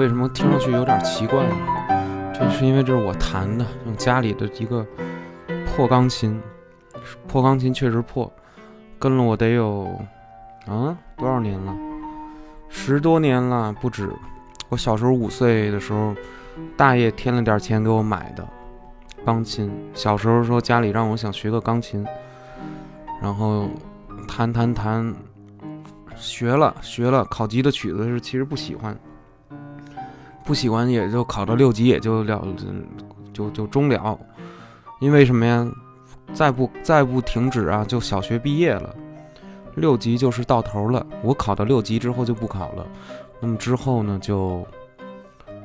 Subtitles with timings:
[0.00, 1.54] 为什么听上去有点奇怪呢？
[2.32, 4.82] 这是因为这是我弹的，用家里的一个
[5.66, 6.40] 破钢琴，
[7.28, 8.32] 破钢琴确实破，
[8.98, 9.94] 跟了我得有
[10.66, 11.76] 啊多少年了？
[12.70, 14.10] 十多年了不止。
[14.70, 16.14] 我小时候五岁的时候，
[16.78, 18.48] 大爷添了点钱给我买的
[19.26, 19.70] 钢琴。
[19.92, 22.06] 小时候说家里让我想学个钢琴，
[23.20, 23.68] 然后
[24.26, 25.14] 弹弹弹，
[26.16, 28.98] 学了学了，考级的曲子是其实不喜欢。
[30.50, 32.44] 不喜欢也就考到六级也就了，
[33.32, 34.18] 就就终了，
[35.00, 35.64] 因为什么呀？
[36.32, 38.92] 再不再不停止啊，就小学毕业了，
[39.76, 41.06] 六级就是到头了。
[41.22, 42.84] 我考到六级之后就不考了，
[43.38, 44.66] 那么之后呢就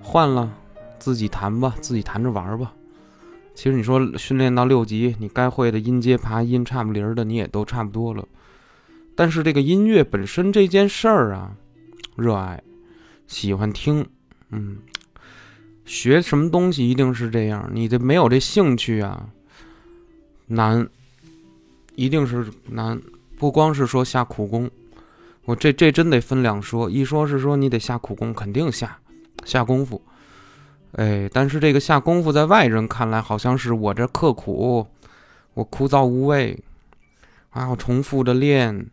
[0.03, 0.53] 换了，
[0.99, 2.71] 自己弹吧，自己弹着玩吧。
[3.55, 8.23] 其实你说训练到六级，你该会的音阶、爬音、差不离儿的你也都差不多了，
[9.15, 11.53] 但是这个音乐本身这件事儿啊，
[12.15, 12.61] 热爱，
[13.25, 14.05] 喜欢听。
[14.55, 14.77] 嗯，
[15.83, 19.27] 学什么东西一定是这样，你这没有这兴趣啊，
[20.47, 20.87] 难，
[21.95, 23.01] 一定是难。
[23.37, 24.71] 不光是说下苦功，
[25.43, 26.89] 我这这真得分两说。
[26.89, 28.97] 一说是说你得下苦功，肯定下
[29.43, 30.01] 下功夫，
[30.93, 34.87] 哎，但是这个下功夫在外人看来好像是我这刻苦，
[35.53, 36.57] 我枯燥无味
[37.49, 38.89] 啊，我重复的练。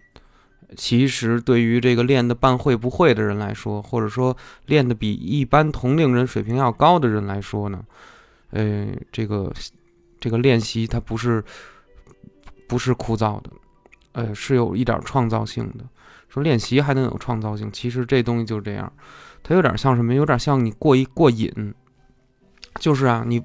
[0.77, 7.85] 其实，对于这个练的半会不会的人来说，或者说练的比一般同龄人水平要高的人来说呢，
[8.51, 9.53] 呃，这个
[10.21, 11.43] 这个练习它不是
[12.67, 13.51] 不是枯燥的，
[14.13, 15.85] 呃，是有一点创造性的。
[16.29, 18.93] 说练习还能有创造性，其实这东西就是这样，
[19.43, 20.15] 它有点像什么？
[20.15, 21.75] 有点像你过一过瘾，
[22.81, 23.43] 就是啊，你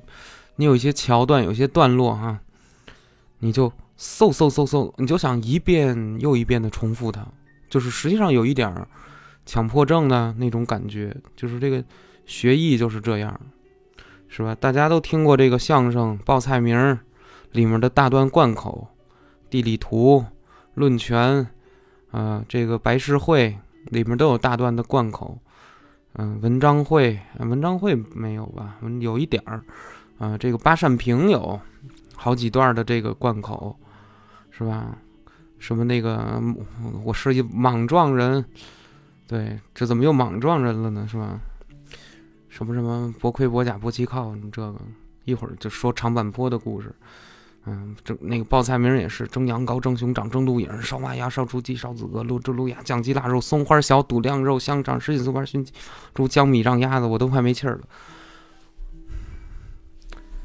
[0.55, 2.39] 你有一些桥段，有些段落哈，
[3.39, 3.72] 你就。
[3.98, 7.26] 嗖嗖嗖嗖，你就想一遍又一遍的重复它，
[7.67, 8.72] 就是实际上有一点
[9.44, 11.83] 强迫症的那种感觉，就是这个
[12.26, 13.39] 学艺就是这样，
[14.27, 14.54] 是吧？
[14.54, 16.99] 大家都听过这个相声报菜名
[17.54, 18.88] 里面的大段贯口，
[19.49, 20.23] 地理图、
[20.76, 21.48] 论拳，
[22.11, 25.39] 啊，这个白事会里面都有大段的贯口，
[26.14, 28.77] 嗯，文章会，文章会没有吧？
[29.00, 29.64] 有一点儿，
[30.20, 31.60] 啊，这个八扇屏有
[32.16, 33.76] 好几段的这个贯口。
[34.58, 34.98] 是吧？
[35.60, 36.42] 什么那个，
[37.04, 38.44] 我是一莽撞人，
[39.28, 41.08] 对，这怎么又莽撞人了呢？
[41.08, 41.40] 是吧？
[42.50, 44.76] 什么什么薄盔薄甲薄旗靠，你这个
[45.26, 46.92] 一会儿就说长坂坡的故事，
[47.66, 55.72] 嗯，这那个报菜名也是蒸羊羔、蒸熊掌、蒸鹿眼、烧马鸭、烧雏鸡、烧子鹅、卤猪卤鸭、酱鸡腊肉、松花小、肚晾肉、香肠、十几松花熏鸡、
[56.16, 57.82] 猪姜米让鸭子，我都快没气儿了。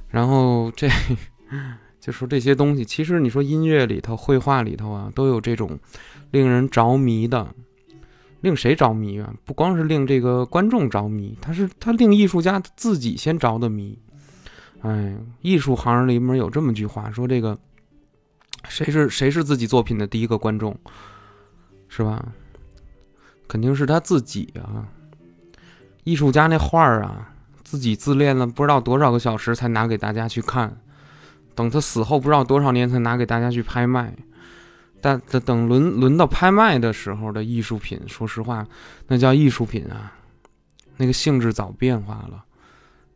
[0.09, 0.89] 然后这。
[2.03, 5.79] 就说这些东西，其实你说音乐里头、绘画里头啊，都有这种
[6.33, 7.55] 令人着迷的，
[8.41, 9.33] 令谁着迷啊？
[9.45, 13.97] 不光是令这个观众着迷，他是他令艺术家自己先着的迷。
[14.81, 17.57] 哎，艺术行里面有这么句话，说这个
[18.69, 20.77] 谁是谁是自己作品的第一个观众，
[21.87, 22.33] 是吧？
[23.47, 24.89] 肯定是他自己啊。
[26.03, 27.33] 艺术家那画儿啊，
[27.63, 30.77] 自己自恋了不知道多少个小时才拿给大家去看。
[31.55, 34.15] 等他死后不知道多少年才拿给大家去拍卖，
[35.01, 38.67] 但等等轮轮到拍卖的时候的艺术品，说实话，
[39.09, 40.13] 那叫艺术品啊，
[40.97, 42.45] 那个性质早变化了，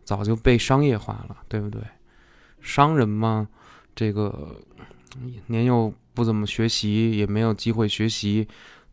[0.04, 1.80] 早就被商业化了，对不对？
[2.60, 3.48] 商人嘛，
[3.94, 4.56] 这个
[5.46, 8.48] 年幼不怎么学习，也没有机会学习。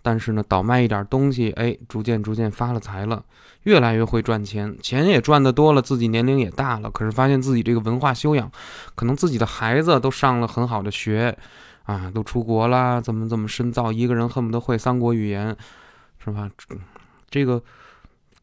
[0.06, 3.24] 但是呢，倒卖一点东西，哎，逐渐逐渐发了财了，
[3.64, 8.52] 越来越会赚钱，钱也赚得多了，自己年龄也大了，可是发现自己这个文化修养，
[8.96, 11.38] 可能自己的孩子都上了很好的学，
[11.84, 15.56] 啊，都出国啦，怎么怎么深造，一个人恨不得会三国语言，
[16.24, 16.50] 是吧？
[17.30, 17.62] 这个，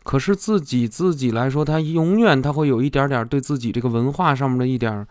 [0.04, 5.06] 可是自己自己来说，他永远他会有一点点对自己这个文化上面的一点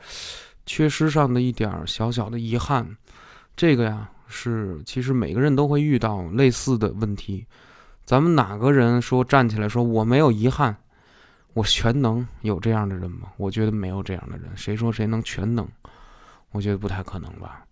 [0.65, 2.95] 缺失上的一点小小的遗憾，
[3.55, 4.09] 这个呀。
[4.31, 7.43] 是，其实每个人都会遇到类似的问题。
[8.09, 10.75] 咱们哪个人说站起来说我没有遗憾，
[11.53, 12.27] 我全能？
[12.41, 13.27] 有这样的人吗？
[13.37, 14.49] 我觉得没有这样的人。
[14.57, 15.67] 谁说谁能全能？
[16.49, 17.63] 我觉得不太可能吧。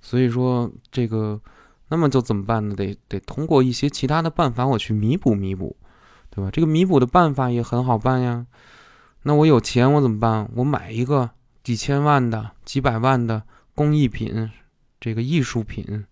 [0.00, 1.40] 所以说这个，
[1.88, 2.76] 那么就怎么办呢？
[2.76, 5.76] 得得通过一些其他的办法，我去弥补弥补，
[6.30, 6.48] 对吧？
[6.52, 8.46] 这个弥补的办法也很好办呀。
[9.24, 10.48] 那我有钱，我怎么办？
[10.54, 11.28] 我买一个
[11.64, 13.42] 几千万的、几百万的
[13.74, 14.48] 工艺品。
[15.00, 16.06] 这个艺术品，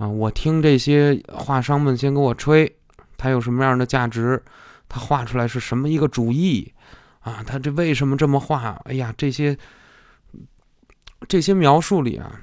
[0.00, 2.74] 啊，我听这些画商们先给我吹，
[3.18, 4.42] 它有什么样的价值？
[4.88, 6.72] 他画出来是什么一个主意？
[7.20, 8.80] 啊，他这为什么这么画？
[8.86, 9.58] 哎呀，这些
[11.28, 12.40] 这些描述里啊，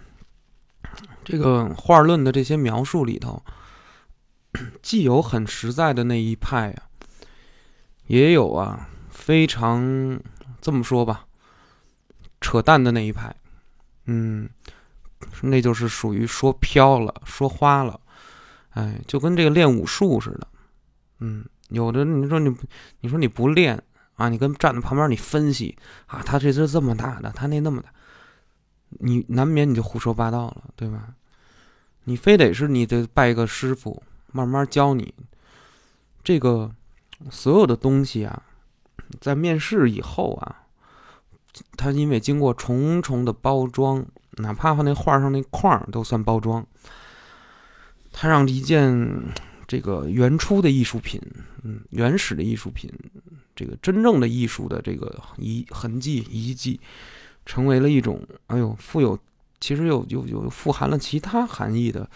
[1.26, 3.42] 这个画论的这些描述里头，
[4.84, 6.84] 既有很实在的那一派啊，
[8.06, 10.20] 也有啊，非常
[10.62, 11.26] 这么说吧，
[12.40, 13.36] 扯淡的那一派，
[14.06, 14.48] 嗯，
[15.42, 18.00] 那就是属于说飘了、说花了，
[18.70, 20.48] 哎，就跟这个练武术似的，
[21.20, 22.56] 嗯，有的你说你，
[23.02, 23.82] 你说你不练
[24.16, 27.90] 啊，你跟站在旁边你分析啊，他这是这么大的，他那那么大，
[29.00, 31.14] 你难免你就胡说八道了，对吧？
[32.06, 35.14] 你非得是你得拜个师傅，慢慢教你。
[36.24, 36.72] 这个
[37.30, 38.44] 所有的东西啊，
[39.20, 40.64] 在面试以后啊，
[41.76, 44.06] 他因为经过重重的包装，
[44.38, 46.66] 哪怕他那画上那框都算包装。
[48.12, 49.08] 它让一件
[49.68, 51.22] 这个原初的艺术品，
[51.64, 52.92] 嗯，原始的艺术品，
[53.56, 56.80] 这个真正的艺术的这个遗痕迹遗迹，
[57.46, 59.18] 成为了一种哎呦富有。
[59.60, 62.08] 其实有有有富含了其他含义的，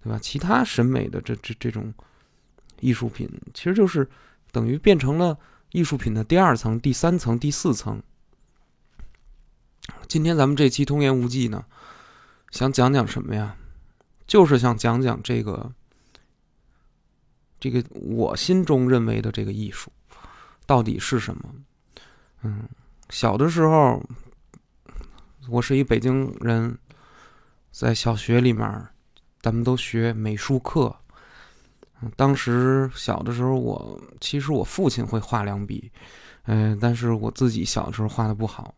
[0.00, 0.16] 对吧？
[0.22, 1.92] 其他审美的这这这种
[2.78, 4.08] 艺术品，其实就是
[4.52, 5.36] 等于变成了
[5.72, 8.00] 艺术品的第二层、第三层、第四层。
[10.08, 11.64] 今天咱们这期《通言无忌》呢，
[12.50, 13.56] 想讲讲什么呀？
[14.26, 15.70] 就是想讲讲这个
[17.60, 19.92] 这个我心中认为的这个艺术
[20.66, 21.42] 到底是什么？
[22.42, 22.68] 嗯，
[23.10, 24.02] 小的时候，
[25.48, 26.76] 我是一北京人。
[27.76, 28.86] 在小学里面，
[29.42, 30.94] 咱们都学美术课。
[32.14, 35.90] 当时小的时候，我其实我父亲会画两笔，
[36.44, 38.72] 嗯，但是我自己小的时候画的不好，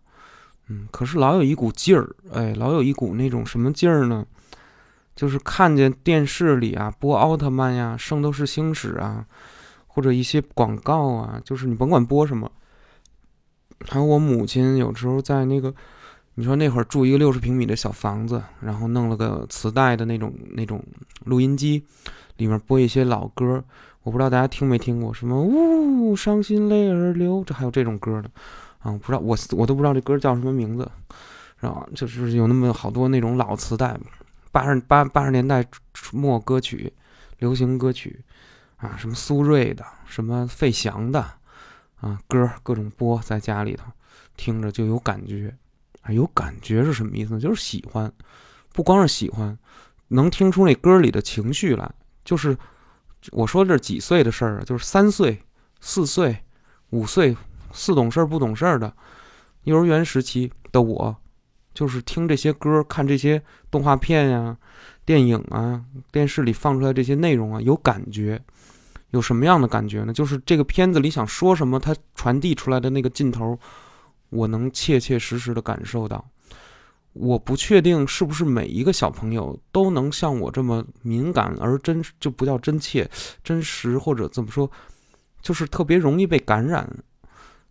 [0.69, 4.27] 嗯，可是老有一股劲儿，哎，老有一股那种什么劲儿呢？
[5.15, 9.27] 就是看见电视里啊播奥特曼呀、圣斗士星矢啊，
[9.87, 12.51] 或者一些广告啊，就是你甭管播什么，
[13.89, 15.75] 还有我母亲有时候在那个。
[16.39, 20.85] 你说那会儿住一个六十平米的小房子，然后弄了个磁带的那种那种
[21.25, 21.83] 录音机，
[22.37, 23.65] 里面播一些老歌，
[24.03, 28.31] 我不知道大家听没听过，什么呜伤心泪儿流，这还有这种歌的，
[28.79, 30.91] 啊，不知道我我都不知道这歌叫什么名字，
[31.61, 31.87] 是吧？
[31.95, 33.99] 就是有那么好多那种老磁带，
[34.53, 35.67] 八十八八十年代
[36.13, 36.93] 末歌曲，
[37.39, 38.25] 流行歌曲，
[38.77, 41.21] 啊，什么苏芮的，什么费翔的，
[42.01, 43.85] 啊，歌各种播在家里头，
[44.37, 45.55] 听着就有感觉。
[46.03, 47.41] 啊有感觉是什么意思呢？
[47.41, 48.13] 就是喜欢，
[48.73, 49.59] 不光是喜欢，
[50.07, 51.91] 能听出那歌里的情绪来。
[52.25, 52.57] 就是
[53.33, 54.63] 我说这几岁的事儿啊？
[54.65, 55.43] 就是三岁、
[55.81, 56.45] 四岁、
[56.91, 57.37] 五岁，
[57.77, 58.93] 似懂事不懂事儿的
[59.65, 61.15] 幼儿园时期的我，
[61.75, 63.41] 就是听这些歌，看这些
[63.71, 64.57] 动画片呀、
[65.05, 68.43] 电影啊、电视里放出来这些内容啊，有感觉。
[69.11, 70.13] 有什么样的感觉呢？
[70.13, 73.59] 就是这个片子里想说什么，它传递出来的那个劲头。
[74.31, 76.23] 我能切切实实的感受到，
[77.13, 83.09] 我不确定是不是每一个小朋友都能像我这么敏感而真，就不叫真切、
[83.45, 84.69] 真实，或者怎么说，
[85.41, 86.87] 就是特别容易被感染。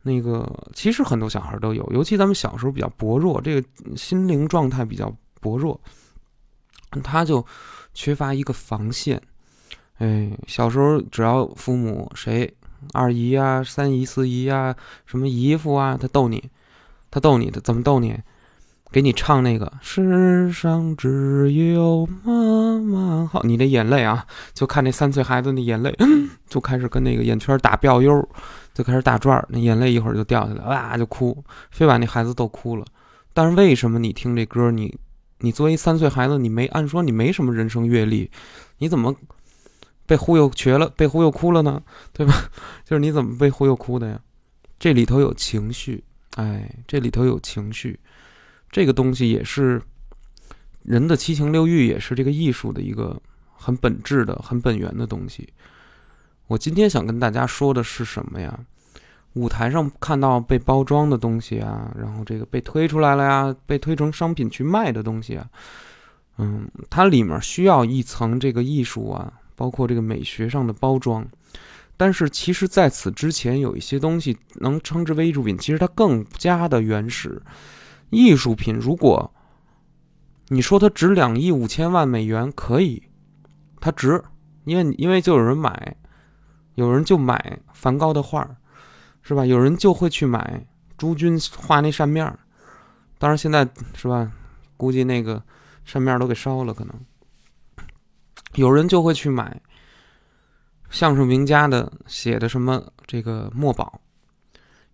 [0.08, 3.68] 那个其实很多小孩都有，尤其咱们小时候比较薄弱，这个
[3.98, 5.12] 心灵状态比较
[5.42, 5.82] 薄弱，
[7.04, 7.44] 他就
[7.96, 9.20] 缺乏一个防线。
[9.98, 12.56] 哎，小时候只要父母谁。
[12.94, 14.76] 二姨啊，三姨、四姨啊，
[15.08, 16.52] 什么姨夫啊，他逗你，
[17.10, 18.16] 他逗你，他怎么逗你？
[18.96, 25.94] 给你唱那个“世上只有妈妈好”，你的眼泪啊，就看那三岁孩子那眼泪，
[26.48, 28.26] 就开始跟那个眼圈打标优，
[28.74, 32.86] 就开始打转那眼泪一会儿就掉下来，哇就哭，非把那孩子逗哭了。
[33.34, 34.98] 但是为什么你听这歌，你
[35.40, 38.32] 你作为三岁孩子，你没按说你没什么人生阅历，
[38.78, 39.14] 你怎么？
[40.08, 41.82] 被忽悠瘸了，被忽悠哭了呢，
[42.14, 42.34] 对吧？
[42.88, 44.18] 就是你怎么被忽悠哭的呀？
[44.80, 46.02] 这里头有情绪，
[46.38, 48.00] 哎，这里头有情绪，
[48.76, 49.82] 这个东西也是
[50.84, 53.18] 人的七情六欲，也是这个艺术的一个
[53.54, 55.48] 很本质的、很本源的东西。
[56.48, 58.60] 我今天想跟大家说的是什么呀？
[59.36, 65.48] 舞台上看到被包装的东西啊，然后这个被推出来了呀，被推成商品去卖的东西啊，
[66.38, 69.32] 嗯，它里面需要一层这个艺术啊。
[69.56, 71.26] 包括这个美学上的包装，
[71.96, 77.42] 但是其实在此之前有一些东西能称之为艺术品，其实它更加的原始。
[78.10, 79.34] 艺术品，如果
[80.48, 83.04] 你说它值两亿五千万美元，可以，
[83.80, 84.24] 它值，
[84.64, 85.96] 因为因为就有人买，
[86.76, 88.48] 有人就买梵高的画，
[89.22, 89.46] 是吧？
[89.46, 90.66] 有人就会去买
[90.98, 92.26] 朱军画那扇面
[93.18, 94.32] 当然现在是吧？
[94.78, 95.42] 估计那个
[95.84, 96.94] 扇面都给烧了，可能。
[98.56, 99.60] 有人就会去买
[100.90, 104.00] 相声名家的写的什么这个墨宝，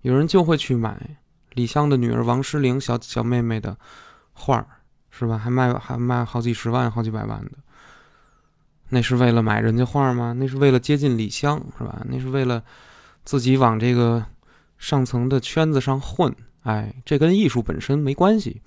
[0.01, 1.17] 有人就会去买
[1.53, 3.77] 李湘的女儿王诗龄小小妹妹的
[4.33, 4.65] 画儿，
[5.09, 5.37] 是吧？
[5.37, 7.51] 还卖还卖好几十万、好几百万的，
[8.89, 10.33] 那是为了买人家画吗？
[10.37, 12.01] 那是为了接近李湘，是吧？
[12.05, 12.63] 那是为了
[13.23, 14.25] 自己往这个
[14.77, 18.61] 上层的圈子上混，哎，这跟艺术本身没关系。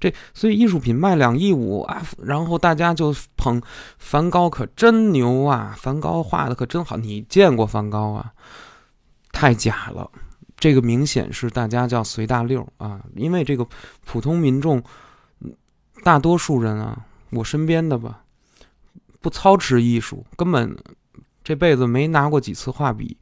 [0.00, 3.60] 这所以艺术品卖两亿五啊，然后大家就捧
[3.98, 6.96] 梵高可真牛啊，梵高画的可真好。
[6.96, 8.32] 你见过梵高啊？
[9.30, 10.10] 太假了，
[10.60, 13.66] 这个明显是大家叫随大溜啊，因为这个
[14.04, 14.80] 普通民众，
[16.04, 18.22] 大多数人啊，我身边的吧，
[19.20, 20.76] 不操持艺术，根本
[21.42, 23.16] 这辈子没拿过几次画笔，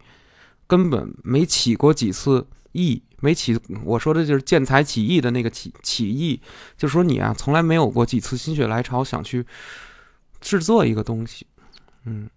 [0.67, 3.03] 根本没起过几次意。
[3.21, 6.41] 没起，我说的就是见财起意的那个起起意，
[6.77, 9.45] 就说你啊，从来没有过几次心血来潮想去
[10.41, 11.45] 制作一个东西。
[12.05, 12.31] 嗯，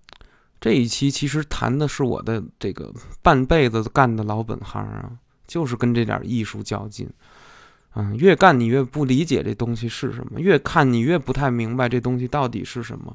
[0.61, 5.11] 这一期其实谈的是我的这个半辈子干的老本行啊，
[5.47, 7.09] 就是跟这点艺术较劲。
[7.95, 13.13] 嗯，越干你越不理解这东西是什么，越看你越不太明白这东西到底是什么。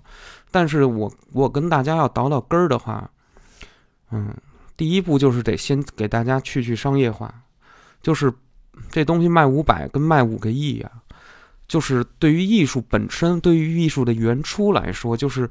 [0.51, 3.09] 但是我我跟大家要倒倒根儿的话，
[4.11, 4.35] 嗯，
[4.77, 7.33] 第一步就是得先给大家去去商业化。
[8.03, 8.31] 就是
[8.91, 10.91] 这东西卖五百跟卖五个亿呀，
[11.67, 15.49] 就是对于艺术本身，对于艺术的原初来说，就是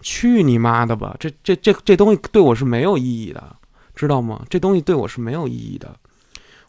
[0.00, 1.16] 去你妈的吧！
[1.18, 3.56] 这这这这东西对我是没有意义的，
[3.94, 4.44] 知道吗？
[4.48, 5.94] 这东西对我是没有意义的。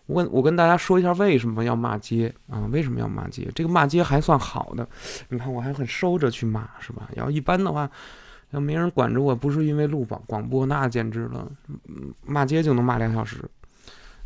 [0.08, 2.62] 我我跟大家说一下为什么要骂街啊？
[2.72, 3.50] 为什么要骂街？
[3.56, 4.88] 这个骂街还算好的，
[5.30, 7.10] 你看我还很收着去骂，是吧？
[7.16, 7.90] 要一般的话，
[8.52, 11.52] 要没人管着我，不是因为录广广播，那简直了，
[12.24, 13.44] 骂街就能骂两小时。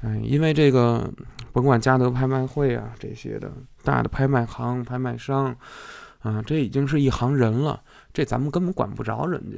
[0.01, 1.09] 哎，因为这个，
[1.51, 3.51] 甭管嘉德拍卖会啊这些的
[3.83, 5.55] 大的拍卖行、拍卖商，
[6.19, 7.81] 啊，这已经是一行人了，
[8.13, 9.57] 这咱们根本管不着人家。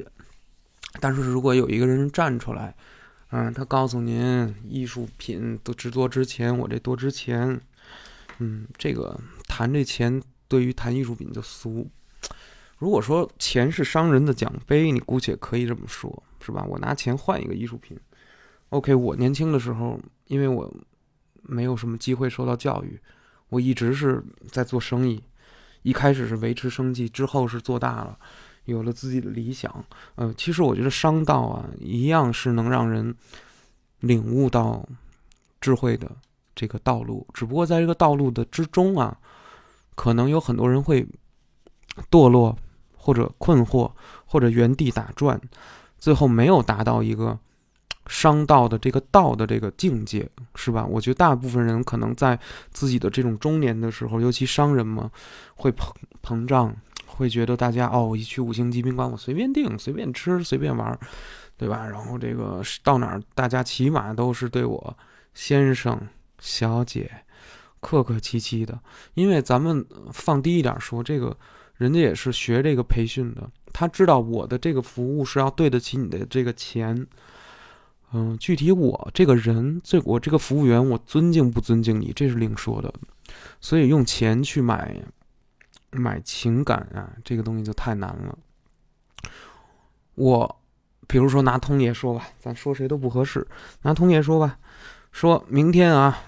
[1.00, 2.74] 但是如果有一个人站出来，
[3.30, 7.58] 嗯，他告诉您艺术品都值多值钱，我这多值钱，
[8.38, 9.18] 嗯，这个
[9.48, 11.88] 谈这钱对于谈艺术品就俗。
[12.76, 16.64] 如果说钱是商人的奖杯，你姑且可以这么说，是吧？
[16.68, 17.98] 我拿钱换一个艺术品。
[18.68, 20.70] OK，我年轻的时候，因为我
[21.42, 23.00] 没有什么机会受到教育，
[23.48, 25.22] 我一直是在做生意。
[25.82, 28.18] 一开始是维持生计，之后是做大了，
[28.64, 29.84] 有了自己的理想。
[30.14, 33.14] 呃，其实我觉得商道啊，一样是能让人
[34.00, 34.88] 领悟到
[35.60, 36.10] 智慧的
[36.54, 37.26] 这个道路。
[37.34, 39.16] 只不过在这个道路的之中啊，
[39.94, 41.06] 可能有很多人会
[42.10, 42.56] 堕落，
[42.96, 43.90] 或者困惑，
[44.24, 45.40] 或者原地打转，
[45.98, 47.38] 最后没有达到一个。
[48.06, 50.84] 商道的这个道的这个境界是吧？
[50.84, 52.38] 我觉得大部分人可能在
[52.70, 55.10] 自己的这种中年的时候，尤其商人嘛，
[55.54, 55.88] 会膨
[56.22, 56.74] 膨胀，
[57.06, 60.98] 会觉得大家哦，一去五星级宾馆，我随便订，随便吃，随便玩，
[61.56, 61.86] 对吧？
[61.86, 64.96] 然后这个到哪儿，大家起码都是对我
[65.32, 65.96] 先生、
[66.40, 67.08] 小姐
[67.80, 68.78] 客客气气的。
[69.14, 71.36] 因为咱们放低一点说，这个
[71.76, 77.06] 人家也是学这个培训的，他知道我的这个服务是要对得起你的这个钱。
[78.14, 82.92] 嗯，具体我这个人，这我这个服务员，我尊敬不尊敬你，这是另说的。
[83.60, 84.94] 所以用钱去买
[85.90, 88.38] 买情感啊，这个东西就太难了。
[90.14, 90.60] 我
[91.06, 93.46] 比如说拿通爷说吧，咱说谁都不合适。
[93.80, 94.58] 拿通爷说吧，
[95.10, 96.18] 说明天啊，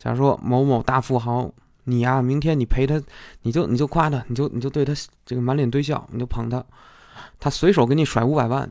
[0.00, 1.52] 假如说某某大富豪，
[1.84, 3.00] 你呀，明天你陪他，
[3.42, 4.92] 你就你就夸他，你就你就对他
[5.24, 6.64] 这个满脸堆笑，你就捧他，
[7.38, 8.68] 他随手给你甩五百万。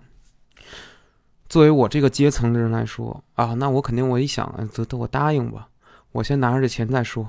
[1.49, 5.67] 作为我这个阶层的人来说啊，那我肯定我一想，得得我答应吧，
[6.11, 7.27] 我先拿着这钱再说。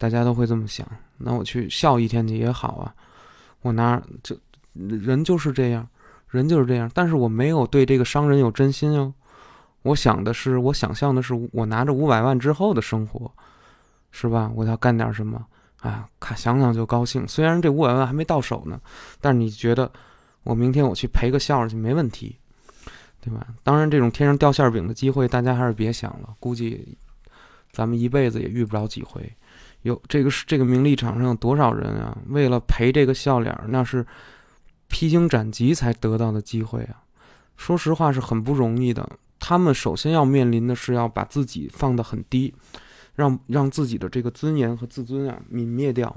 [0.00, 2.94] 大家都会这么想，那我去笑一天去也好啊。
[3.62, 4.36] 我拿就
[4.72, 5.84] 人就是这样，
[6.28, 6.88] 人就是这样。
[6.94, 9.12] 但是我没有对这个商人有真心哦。
[9.82, 13.28] 我想的是，我想象的是，我拿着五百万之后的生活，
[14.12, 14.50] 是吧？
[14.54, 15.44] 我要干点什么？
[15.80, 17.26] 啊，看想想就高兴。
[17.26, 18.80] 虽然这五百万还没到手呢，
[19.20, 19.90] 但是你觉得
[20.44, 22.38] 我明天我去赔个笑去没问题？
[23.28, 23.46] 对吧？
[23.62, 26.34] 当然，这种天上掉馅饼的机会，大家还是别想了。
[26.40, 26.96] 估计
[27.70, 29.30] 咱们一辈子也遇不着几回。
[29.82, 32.16] 有这个是这个名利场上有多少人啊？
[32.28, 34.04] 为了赔这个笑脸，那是
[34.88, 37.02] 披荆斩棘才得到的机会啊！
[37.56, 39.08] 说实话是很不容易的。
[39.38, 42.52] 他们首先要面临的是要把自己放得很低，
[43.14, 46.14] 让让自己的这个尊严和自尊啊泯灭掉。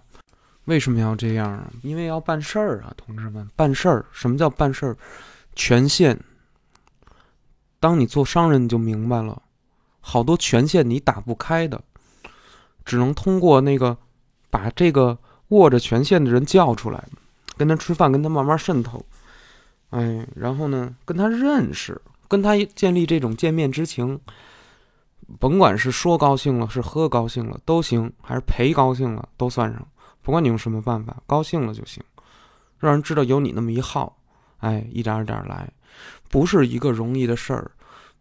[0.66, 1.72] 为什么要这样啊？
[1.84, 4.06] 因为要办事儿啊，同志们，办事儿。
[4.12, 4.98] 什么叫办事儿？
[5.56, 6.18] 权限。
[7.82, 9.42] 当你做商人，你就明白了，
[10.00, 11.82] 好多权限你打不开的，
[12.86, 13.98] 只能通过那个
[14.52, 17.04] 把这个握着权限的人叫出来，
[17.58, 19.04] 跟他吃饭，跟他慢慢渗透，
[19.90, 24.20] 哎，然后呢，跟他认识，跟他建立这种见面之情，
[25.40, 29.88] 甭管是说高兴了，是喝高兴了都行，还是陪高兴了都算上，
[30.22, 32.04] 不管你用什么办法，高兴了就行，
[32.78, 34.16] 让人知道有你那么一号，
[34.60, 35.68] 哎，一点一点来。
[36.32, 37.70] 不是一个容易的事儿，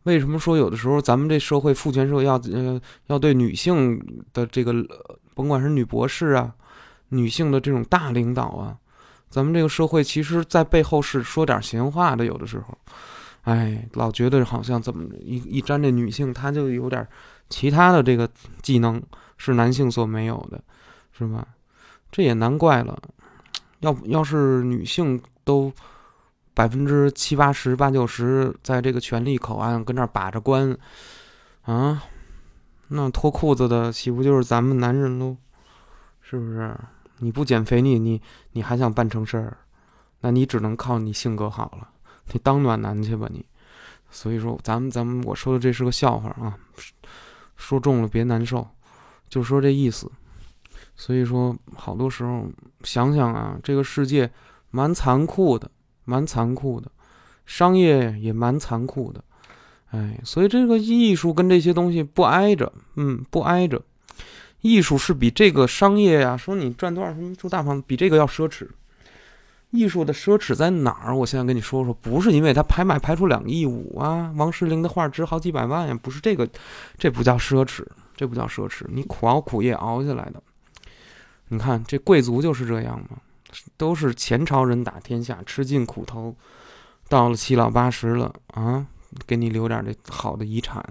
[0.02, 4.02] 为什么说有的时候咱们这社会父权社会要呃要对女性
[4.33, 4.75] 的这个
[5.35, 6.52] 甭管是女博士啊，
[7.11, 8.76] 女性的这种大领导啊，
[9.29, 12.76] 咱们这个社会其实在背后是说点闲话的，有的时候，
[13.43, 17.07] 哎，老觉得好像怎么一一沾这女性，她就有点
[17.49, 18.29] 其他的这个
[18.61, 19.00] 技能
[19.37, 20.61] 是男性所没有的，
[21.17, 21.47] 是吧？
[22.11, 23.00] 这也难怪了，
[23.81, 25.73] 要要是女性都。
[26.52, 30.76] 百分之七八十、八九十，在这个权力口岸跟那儿把着关，
[31.62, 32.02] 啊，
[32.88, 35.37] 那脱裤子的岂不就是咱们男人喽？
[36.21, 36.76] 是不是？
[37.19, 38.21] 你不减肥，你你
[38.52, 39.59] 你还想办成事儿？
[40.21, 41.88] 那你只能靠你性格好了，
[42.33, 43.45] 你当暖男去吧你。
[44.11, 46.59] 所以说，咱们咱们我说的这是个笑话啊，
[47.57, 48.66] 说中了别难受，
[49.28, 50.11] 就说这意思。
[50.97, 52.47] 所以说，好多时候
[52.83, 54.30] 想想啊，这个世界
[54.71, 55.71] 蛮残酷的。
[56.11, 56.90] 蛮残酷的，
[57.47, 59.23] 商业也蛮残酷的，
[59.93, 63.81] 哎，所以这个艺术跟这些东西不挨着，嗯，不挨着。
[64.61, 68.67] 艺术是比这个商业呀，说你赚多少什么住大房子，比这个要奢侈。
[69.71, 71.14] 艺术的奢侈在哪儿？
[71.14, 76.49] 我现在跟你说说，不是因为它拍卖拍出两亿五啊，王诗龄的画值好几百万呀，不是这个，
[76.99, 77.87] 这不叫奢侈，
[78.17, 80.43] 这不叫奢侈，你苦熬苦夜熬下来的。
[81.50, 83.17] 你看这贵族就是这样嘛。
[83.76, 86.35] 都是前朝人打天下，吃尽苦头，
[87.09, 88.87] 到了七老八十了啊，
[89.26, 90.85] 给你留点这好的遗产，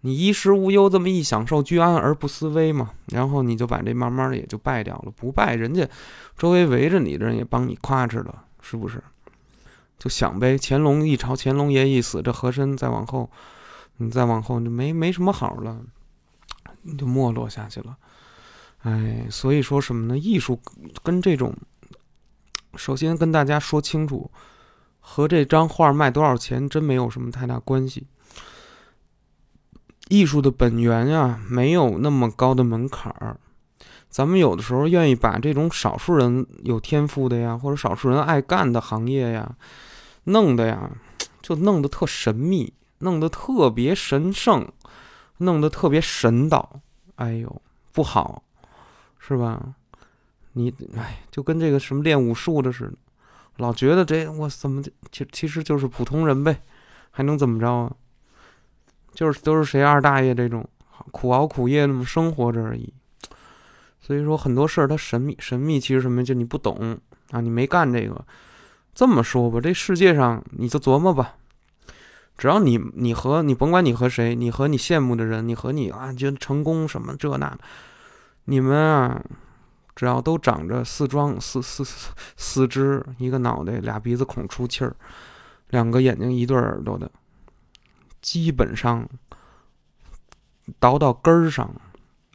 [0.00, 2.90] 你衣食无忧，这么一享受，居安而不思危嘛。
[3.06, 5.88] 然后你就把这慢慢的也就败掉了，不败，人家
[6.36, 9.02] 周围围着你的人也帮你夸哧了，是不是？
[9.98, 13.28] 就想呗，乾隆一朝，乾隆爷一死，这和珅再往后，
[13.96, 15.80] 你再往后就没没什么好了，
[16.96, 17.96] 就没落下去了。
[18.82, 20.16] 哎，所以说什么呢？
[20.16, 20.60] 艺术
[21.02, 21.54] 跟这种，
[22.76, 24.30] 首先跟大家说清楚，
[25.00, 28.06] 和这张画卖多少钱真没有什么太大关系。
[30.08, 33.38] 艺术的本源呀，没有那么高的门槛儿。
[34.08, 39.56] 咱们有的时候愿意把这种少数人有天赋的呀，或者少数人爱干的行业呀，
[40.24, 40.90] 弄的呀，
[41.42, 44.66] 就弄得特神秘，弄得特别神圣，
[45.38, 46.80] 弄得特别神道。
[47.16, 47.60] 哎呦，
[47.92, 48.44] 不好。
[49.28, 49.74] 是吧？
[50.54, 52.94] 你哎，就跟这个什么练武术的似的，
[53.58, 56.62] 老觉得这我怎么其其实就是普通人呗，
[57.10, 57.92] 还能怎么着啊？
[59.12, 60.66] 就是都是谁二大爷这种
[61.12, 62.92] 苦熬苦夜那么生活着而已。
[64.00, 66.24] 所以说很多事儿它神秘，神秘其实什么？
[66.24, 66.98] 就你不懂
[67.30, 68.24] 啊，你没干这个。
[68.94, 71.36] 这么说吧，这世界上你就琢磨吧，
[72.36, 77.58] 只要你你和你甭管你和谁，你和你羡慕的人，你和你啊觉得成功什么这那的。
[78.50, 79.22] 你们啊，
[79.94, 81.84] 只要都长着四装四四
[82.34, 84.96] 四肢，一个脑袋，俩鼻子孔出气儿，
[85.68, 87.10] 两个眼睛，一对耳朵的，
[88.22, 89.06] 基本上
[90.78, 91.70] 倒到根儿上，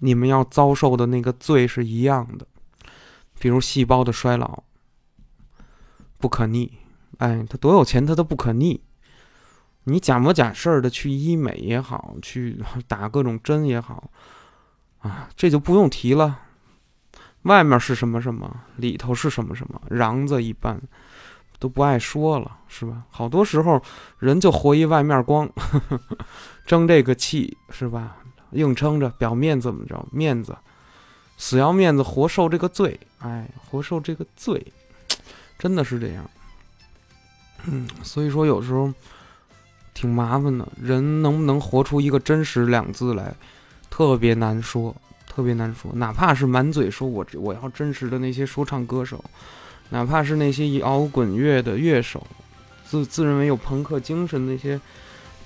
[0.02, 2.46] 你们要遭受的那个罪是一样的。
[3.40, 4.62] 比如细胞的衰老，
[6.20, 6.78] 不可逆。
[7.18, 8.84] 哎，他多有钱，他都不可逆。
[9.86, 14.12] 你假模假式的去医美也好，去打各种针也好。
[15.04, 16.40] 啊，这就不用提了，
[17.44, 20.82] 外面是什么什么，里头是什么什么，瓤子一般，
[21.60, 23.04] 都不爱说了，是吧？
[23.12, 23.82] 好多时候
[24.18, 26.18] 人就活一外面光，呵 呵
[26.66, 28.16] 争这个气，是吧？
[28.52, 30.56] 硬撑着表面怎么着，面子，
[31.38, 34.66] 死要面子活受这个罪，哎，活受这个罪，
[35.60, 36.24] 真的是这样。
[37.66, 38.94] 嗯，所以说有时候
[39.94, 43.36] 挺麻烦的，人能不能活出一个真实两字来？
[43.96, 44.96] 特别难说，
[45.28, 45.92] 特别难说。
[45.94, 49.24] 哪怕是满嘴说我我要真实的那些说唱歌手，
[49.92, 52.26] 哪怕是那些摇滚乐的乐手，
[52.90, 54.82] 自自认为有朋克精神那些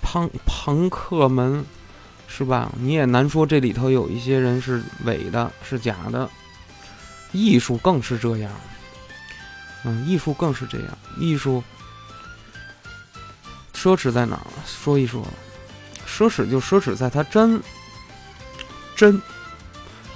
[0.02, 1.62] 朋朋克们，
[2.30, 2.72] 是吧？
[2.80, 6.30] 你也难说这里头有一些人是伪的，是假的。
[7.34, 8.50] 艺术更是这样，
[9.84, 10.98] 嗯，艺术更是这样。
[11.20, 11.62] 艺术
[13.76, 14.48] 奢侈在哪儿？
[14.66, 15.22] 说一说，
[16.08, 17.62] 奢侈就奢侈在它真。
[18.98, 19.22] 真，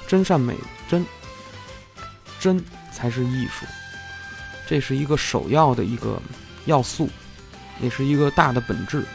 [0.07, 0.57] 真善美，
[0.89, 1.05] 真，
[2.39, 3.65] 真才是艺术。
[4.67, 6.19] 这是一个首要的一个
[6.65, 7.07] 要素，
[7.79, 9.05] 也是一个大的本质。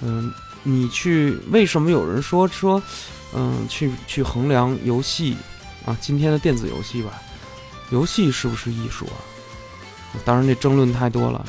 [0.00, 2.82] 嗯，你去为什么有人说说，
[3.34, 5.36] 嗯，去去衡量游戏
[5.84, 7.20] 啊，今天的电子游戏吧，
[7.90, 9.20] 游戏是不是艺术啊？
[10.24, 11.44] 当然，这争论太多了。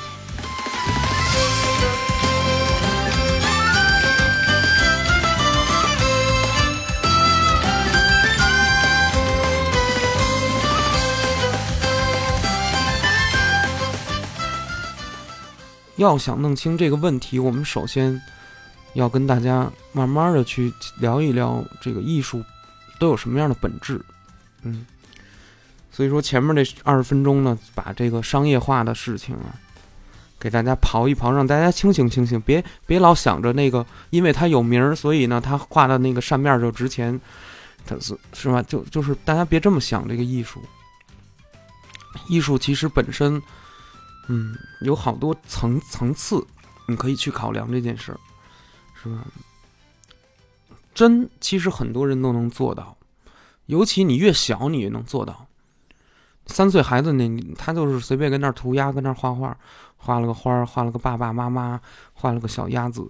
[16.01, 18.19] 要想弄清这个问题，我们首先
[18.95, 22.43] 要跟大家慢慢的去聊一聊这个艺术
[22.99, 24.01] 都有什么样的本质，
[24.63, 24.83] 嗯，
[25.91, 29.53] 所以说前面这二十分钟呢，把这个商业化的事情啊，
[30.39, 37.19] 给大家刨一刨，让大家清醒清醒，别别老想着那个，因为他有名儿，所以呢，他画的那个扇面就值钱，
[37.85, 38.61] 他是是吧？
[38.63, 40.59] 就就是大家别这么想这个艺术，
[42.27, 43.39] 艺术其实本身，
[44.27, 46.45] 嗯，有好多层层次，
[46.87, 48.15] 你可以去考量这件事。
[49.03, 49.25] 是吧？
[50.93, 52.95] 真，其实很多人都能做到，
[53.65, 55.47] 尤其你越小，你越能做到。
[56.45, 59.57] 三岁孩子那，他就是随便跟那儿涂鸦，跟那儿画画，
[59.97, 61.81] 画了个花，画了个爸爸妈妈，
[62.13, 63.09] 画了个小鸭子。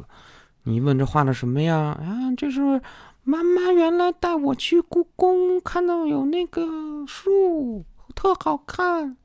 [0.63, 1.75] 你问这画的什么呀？
[1.75, 2.81] 啊，这是
[3.23, 6.61] 妈妈原来带我去故宫，看到有那个
[7.07, 7.83] 树，
[8.15, 9.17] 特好看，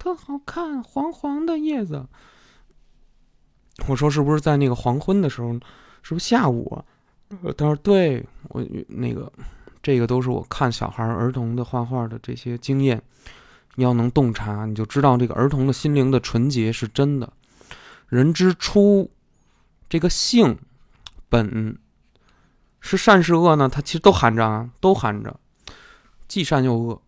[0.00, 2.08] 特好看，黄黄的叶子。
[3.86, 5.52] 我说是不是在那个黄昏的时候？
[6.02, 6.80] 是不是下午啊？
[7.54, 9.30] 他说：“对我那个，
[9.82, 13.02] 这个都是我看小孩儿童的画画的这些经验。
[13.74, 17.30] 你要能洞察，你就知道这个儿童的心灵的纯洁是真的。
[18.08, 19.10] 人之初，
[19.90, 20.58] 这个性
[21.28, 21.78] 本
[22.80, 23.68] 是善是恶呢？
[23.68, 25.38] 它其实都含着啊，都含着，
[26.26, 27.02] 既善又恶，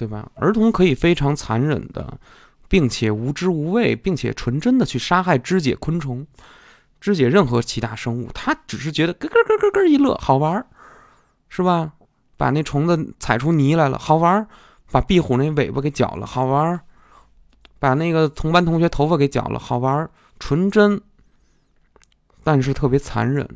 [0.00, 0.30] 对吧？
[0.34, 2.18] 儿童可以非常残忍的，
[2.70, 6.26] 并且无知无畏，并且纯真的去杀害肢解昆虫。”
[7.02, 10.64] 肢解任何其他生物，他只是觉得咯咯咯咯咯一乐，好玩儿，
[11.50, 11.92] 是吧？
[12.38, 14.46] 把那虫子踩出泥来了，好玩儿；
[14.90, 16.80] 把壁虎那尾巴给绞了，好玩儿；
[17.78, 20.10] 把那个同班同学头发给绞了，好玩儿。
[20.38, 20.98] 纯真，
[22.42, 23.46] 但是特别残忍。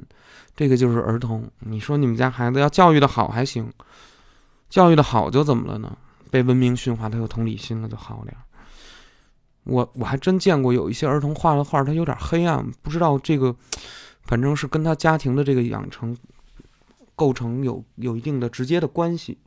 [0.54, 1.50] 这个就是儿童。
[1.60, 3.72] 你说你们家孩子要教育的好还行，
[4.68, 5.96] 教育的好就怎么了呢？
[6.34, 8.32] 被文明驯化，他有同理心了就好了。
[9.62, 13.54] 我我还真见过有一些儿童画的画，他有点黑暗，不知道这个，
[14.24, 16.18] 反正是跟他家庭的这个养成
[17.14, 19.38] 构成有有一定的直接的关系。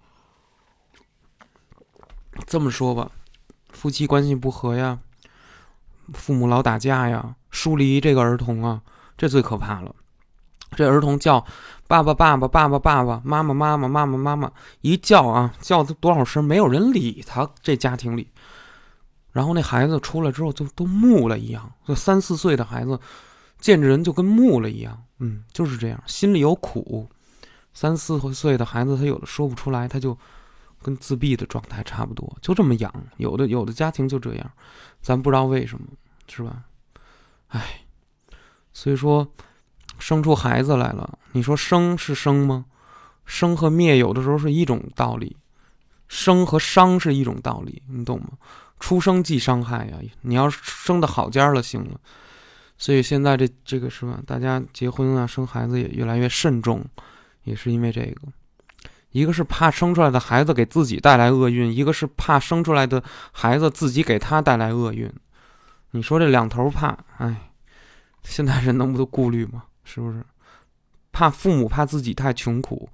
[2.45, 3.11] 这么说吧，
[3.71, 4.97] 夫妻关系不和呀，
[6.13, 8.81] 父母老打架呀，疏离这个儿童啊，
[9.17, 9.93] 这最可怕了。
[10.71, 11.45] 这儿童叫
[11.87, 18.29] 爸爸爸爸爸爸爸爸，妈妈妈妈妈妈妈妈，一叫啊，叫多少声，没有人理他，这家庭里。
[19.31, 22.99] 然后那孩子出来之后就都木了一样，就三四岁的孩子
[23.59, 27.07] 见着人就跟木了一样，嗯，就是这样，心里有苦。
[27.73, 30.17] 三四岁的孩子他有的说不出来，他就
[30.81, 32.91] 跟自闭的状态差不多，就这么养。
[33.17, 34.51] 有的有的家庭就这样，
[35.01, 35.85] 咱不知道为什么，
[36.27, 36.63] 是吧？
[37.49, 37.81] 唉，
[38.73, 39.27] 所以说
[39.97, 42.65] 生出孩子来了，你说生是生吗？
[43.25, 45.35] 生和灭有的时候是一种道理，
[46.07, 48.29] 生和伤是一种道理，你懂吗？
[48.79, 49.97] 出生即伤害呀！
[50.21, 51.99] 你要生的好家了，行了。
[52.77, 54.19] 所以现在这这个是吧？
[54.25, 56.85] 大家结婚啊，生孩子也越来越慎重，
[57.43, 58.21] 也是因为这个。
[59.11, 65.11] 一个是怕生出来的孩子给自己带来厄运，一个是怕生出来的孩子自己给他带来厄运。
[65.91, 67.51] 你说这两头怕，哎，
[68.21, 69.63] 现在人能不都顾虑吗？
[69.87, 70.21] 是不是？
[71.13, 72.89] 怕父母怕自己太穷苦，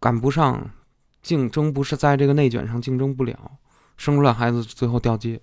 [0.00, 0.68] 赶不上
[1.22, 3.52] 竞争，不是在这个内卷上竞争不了。
[3.96, 5.40] 生出来孩子最后掉街，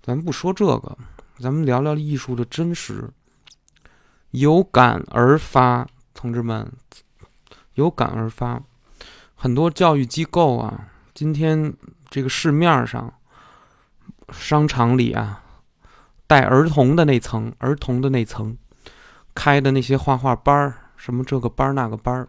[0.00, 0.96] 咱不说这个，
[1.40, 3.10] 咱们聊聊艺术的真实。
[4.30, 6.72] 有感而发，同志们，
[7.74, 8.62] 有感而发。
[9.34, 11.74] 很多教育机构啊，今天
[12.08, 13.12] 这个市面上，
[14.30, 15.42] 商场里啊，
[16.26, 18.56] 带儿童的那层，儿童的那层，
[19.36, 22.26] 开的那些画画班儿，什么这个班儿那个班儿，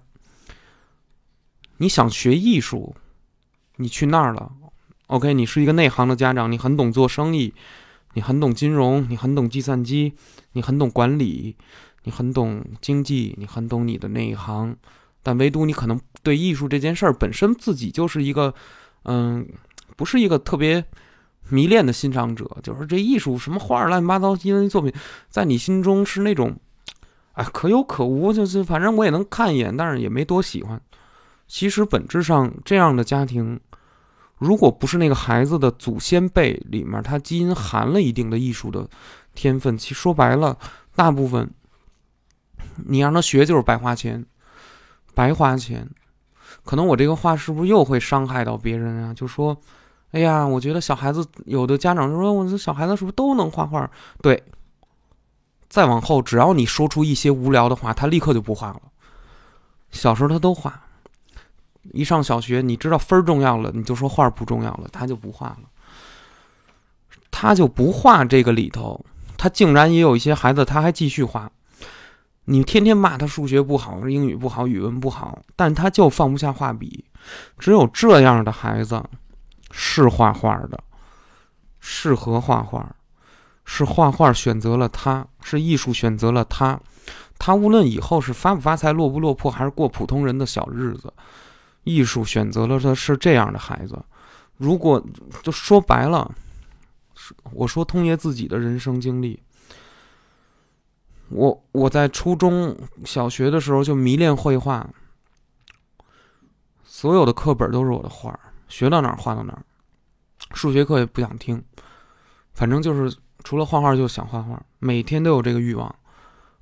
[1.77, 2.93] 你想学艺术，
[3.77, 4.51] 你去那儿了。
[5.07, 7.53] OK，你是一个内行的家长，你很懂做生意，
[8.13, 10.13] 你很懂金融，你很懂计算机，
[10.51, 11.55] 你很懂管理，
[12.03, 14.75] 你很懂经济，你很懂你的那一行，
[15.23, 18.53] 但唯独你可能对艺术这件事儿本身自己就是一个，
[19.03, 19.47] 嗯，
[19.95, 20.83] 不是一个特别
[21.47, 24.91] 迷恋的欣赏者，就是这艺术什么画儿乱七八糟因为作品，
[25.29, 26.59] 在你心中是那种，
[27.38, 30.82] 哎，可有可无，就是反正我也能看一眼，但是也没多喜欢。
[31.47, 33.60] 其实本质上这样的家庭。
[34.39, 38.88] 如果不是那个孩子的祖先辈里面，他基因含了一定的艺术的
[39.34, 40.56] 天分，其实说白了，
[40.95, 41.50] 大部分
[42.86, 44.23] 你让他学就是白花钱，
[45.15, 45.89] 白花钱。
[46.63, 49.13] 可能我这个话是不是又会伤害到别人啊？
[49.13, 49.58] 就说，
[50.12, 53.89] 哎呀，我觉得小孩子有的家长就说，我这小孩子是不是都能画画？
[54.21, 54.43] 对，
[55.69, 58.82] 再往后，只要你说出一些无聊的话，他立刻就不画了。
[59.91, 60.82] 小时候他都画。
[61.93, 65.60] 一上小学，你知道分儿重要了，你就说画不重要了，他就不画了，
[67.32, 69.06] 他就不画这个里头。
[69.38, 71.49] 他竟然也有一些孩子，他还继续画。
[72.45, 77.06] 你天天骂他数学不好、英语不好、语文不好，但他就放不下画笔。
[77.58, 79.03] 只有这样的孩子
[79.71, 80.82] 是画画的，
[81.80, 82.95] 适合画画，
[83.69, 86.80] 是画画选择了他，是艺术选择了他。
[87.38, 91.13] 他无论以后是发不发财、落不落魄，还是过普通人的小日子，
[91.84, 94.01] 艺术选择了的是这样的孩子。
[94.56, 95.06] 如果
[95.43, 96.34] 就说白了，
[97.51, 99.38] 我说通爷自己的人生经历。
[101.30, 104.89] 我我在初中小学的时候就迷恋绘画，
[106.86, 109.62] 所有的课本都是我的画，学到哪儿画到哪儿，
[110.53, 111.62] 数学课也不想听，
[112.53, 113.15] 反正就是
[113.47, 115.95] 除了画画就想画画，每天都有这个欲望，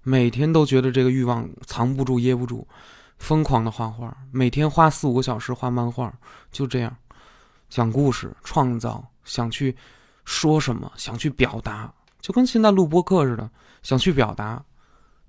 [0.04, 2.64] 每天都觉得这个欲望藏不住噎不住，
[3.18, 6.14] 疯狂的画画，每天花四五个小时画漫画，
[6.52, 6.96] 就这样，
[7.70, 9.76] 讲故事，创造，想去
[10.26, 13.50] 说什么，想去表达，就跟现在录播课似的。
[13.82, 14.64] 想去表达，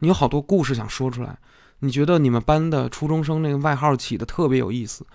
[0.01, 1.39] 你有好多故事想说出来。
[1.79, 5.07] 你觉得你们班的初中生那个外号起的特别有意思？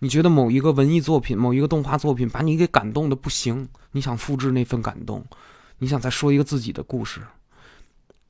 [0.00, 3.68] 你觉得某一个文艺作品、某一个动画作品把你给感动的不行？
[3.92, 5.24] 你想复制那份感动？
[5.78, 7.20] 你想再说一个自己的故事？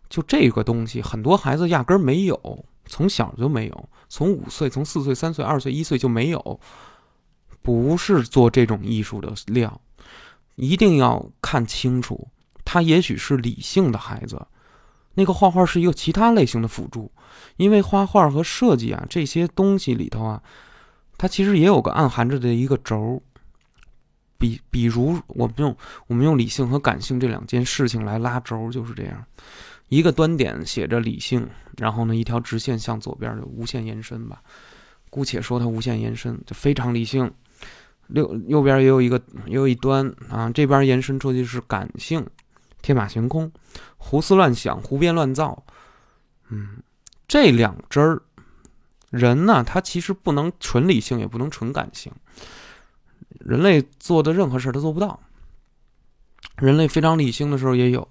[0.08, 6.60] 就这个东西，很多孩子压根儿没有，从小就没有，从五岁、从四岁、三岁、二岁、一岁就没有，
[7.60, 9.80] 不是做这种艺术的料，
[10.56, 12.28] 一定要看清楚。
[12.64, 14.46] 他也许是理性的孩子，
[15.14, 17.10] 那个画画是一个其他类型的辅助，
[17.56, 20.42] 因为画画和设计啊这些东西里头啊，
[21.16, 23.22] 它其实也有个暗含着的一个轴。
[24.38, 29.24] 比比如我们用我们用理性和感性这两件事情来拉轴，就是这样，
[29.88, 34.40] 一个端点写着理性，然后呢一条直线向左边就无限延伸吧，
[35.10, 37.30] 姑且说它无限延伸，就非常理性。
[38.14, 42.26] 右右边也有一个也有一端啊，这边延伸出去是感性。
[42.80, 43.50] 天马行空，
[43.96, 45.64] 胡思乱想，胡编乱造。
[46.48, 46.78] 嗯，
[47.26, 48.22] 这两支儿
[49.10, 52.10] 人呢，他其实不能纯理性，也不能纯感性。
[53.48, 55.18] 人类做的任何事儿，他做不到。
[56.58, 58.06] 人类非常理性的时候也有，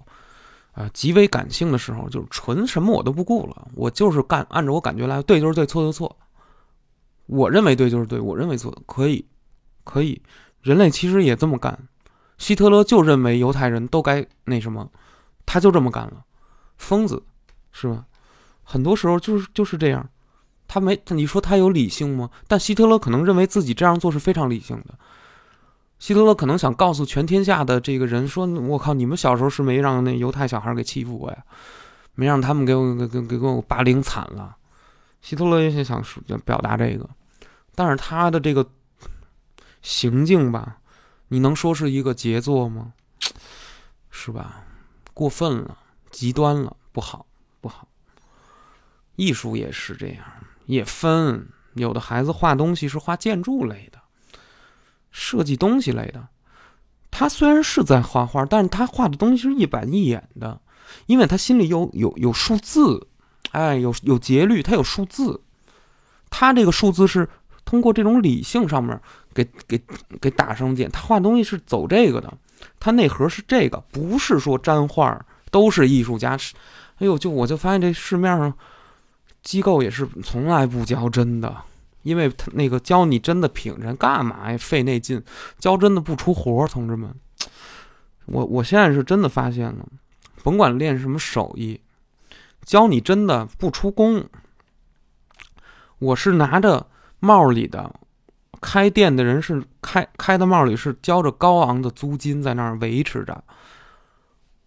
[0.72, 6.16] 啊，极为感性的时候，就是纯什么我都不顾了，我就是干，按照我感觉来，对就是对，错就错。
[7.26, 9.24] 我认为对就是对，我认为错可以，
[9.84, 10.20] 可以。
[10.60, 11.78] 人类其实也这么干。
[12.36, 14.90] 希特勒就认为犹太人都该那什么，
[15.46, 16.24] 他就这么干了，
[16.78, 17.22] 疯子，
[17.70, 18.06] 是吧？
[18.64, 20.08] 很多时候就是就是这样，
[20.66, 22.28] 他没你说他有理性吗？
[22.48, 24.98] 但希特勒可能认为自己这样做是非常理性的。
[25.98, 31.44] 希特勒可能想告诉全天下的这个人说：“我靠，你们小时候是没让那犹太小孩给欺负过呀，
[32.14, 34.56] 没让他们给我给给给我霸凌惨了。”
[35.20, 37.08] 希特勒也想说表达这个，
[37.74, 38.64] 但是他的这个
[39.82, 40.78] 行径吧。
[41.30, 42.94] 你能说是一个杰作吗？
[44.10, 44.64] 是吧？
[45.12, 45.76] 过分了，
[46.10, 47.26] 极端了，不好，
[47.60, 47.86] 不好。
[49.16, 50.24] 艺术也是这样，
[50.66, 51.48] 也分。
[51.74, 53.97] 有的孩子画东西是画建筑类的，
[55.10, 56.28] 设计东西类的。
[57.10, 60.60] 他虽然是在画画，但是他画的东西是一板一眼的，
[61.06, 63.06] 因为他心里有有有数字，
[63.52, 65.40] 哎，有有节律，他有数字。
[66.30, 67.28] 他这个数字是
[67.64, 69.00] 通过这种理性上面。
[69.34, 69.80] 给给
[70.20, 72.32] 给打上点，他画东西是走这个的，
[72.80, 76.36] 他内核是这个，不是说粘画都是艺术家。
[76.96, 78.52] 哎呦，就我就发现这市面上
[79.44, 81.54] 机构也是从来不教真的，
[82.08, 84.56] 因为他那个教你真的品人干嘛呀？
[84.56, 85.22] 费那劲，
[85.58, 87.14] 教真的不出活，同志们。
[88.24, 89.86] 我我现在是真的发现了，
[90.42, 91.80] 甭管练什么手艺，
[92.62, 94.24] 教你真的不出工。
[95.98, 96.86] 我是拿着
[97.20, 97.94] 帽里的。
[98.60, 103.44] 开店的人是开开的帽里是交着高昂的租金在那儿维持着。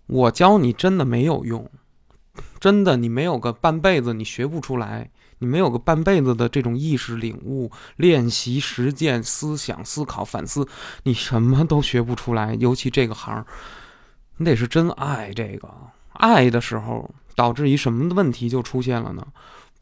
[0.07, 1.69] 我教你真的没有用，
[2.57, 10.67] 真的你没有个半辈子你学不出来，你没有个半辈子的这种意识领悟、练习、实践、思想、思考、反思，
[11.03, 12.53] 你什么都学不出来。
[12.59, 13.43] 尤其这个行，
[14.37, 15.67] 你得是真爱这个，
[16.13, 19.25] 爱的时候导致一什么的问题就出现了呢？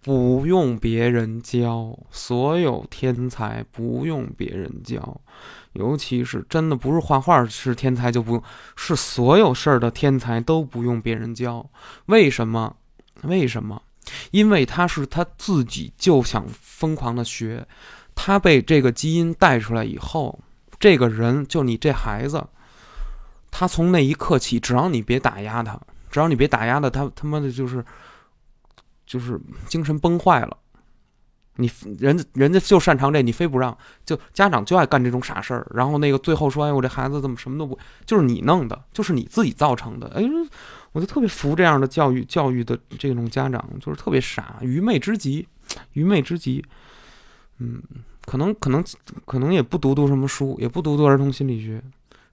[0.02, 5.20] 不用别人教，所有天才不用别人教，
[5.74, 8.44] 尤其是真的不是画画是天才就不用，
[8.78, 11.70] 是所有事儿的天才都不用别人教。
[12.06, 12.78] 为什么？
[13.24, 13.82] 为什么？
[14.32, 17.68] 因为他是他自己就想疯狂的学，
[18.16, 20.40] 他被这个基因带出来以后，
[20.80, 22.46] 这个人就你这孩子，
[23.52, 27.84] 他从那一刻起，只要你别打压他，只要你别打压他，他他妈的就是。
[29.10, 30.56] 就是精神崩坏了，
[31.56, 31.68] 你
[31.98, 40.08] 人家人家就擅长这，你非不让，就家长就爱干这种傻事儿，然后那个最后说，哎，我这孩子怎么什么都不，就是你弄的，就是你自己造成的。
[40.10, 40.22] 哎，
[40.92, 45.48] 我就特别服这样的教育教育的这种家长，就是特别傻，愚昧之极，
[45.94, 46.64] 愚昧之极。
[47.60, 47.82] 嗯，
[48.26, 48.84] 可能可能
[49.26, 51.84] 可能也不读读什么书，也不读读儿童心理学，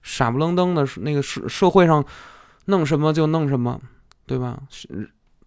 [0.01, 2.03] 傻不愣登的，那个社社会上
[2.65, 3.79] 弄什么就弄什么，
[4.25, 4.59] 对吧？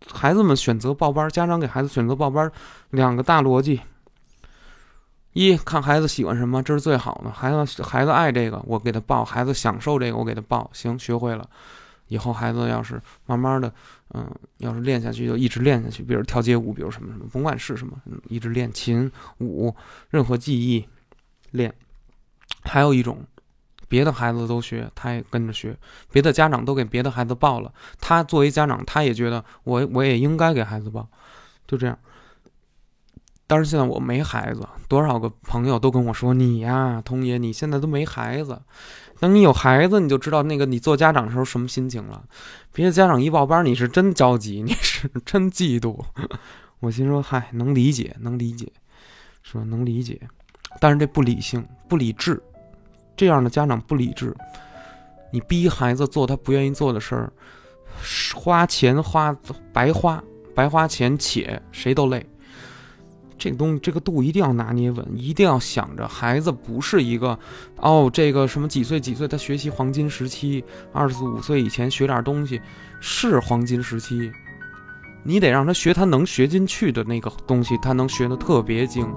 [0.06, 2.50] 孩子们选择报班，家长给孩子选择报班，
[2.90, 3.80] 两个大逻辑：
[5.34, 7.30] 一看孩子喜欢什么，这是最好的。
[7.30, 10.70] 孩子孩子爱这个，我给他报；孩子享受这个，我给他报。
[10.72, 11.48] 行，学会了，
[12.10, 13.72] 以后孩子要是慢慢的，
[14.12, 16.02] 嗯，要是练下去，就一直练下去。
[16.02, 17.96] 比如跳街舞，比如什么什么，甭管是什么，
[18.28, 19.74] 一直练琴、舞，
[20.10, 20.86] 任何技艺
[21.52, 21.74] 练。
[22.62, 23.24] 还有一种。
[23.88, 25.74] 别的孩子都学，他也跟着学；
[26.12, 31.08] 别的家长都给别的孩子报了，他作为家长，他也觉得我我也应该给孩子报，
[31.66, 31.98] 就这样。
[33.48, 38.62] 但是现在我没孩子，多少个朋友都跟我说：“你呀，童爷，你现在都没孩子，
[39.20, 42.24] 等你有孩子，你就知道那个你做家长的时候什么心情了。
[42.72, 46.02] 别的家长一报班，你是真着急，你是 真嫉妒。
[46.80, 48.66] 我心说：嗨，能理解，能理解，
[49.42, 50.18] 说能理解，
[50.80, 52.42] 但是这不理性，不理智。”
[53.14, 54.34] 这样的家长不理智，
[55.30, 57.30] 你逼孩子做他不愿意做的事儿，
[58.34, 59.36] 花钱花
[59.74, 62.24] 白花白花钱，且谁都累。
[63.40, 67.36] 这个东西这个度一定要拿捏稳，一定要想着孩子不是一个
[67.76, 72.60] 哦，这个什么几岁几岁他学习黄金时期，二十五岁以前学点东西
[73.00, 74.30] 是黄金时期，
[75.24, 79.08] 你得让他学他能学进去的那个东西，他能学的特别精。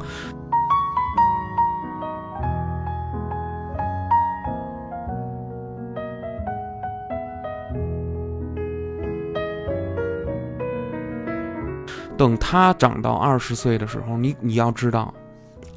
[12.17, 15.13] 等他长到二十岁的时候，你你要知道，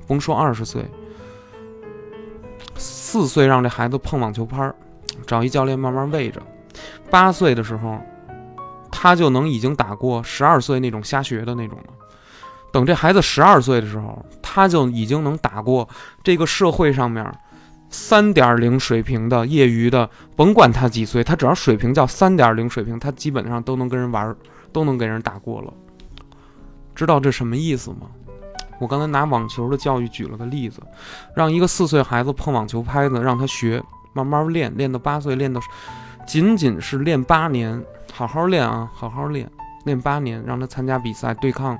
[0.06, 0.84] 甭说二十岁，
[2.76, 4.74] 四岁让这孩子碰网球拍儿，
[5.26, 6.42] 找一教练慢慢喂着，
[7.10, 7.98] 八岁的时候，
[8.90, 11.92] 他就能已经打过十二岁那种瞎学的那种了。
[12.70, 15.88] 等这孩子十二岁的时候，他就已经能打过
[16.22, 17.24] 这个社会上面
[17.88, 24.36] 三点零水平的业余的，甭管他几岁，他只要水平叫三点零水平，他基本上都能跟人玩，
[24.70, 25.72] 都能给人打过了。
[26.96, 28.08] 知道这什么意思吗？
[28.80, 30.82] 我刚才拿网球的教育举了个例子，
[31.34, 33.82] 让一个四岁孩子碰网球拍子，让他学，
[34.12, 35.60] 慢慢练，练到八岁，练到
[36.26, 37.82] 仅仅是练八年，
[38.12, 39.48] 好好练啊，好好练，
[39.84, 41.78] 练八年，让他参加比赛对抗，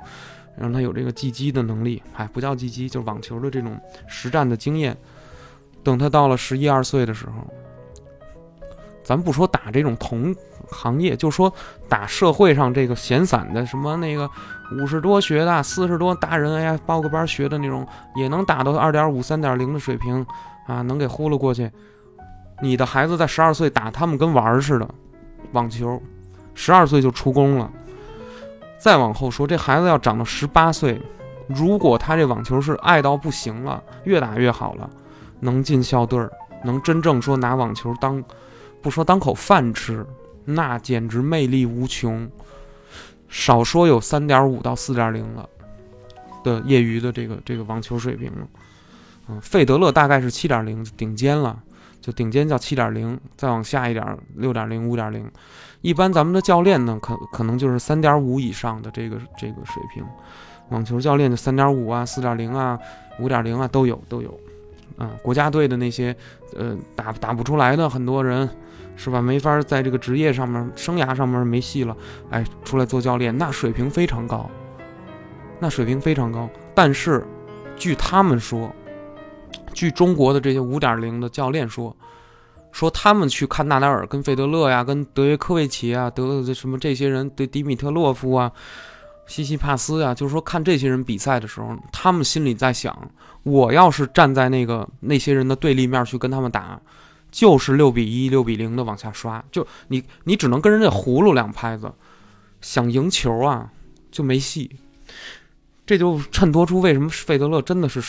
[0.56, 4.96] 让他有这个技击的能力，哎，不叫技击，就是网球的这种实战的经验。
[5.82, 7.46] 等他到了十一二岁的时候，
[9.04, 10.34] 咱不说打这种同
[10.70, 11.52] 行业，就说
[11.88, 14.28] 打社会上这个闲散的什么那个。
[14.80, 20.26] 五十多学的，四十多大人，哎呀，报个班学的那种，也能打到二点五、三点零的水平，
[20.66, 21.70] 啊，能给呼噜过去。
[22.60, 24.88] 你的孩子在十二岁打，他们跟玩儿似的，
[25.52, 26.02] 网球，
[26.52, 27.70] 十二岁就出宫了。
[28.76, 31.00] 再往后说，这孩子要长到十八岁，
[31.46, 34.90] 如果他这网球是爱到不行了，越打越好了，
[35.38, 36.28] 能进校队儿，
[36.64, 38.20] 能真正说拿网球当，
[38.82, 40.04] 不说当口饭吃，
[40.46, 42.28] 那简直魅力无穷。
[43.28, 45.46] 少说有三点五到四点零了
[46.44, 48.46] 的业余的这个这个网球水平了，
[49.28, 51.60] 嗯，费德勒大概是七点零顶尖了，
[52.00, 55.28] 就顶尖叫七点零，再往下一点六点零五点零，
[55.80, 60.04] 一般咱们的教练呢可可能就是三点五以上的这个这个水平，
[60.68, 62.78] 网球教练就三点五啊四点零啊
[63.18, 64.32] 五点零啊都有都有，
[64.96, 66.14] 啊，国家队的那些
[66.56, 68.48] 呃打打不出来的很多人。
[68.96, 69.20] 是吧？
[69.20, 71.94] 没法在这个职业上面、生涯上面没戏了，
[72.30, 74.50] 哎，出来做教练，那水平非常高，
[75.60, 76.48] 那水平非常高。
[76.74, 77.24] 但是，
[77.76, 78.74] 据他们说，
[79.74, 81.94] 据中国的这些五点零的教练说，
[82.72, 88.50] 说他们去看纳达尔、跟费德勒呀、跟德约科维奇啊、德什么这些人，对迪米特洛夫啊、
[89.26, 92.96] 西西帕斯呀，就是说看这些人比赛的时候，他们心里在想：
[93.42, 96.80] 我要是站在那个那些人的对立面去跟他们打。
[97.36, 101.92] 就是六比一、六比零的往下刷，就你你只能跟人家葫芦两拍子，
[102.62, 103.70] 想赢球啊
[104.10, 104.74] 就没戏。
[105.84, 108.00] 这就衬托出为什么费德勒真的是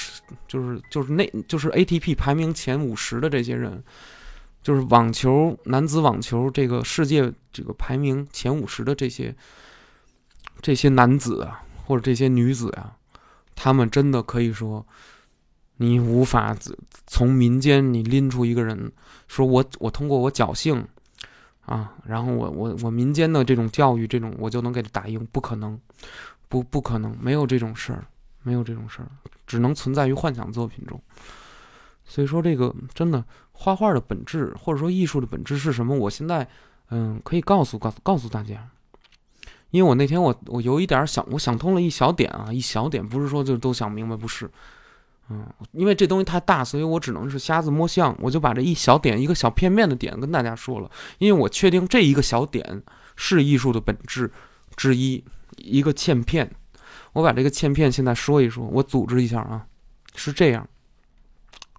[0.47, 3.84] 就是就是那就是 ATP 排名前五十的这些人，
[4.63, 9.36] 就是网球男子网球这个世界这个排名前五十的这些
[10.61, 12.95] 这些男子啊或者这些女子啊，
[13.57, 14.88] 他们真的可以说。
[15.78, 16.55] 你无法
[17.05, 18.91] 从民间你拎出一个人，
[19.28, 20.86] 说我我通过我侥幸，
[21.65, 25.80] 啊，然后我我我民间的这种教育，这种我就能给他打赢，不可能，
[26.49, 28.05] 不不可能，没有这种事儿，
[28.43, 29.07] 没有这种事儿，
[29.45, 30.99] 只能存在于幻想作品中。
[32.05, 35.95] 所以说，这个真的画画的本质，或者说艺术的本质是什么？
[35.95, 36.47] 我现在
[36.89, 38.65] 嗯，可以告诉告诉告诉大家，
[39.71, 44.49] 因为我那天我我有一点想，我想通了一小点啊，一小点，不是说就都想明白，不是，
[45.30, 52.84] 嗯，因为这东西太大，所以我只能是瞎子摸象，我就把这一小点，一个小片面的点跟大家说了，因为我确定这一个小点
[53.15, 54.32] 是艺术的本质
[54.75, 55.23] 之一，
[55.57, 56.55] 一个嵌片，
[57.13, 59.67] 我把这个嵌片现在说一说，我组织一下啊，
[60.15, 60.67] 是这样，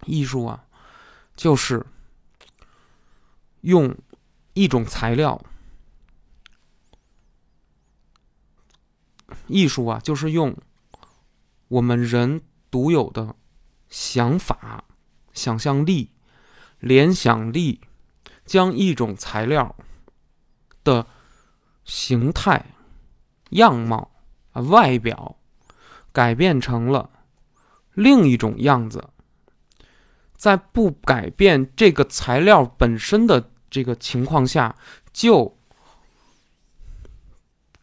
[0.05, 0.63] 艺术啊，
[1.35, 1.85] 就是
[3.61, 3.95] 用。
[4.55, 5.39] 一种材料，
[9.47, 10.53] 艺术啊，就是用
[11.69, 13.35] 我们人独有的
[13.89, 14.83] 想法、
[15.33, 16.11] 想象力、
[16.79, 17.81] 联想力，
[18.45, 19.75] 将一种材料
[20.83, 21.07] 的
[21.83, 22.65] 形态、
[23.51, 24.11] 样貌
[24.51, 25.37] 啊、外表
[26.11, 27.09] 改变成了
[27.93, 29.09] 另一种样子，
[30.35, 33.51] 在不改变这个材料本身的。
[33.71, 34.75] 这个情况下，
[35.13, 35.55] 就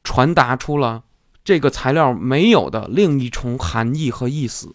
[0.03, 1.05] 传达出了
[1.45, 4.75] 这个材料没有的另一重含义和意思。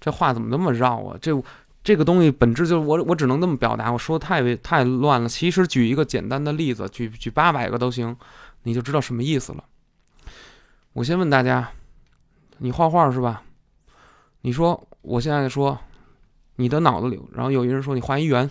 [0.00, 1.16] 这话怎么那么绕啊？
[1.20, 1.30] 这
[1.84, 3.92] 这个东西本质就是我我只能那么表达。
[3.92, 5.28] 我说的太太乱了。
[5.28, 8.16] 其实举一个简单的例子，举举八百个都行，
[8.62, 9.64] 你就知道什么意思了。
[10.92, 11.70] 我先问大家，
[12.58, 13.42] 你画画是吧？
[14.40, 15.78] 你说我现在说
[16.56, 18.50] 你的脑子里，然后有一人说你画一圆。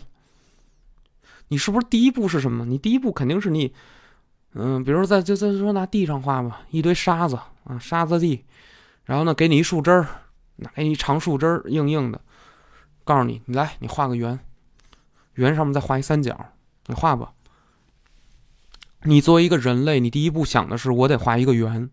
[1.52, 2.64] 你是不是第一步是什么？
[2.64, 3.74] 你第一步肯定是你，
[4.54, 8.43] 嗯，比如说在就在说拿地上画吧，一堆沙子啊，沙子地，
[9.04, 10.08] 然后呢，给你一树枝儿，
[10.62, 12.22] 拿一长树枝儿，硬硬的，
[13.03, 14.39] 告诉你，你来，你画个圆，
[15.34, 16.38] 圆上面再画一三角，
[16.88, 17.34] 你画吧。
[19.03, 21.89] 你作为一个人类，你第一步想的是我得画一个圆，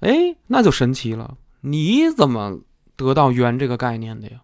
[0.00, 2.60] 哎，那就神奇了，你怎么
[2.96, 4.40] 得到圆这个概念的呀？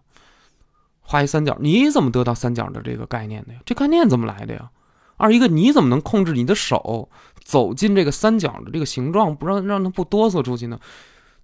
[1.01, 3.59] 画一三角，你怎么得到三角的这个概念的呀？
[3.65, 4.69] 这概念怎么来的呀？
[5.17, 7.09] 二一个，你怎么能控制你的手
[7.43, 10.79] 走进这个三角的这个形状，不让让它不哆嗦出去呢？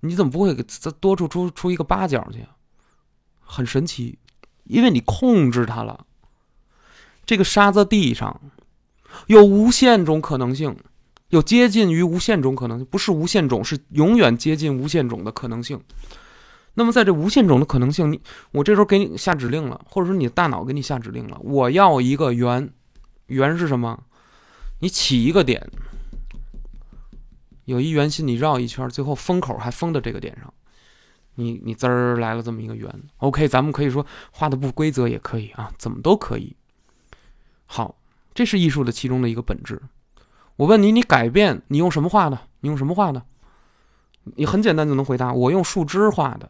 [0.02, 0.64] 你怎么不会给
[1.00, 2.46] 多出出出一个八角去？
[3.42, 4.18] 很神奇，
[4.66, 6.06] 因为你控制它了。
[7.26, 8.40] 这个沙子地上
[9.28, 10.76] 有无限种可能性，
[11.30, 15.80] 有接近于无限种可能性，不是无限种，是永远接近无限种的可能性。
[16.76, 18.22] 那么，在这无限种的可能性，你
[18.52, 22.72] 我这时候给你下指令了，或者说你的大脑给你下指令了，我要一个圆，
[23.28, 24.04] 圆是什么？
[24.80, 25.70] 你起一个点，
[27.70, 30.52] 有一圆心，你绕一圈，最后封口还封在这个点上，
[31.36, 32.92] 你你滋儿来了这么一个圆。
[33.18, 36.56] OK，咱们可以说画的不规则也可以啊，怎么都可以。
[37.68, 37.96] 好，
[38.34, 39.80] 这是艺术的其中的一个本质。
[40.56, 42.40] 我问你，你改变你用什么画的？
[42.62, 43.24] 你用什么画的？
[44.24, 46.50] 你很简单就能回答，我用树枝画的。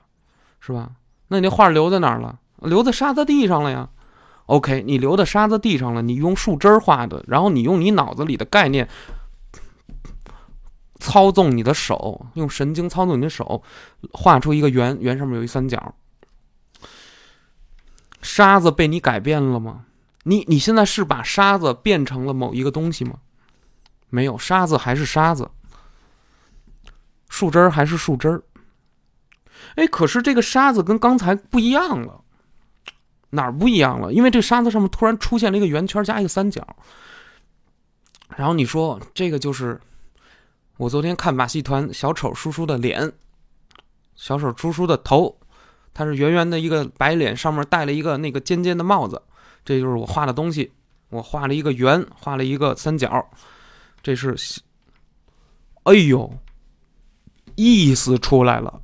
[0.62, 0.92] 是吧？
[1.28, 2.40] 那你那画留在哪儿了？
[2.62, 3.90] 留在沙子地上了呀。
[4.46, 8.88] OK，你留在沙子地上了，你用树枝画的，然后你用你脑子里的概念
[11.00, 13.64] 操纵你的手，用神经操纵你的手，
[14.12, 15.96] 画出一个圆，圆上面有一三角。
[18.22, 19.86] 沙子被你改变了吗？
[20.24, 23.16] 你你现在是把沙子变成了某一个东西吗？
[24.10, 25.50] 没有，沙子还是沙子，
[27.30, 28.44] 树枝儿还是树枝儿。
[29.76, 32.22] 哎，可是这个沙子跟刚才不一样了，
[33.30, 34.12] 哪儿不一样了？
[34.12, 36.68] 因为这沙子上面突然出现了一个圆圈加一个三角，
[38.36, 39.80] 然后你说这个就是
[40.80, 43.12] 我昨天看马戏团小丑叔叔的脸，
[44.16, 45.38] 小丑叔叔的头，
[45.94, 49.22] 他是圆圆的一个白脸，上面戴了一个那个尖尖的帽子，
[49.66, 50.72] 这就是我画的东西。
[51.10, 53.30] 我画了一个圆，画了一个三角，
[54.02, 54.34] 这是，
[55.84, 56.32] 哎呦，
[57.56, 58.82] 意思出来了。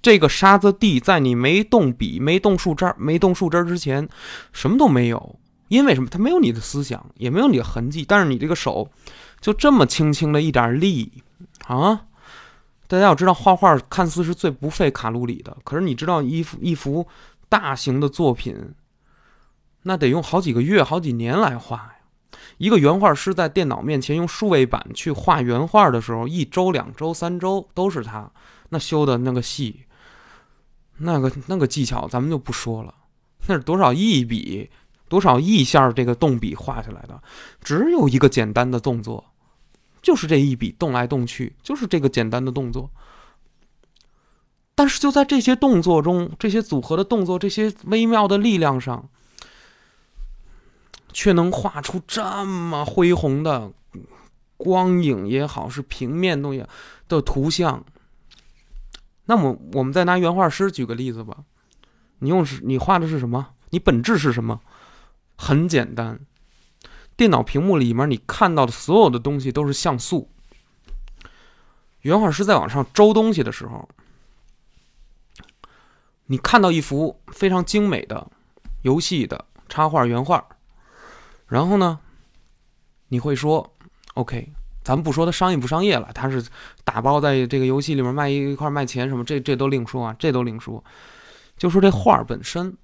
[0.00, 4.08] 这个沙子地在你没动笔、没动树枝、没动树枝之前，
[4.52, 5.40] 什么都没有。
[5.66, 6.08] 因为什么？
[6.08, 8.04] 它没有你的思想，也没有你的痕迹。
[8.06, 8.88] 但是你这个手，
[9.44, 11.22] 就这么轻轻的一点力
[11.66, 12.06] 啊！
[12.86, 17.06] 大家要知道，画画看似是最不费卡路里的，可是你知道，一幅一幅
[17.50, 18.72] 大型的作品，
[19.82, 22.38] 那得用好几个月、好几年来画呀。
[22.56, 28.32] 一个原画师在电脑面前用数位板去画原画的时候，一周、两周、三周都是他
[28.70, 29.82] 那修的那个细。
[30.96, 32.94] 那个那个技巧咱们就不说了，
[33.46, 34.70] 那是多少亿笔、
[35.06, 37.22] 多少亿下这个动笔画下来的，
[37.62, 39.22] 只有一个简单的动作，
[40.04, 42.88] 就是这一笔动来动去，就是这个简单的动作。
[44.76, 49.08] 但是就在这些动作中，这些组合的动作，这些微妙的力量上，
[51.12, 53.72] 却能画出这么恢宏的
[54.56, 56.64] 光影也好，是平面东西
[57.08, 57.84] 的图像。
[59.24, 61.38] 那么，我们再拿原画师举个例子吧。
[62.18, 63.54] 你用是，你画的是什么？
[63.70, 64.60] 你本质是什么？
[65.36, 66.20] 很简单，
[67.16, 70.30] 电脑屏幕里面你看到的所有的东西都是像素。
[72.00, 73.88] 原画师在往上周东西的时候，
[76.26, 78.30] 你看到一幅非常精美的
[78.82, 80.44] 游戏的插画原画，
[81.46, 81.98] 然后呢，
[83.08, 83.74] 你会说
[84.14, 84.52] ：“OK，
[84.82, 86.44] 咱们不说它商业不商业了，它是
[86.84, 90.82] 打包在这个游戏里面卖一块卖钱什么，这这都另说啊，这都另说。
[91.56, 92.76] 就说这画本身，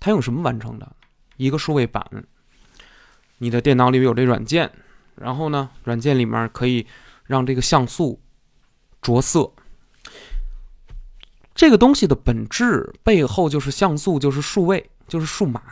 [0.00, 0.96] 它用什么完成的？
[1.36, 2.04] 一个数位板，
[3.38, 4.70] 你的电脑里有这软件，
[5.14, 6.86] 然后呢，软件里面可以
[7.24, 8.20] 让这个像素。”
[9.02, 9.52] 着色，
[11.54, 15.62] 这个东西的本质背后就是像素，就是数位，就是数码，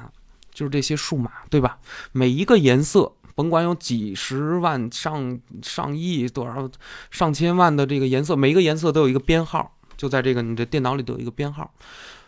[0.53, 1.77] 就是这些数码，对吧？
[2.13, 6.71] 每一个颜色，甭管有几十万、上上亿、多少、
[7.11, 11.75] 上千万的这个颜色，每一个颜色都有一个编号，就在这个你的电脑里都有一个编号。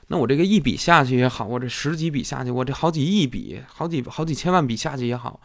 [0.09, 5.40] 那我这个一笔下去也好，我这十几笔下去，我这好几亿笔、好几好几千万笔下去也好，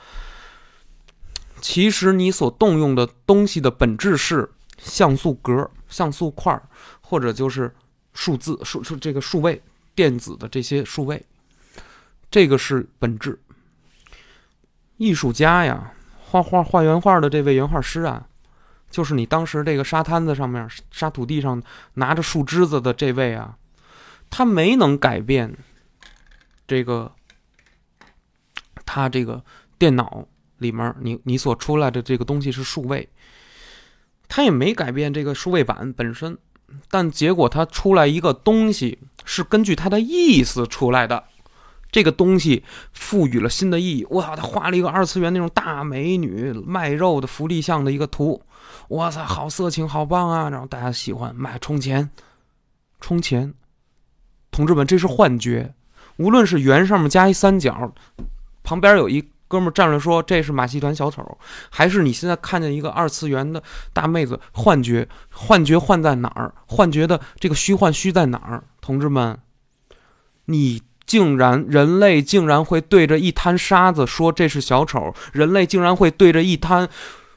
[1.59, 4.49] 其实你所动用的东西的本质是。
[4.83, 6.59] 像素格、像素块，
[7.01, 7.71] 或者就是
[8.15, 9.61] 数字数数这个数位
[9.93, 11.23] 电子的这些数位，
[12.31, 13.39] 这个是本质。
[14.97, 18.25] 艺术家呀，画画画原画的这位原画师啊，
[18.89, 21.61] 就是你当时这个沙滩子上面、沙土地上
[21.93, 23.55] 拿着树枝子的这位啊，
[24.31, 25.55] 他没能改变
[26.65, 27.11] 这个
[28.83, 29.43] 他这个
[29.77, 30.25] 电脑
[30.57, 33.07] 里面你你所出来的这个东西是数位。
[34.33, 36.37] 他也没改变这个数位板本身，
[36.89, 41.25] 但结果他出来一个东西是根据他的意思出来的，
[41.91, 42.63] 这个东西
[42.93, 44.07] 赋予了新的意义。
[44.09, 48.41] 我操，他画了一个二次元那种大美女卖肉的福利像的一个图，
[48.87, 50.49] 我操，好色情，好棒啊！
[50.49, 52.09] 然后大家喜欢买，充钱，
[53.01, 53.53] 充钱。
[54.61, 55.73] 同志们，这是幻觉。
[56.17, 57.91] 无论是圆上面加一三角，
[58.63, 59.27] 旁边有一。
[59.47, 61.37] 哥们站着说：“这是马戏团小丑，
[61.69, 64.39] 还是你现在看见一个二次元的大妹子？
[64.53, 66.53] 幻觉，幻觉，幻在哪儿？
[66.67, 68.63] 幻觉的这个虚幻虚在哪儿？
[68.79, 69.37] 同志们，
[70.45, 75.13] 你竟然，人类竟然会对着一滩沙子说这是小丑？
[75.33, 76.87] 人类竟然会对着一滩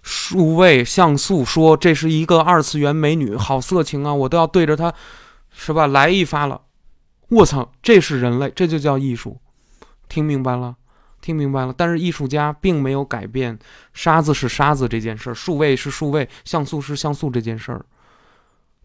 [0.00, 3.34] 数位像素说这是一个二次元美女？
[3.34, 4.14] 好色情啊！
[4.14, 4.94] 我都要对着他，
[5.52, 5.88] 是吧？
[5.88, 6.60] 来一发了！
[7.34, 9.38] 我操，这是人类，这就叫艺术，
[10.08, 10.76] 听明白了？”
[11.24, 13.58] 听明白了，但是艺术家并没有改变
[13.94, 17.86] 沙子是沙子这件事儿，数位是数位，像素是像素这件事儿。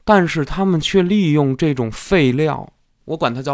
[0.06, 2.72] 但是他们却利用这种废料，
[3.04, 3.54] 我管它叫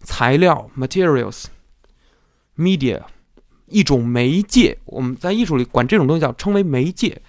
[0.00, 3.00] 材料 （materials），media，
[3.68, 4.76] 一种媒介。
[4.84, 7.22] 我们在艺术里管这种东西叫称为媒介。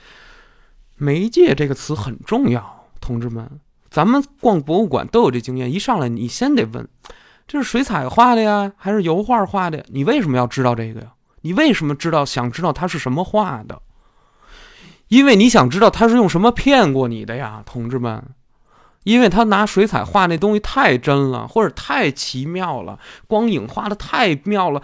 [0.98, 3.50] 媒介这个词很重要，同志们，
[3.94, 6.90] 咱们逛博物馆都有这经验，一上来你先得问。
[7.48, 9.86] 这是水彩画的呀，还是油画画的？
[9.90, 11.14] 你为什么要知道这个呀？
[11.42, 12.26] 你为什么知道？
[12.26, 13.80] 想知道它是什么画的？
[15.10, 18.24] 因为你想知道他是用什么骗过你的呀，同志们。
[19.04, 24.82] 因为他拿水彩画那东西太真了，或者太奇妙了，光影画的太妙了，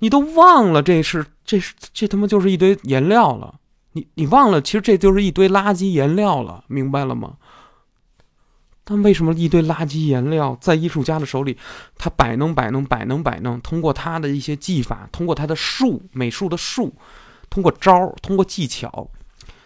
[0.00, 3.54] 你都忘了这是这是这他妈就是一堆颜料了。
[3.92, 7.34] 你你忘了，其实这就是一堆垃圾颜料了，明白了吗？
[8.88, 11.58] 但为什么一堆垃圾颜料在艺术家的手里，
[11.98, 16.94] 他摆弄摆弄摆弄摆弄，通过他的一些技法，通过他的术美术的术，
[17.50, 19.10] 通过招儿，通过技巧，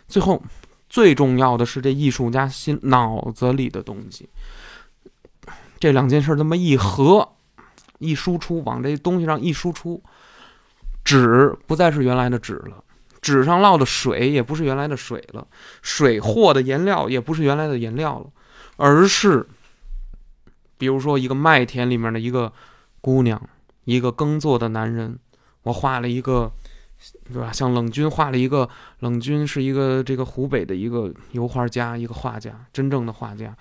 [0.09, 0.43] 最后
[0.89, 4.27] 最重要的是这艺术家心脑子里的东西。
[5.79, 7.29] 这两件事这么一合，
[7.99, 10.03] 一输出往这东西上一输出，
[11.05, 12.83] 纸不再是原来的纸了，
[13.21, 15.47] 纸上落的水也不是原来的水了，
[15.83, 18.27] 水和的颜料也不是原来的颜料了。
[18.81, 19.47] 而是，
[20.79, 22.51] 比如说一个麦田里面的一个
[23.03, 23.39] 姑娘，
[23.85, 25.19] 一个耕作的男人，
[25.65, 26.51] 我画了一个，
[27.31, 27.53] 对吧？
[27.53, 28.67] 像冷军画了一个，
[29.01, 33.55] 冷军是一个这个湖北的一个油画家，一个画家，真正的画家，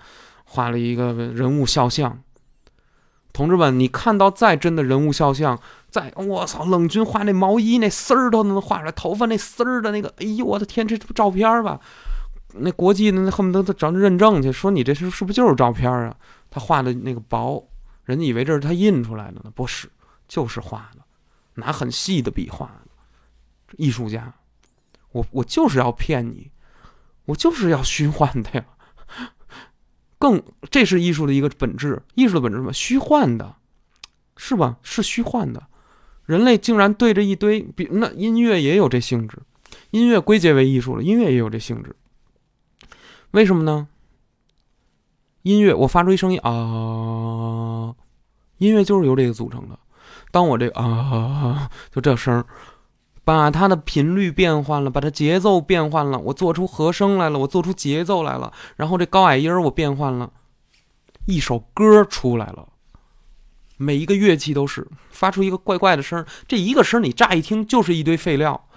[0.44, 2.18] 画了一个人物肖像。
[3.34, 5.60] 同志们，你看到再真的人物肖像，
[5.90, 11.78] 再我操，冷军画那毛衣那丝儿都能画出来，头发那丝儿的那个，哎呦我的天，这不照片吧？
[12.54, 16.16] 那国际的那恨不得他找认证去，说你这是是不是就是照片啊？
[16.50, 17.68] 他画的那个薄，
[18.04, 19.88] 人家以为这是他印出来的呢，不是，
[20.26, 21.02] 就是画的，
[21.54, 22.90] 拿很细的笔画的。
[23.76, 24.34] 艺术家，
[25.12, 26.50] 我我就是要骗你，
[27.26, 28.64] 我就是要虚幻的呀。
[30.18, 32.72] 更，这是艺术的一个本质，艺术的本质什么？
[32.72, 33.54] 虚幻的，
[34.36, 34.78] 是吧？
[34.82, 35.68] 是虚幻的。
[36.26, 39.38] 人类竟然对着一堆，比那音乐也有这性质，
[39.90, 41.94] 音乐归结为艺术了，音乐也有这性质。
[43.32, 43.88] 为什么呢？
[45.42, 47.94] 音乐，我发出一声音啊，
[48.58, 49.78] 音乐就是由这个组成的。
[50.30, 52.44] 当我这个啊，就这声
[53.24, 60.30] 把它的频率变换了，把它节奏变换了，我做出和声来了，我做出节奏来了，然后这高矮音儿我变换了，
[61.26, 62.68] 一首歌出来了。
[63.76, 68.68] 每一个乐器都是发出一个怪怪的声，这一个声你乍一听就是一堆废料，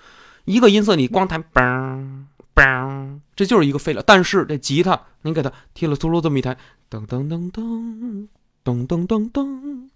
[0.46, 4.04] 一个音色你光弹嘣嘣，这就是一个废了。
[4.04, 6.58] 但是这吉他你给它踢了秃噜这么一台，
[6.90, 8.28] 噔噔噔噔
[8.64, 9.90] 噔噔噔噔，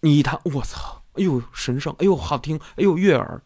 [0.00, 1.02] 你一弹，我操！
[1.14, 1.94] 哎呦，神圣！
[1.98, 2.58] 哎呦，好听！
[2.76, 3.42] 哎呦，悦耳！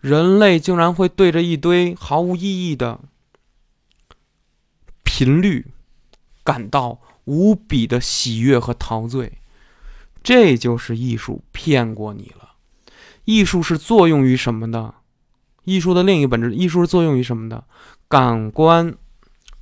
[0.00, 3.00] 人类竟然会对着一堆毫无意义的
[5.02, 5.66] 频率
[6.44, 9.38] 感到无比的喜悦和陶醉，
[10.22, 12.54] 这就是艺术骗过你了。
[13.24, 14.94] 艺术是作用于什么的？
[15.68, 17.62] 艺术的另一个本质，艺术是作用于什么的？
[18.08, 18.94] 感官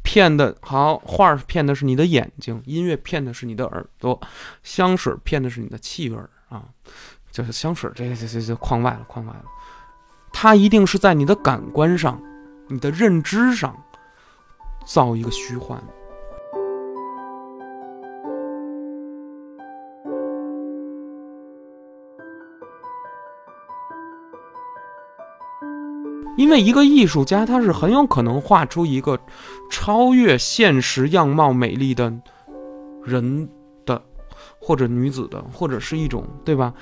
[0.05, 4.21] 骗的好，画骗的是你的眼睛，音乐骗的是你的耳朵，
[4.63, 6.17] 香水骗的是你的气味
[6.49, 6.63] 啊，
[7.33, 9.45] 就是香水，这个这这这框外了，框外了。
[10.33, 12.23] 它一定是在你的感官上、
[12.69, 13.77] 你的认知上
[14.87, 15.83] 造一个虚幻。
[26.37, 29.19] 因为一个艺术家，他是很有可能画出一个
[29.71, 32.13] 超越现实样貌美丽的
[33.05, 33.49] 人
[33.85, 34.03] 的，
[34.61, 36.73] 或者女子的，或者是一种对吧？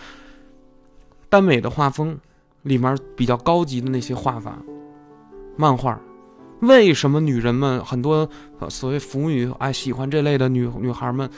[1.29, 2.19] 耽美的画风。
[2.65, 4.57] 里面比较高级的那些画法，
[5.55, 6.01] 漫画，
[6.61, 8.27] 为什么女人们很多
[8.71, 11.29] 所谓腐女爱喜欢这类的女女孩们，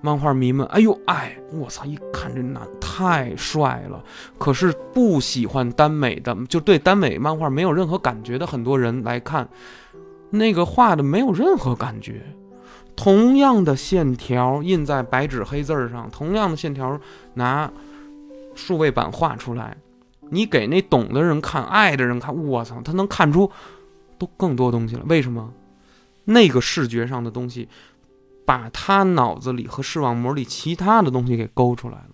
[0.00, 0.66] 漫画迷们？
[0.68, 1.84] 哎呦，哎，我操！
[1.84, 4.02] 一看这男太帅了，
[4.38, 9.48] 可是不喜欢耽美的，就对耽美漫画没有任何感觉的很多人来看，
[10.30, 12.22] 那个画的没有任何感觉。
[12.94, 16.98] 同样的线条印在白纸黑字上，同样的线条
[17.34, 17.70] 拿
[18.54, 19.76] 数位板画出来。
[20.30, 23.50] 你给那懂的人看，爱的人看，我操，他能看出
[24.18, 25.02] 都更多东西了。
[25.08, 25.52] 为什么？
[26.24, 27.68] 那个视觉上的东西，
[28.46, 32.10] 把他脑子里和视网膜里其他的东西给勾出来了。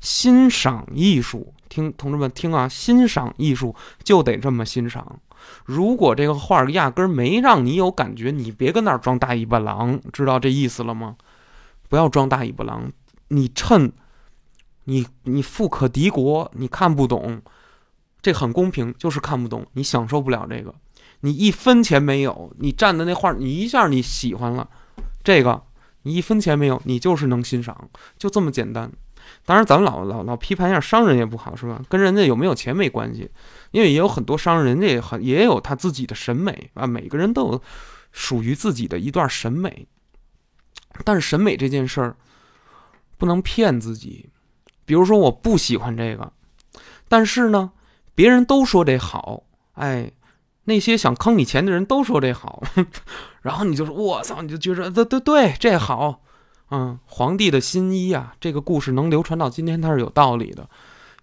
[0.00, 5.20] 欣赏艺术，听同志们听啊，欣赏艺术就得这么欣赏。
[5.64, 11.16] 如果这个画压根儿没让你有感觉，你别跟那儿装大尾巴狼，知道这意思了吗？
[11.88, 12.90] 不要装大尾巴狼，
[13.28, 13.92] 你趁。
[14.86, 17.40] 你你富可敌国，你看不懂，
[18.20, 20.74] 这很公平，就是看不懂，你享受不了这个，
[21.20, 24.68] 你一分钱没有，你站的那画，你一下你喜欢了，
[25.24, 25.60] 这个
[26.02, 28.92] 你一分钱没有，你就是能欣赏，就这么简单。
[29.46, 31.82] 当然，咱们老老老批判一下商人也不好，是吧？
[31.88, 33.30] 跟人家有没有钱没关系，
[33.70, 37.62] 因为也有很多商人，人家也很也有他自己的审美啊，每个人都有
[38.12, 39.86] 属于自己的一段审美，
[41.04, 42.16] 但是审美这件事儿
[43.16, 44.28] 不能骗自己。
[44.84, 46.30] 比如说我不喜欢这个，
[47.08, 47.72] 但是呢，
[48.14, 50.12] 别人都说这好，哎，
[50.64, 52.62] 那些想坑你钱的人都说这好，
[53.42, 56.22] 然后你就说我操，你就觉着对对对，这好，
[56.70, 60.68] 嗯，皇帝的新衣啊，这个故事能流传到今天，它是有道理的，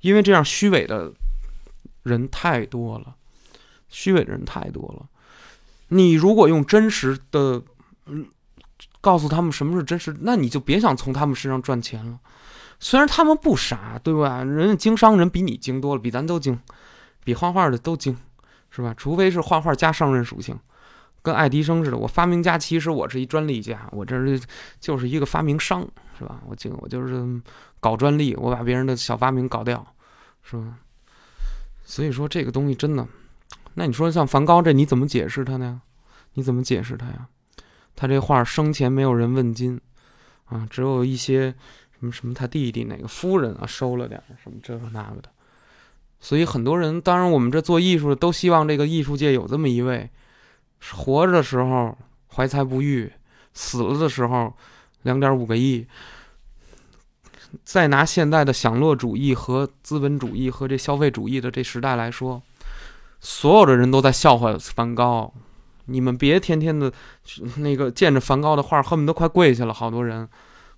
[0.02, 1.12] 因为这样虚伪的
[2.04, 3.16] 人太多了，
[3.90, 5.08] 虚伪的人太多了，
[5.90, 7.62] 你如果用真实的，
[8.06, 8.28] 嗯，
[9.02, 12.20] 告诉他们什么是真实，那你就别想从他们身上赚钱了。
[12.80, 14.44] 虽然他们不傻，对吧？
[14.44, 16.60] 人家经商人比你精多了，比咱都精，
[17.24, 18.18] 比画画的都精，
[18.72, 18.94] 是吧？
[18.98, 20.58] 除非是画画加商人属性，
[21.22, 21.98] 跟爱迪生似的。
[21.98, 24.42] 我发明家，其实我是一专利家，我这是
[24.80, 26.42] 就是一个发明商，是吧？
[26.48, 27.42] 我就我就是
[27.80, 29.86] 搞专利，我把别人的小发明搞掉，
[30.42, 30.80] 是吧？
[31.84, 33.08] 所以说这个东西真的，
[33.76, 35.82] 那你说像梵高这，你怎么解释他呢？
[36.34, 37.28] 你怎么解释他呀？
[37.96, 39.80] 他这画生前没有人问津
[40.46, 41.54] 啊，只有一些。
[42.02, 45.30] 什么什么他弟弟哪个夫人啊收了点什么这个那个的，
[46.22, 50.10] 所以很多人，当然我们这做艺术的都希望这个艺术界有这么一位，
[50.94, 51.98] 活着的时候
[52.34, 53.12] 怀才不遇，
[53.54, 54.54] 死了的时候
[55.02, 55.86] 两点五个亿。
[57.66, 62.42] 再拿现在的享乐主义和资本主义和这消费主义的这时代来说，
[63.20, 65.34] 所有的人都在笑话梵高，
[65.86, 66.94] 你们别天天的
[67.58, 70.30] 那个见着梵高的画恨不得快跪下了，好多人。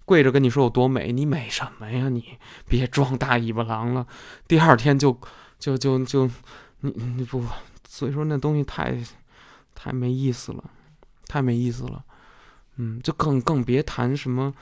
[0.06, 2.10] 跪着跟你说有多美，你美什么呀？
[2.10, 2.38] 你
[2.68, 4.06] 别装大尾巴狼了。
[4.47, 5.18] 第二天就
[5.58, 6.30] 就就就
[6.82, 7.43] 你你不，
[7.88, 8.97] 所以说那东西太
[9.74, 10.64] 太没意思了，
[11.28, 12.04] 太没意思了。
[12.76, 14.54] 嗯，就更更别谈什么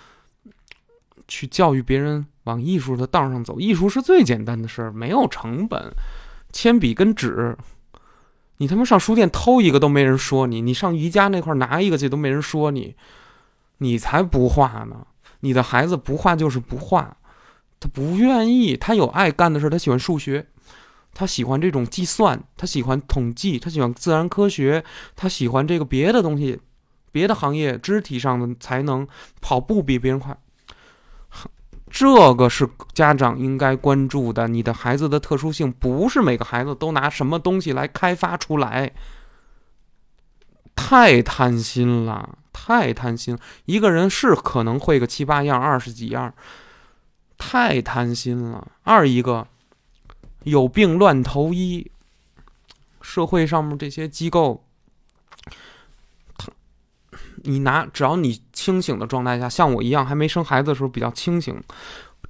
[1.28, 3.60] 去教育别人往艺术的道上走。
[3.60, 5.92] 艺术是最简单的事儿，没有成本，
[6.52, 7.58] 铅笔跟纸，
[8.58, 12.96] 你他妈上书店偷一个都没人说你，你上宜家那块拿一个去都没人说你，
[13.78, 15.08] 你才不画呢。
[15.42, 17.18] 你的孩子不画就是不画，
[17.80, 20.48] 他不愿意，他有爱干的事他喜欢数学，
[21.14, 24.84] 他喜欢这种计算，他喜欢统计，他喜欢自然科学，
[25.16, 26.60] 他喜欢这个别的东西，
[27.12, 29.08] 别的行业肢体上的才能，
[29.42, 30.38] 跑步比别人快。
[31.90, 34.48] 这个是家长应该关注的。
[34.48, 38.94] 你的孩子的特殊性不是每个孩子都拿什么东西来开发出来，
[40.74, 43.38] 太贪心了，太贪心。
[43.66, 46.34] 一个人是可能会个七八样、二十几样，
[47.38, 48.68] 太贪心了。
[48.84, 49.48] 二一个
[50.44, 51.92] 有病乱投医，
[53.02, 54.64] 社会上面这些机构。
[57.44, 61.60] 你拿只要你清醒的状态下，像我一样还没生孩子的时候比较清醒，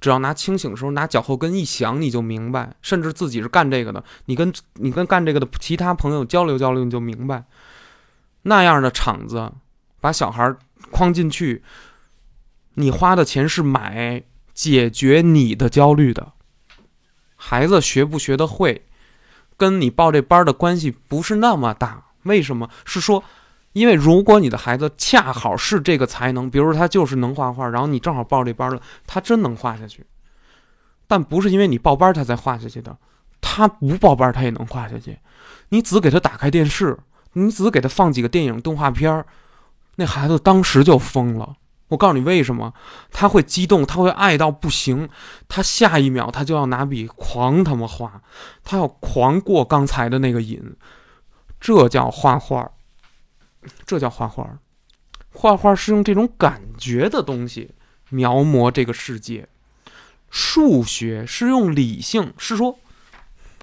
[0.00, 7.44] 只要拿清醒的时候拿脚后跟一想你就明白，甚至自己是干这个的，你跟你跟干这个的其他朋友交流交流你就明白，
[8.40, 9.52] 那样的场子
[10.02, 10.54] 把小孩
[10.90, 11.62] 框进去，
[12.74, 14.22] 你花的钱是买
[14.52, 16.32] 解决你的焦虑的，
[17.36, 18.84] 孩子学不学得会，
[19.56, 22.68] 跟你报这班的关系不是那么大，为什么？
[22.84, 23.24] 是说。
[23.74, 30.04] 因为如果你的孩子恰好是这个才能，比如说他就是能画画，然后你正好报这班了，他真能画下去。
[31.06, 32.94] 但不是因为你报班他才画下去的，
[33.40, 35.18] 他不报班他也能画下去。
[35.70, 36.98] 你只给他打开电视，
[37.32, 39.24] 你只给他放几个电影动画片
[39.96, 41.56] 那孩子当时就疯了。
[41.88, 42.72] 我告诉你为什么，
[43.10, 45.08] 他会激动，他会爱到不行，
[45.48, 48.22] 他下一秒他就要拿笔狂他妈画，
[48.64, 50.76] 他要狂过刚才的那个瘾，
[51.60, 52.70] 这叫画画。
[53.86, 54.58] 这叫画画，
[55.30, 57.70] 画画是用这种感觉的东西
[58.08, 59.48] 描摹这个世界。
[60.30, 62.76] 数学是用理性，是说，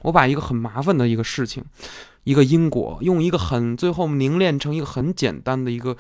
[0.04, 1.66] 我把一个很麻烦的一个事情，
[2.24, 5.96] 一个因果，用一个很最后凝练成一个很简单的一个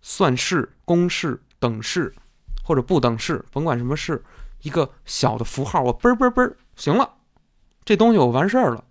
[0.00, 2.14] 算式、公式、等式
[2.64, 4.24] 或者不等式，甭管什么式，
[4.62, 7.14] 一个小的符号，我嘣嘣嘣，行了，
[7.84, 8.84] 这东西我完事儿了。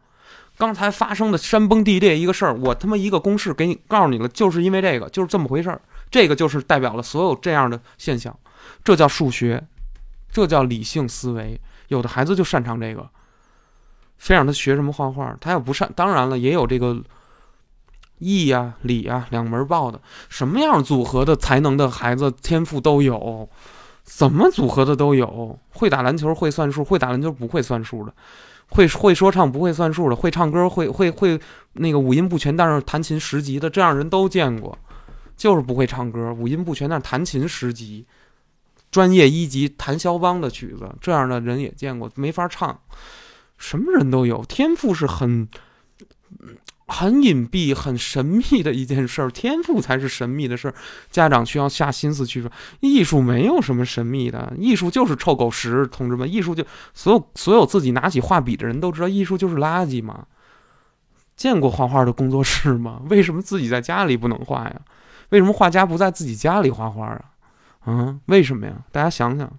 [0.58, 5.82] 刚才发生的山崩地裂一个事儿，我他妈一个公式给你告诉你了，就是因为这个，就是这么回事儿。
[6.10, 8.38] 这个就是代表了所有这样的现象，
[8.82, 9.68] 这叫数学，
[10.32, 11.60] 这叫理性思维。
[11.90, 13.10] 有的孩子就擅长这个，
[14.18, 17.02] 非让他学什么画画，他要不善，当然了，也有这个
[18.18, 20.00] 艺呀、理呀两门报的，
[20.30, 23.50] 什么样组合的才能的孩子天赋都有，
[24.04, 28.14] 怎么组合的都有，会打篮球会算数，会打篮球不会算数的。
[28.68, 31.40] 会会说唱不会算数的，会唱歌会会会
[31.74, 34.76] 那个五音不全，但是弹琴十级的，这样人都见过，
[35.38, 38.08] 就是不会唱歌，五音不全，但是弹琴十级，
[38.90, 42.76] 专业一级弹肖邦的曲子，这样的人也见过，没法唱，
[43.58, 45.48] 什么人都有，天赋是很。
[46.88, 50.76] 很隐蔽、很神秘的一件事儿，天赋才是神秘的事儿。
[51.10, 60.28] 家长需要下心思去说，艺术没有什么神秘的，艺术就是臭狗屎，同志们，艺术就所有所有自己拿起画笔的人都知道，艺术就是垃圾嘛。
[61.36, 63.02] 见过画画的工作室吗？
[63.10, 64.80] 为什么自己在家里不能画呀？
[65.30, 67.22] 为什么画家不在自己家里画画啊？
[67.86, 68.74] 啊，为什么呀？
[68.92, 69.52] 大家想想，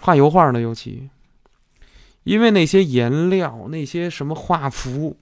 [0.00, 1.08] 画油画的尤其，
[2.30, 5.16] 因为那些颜料，那些什么画符。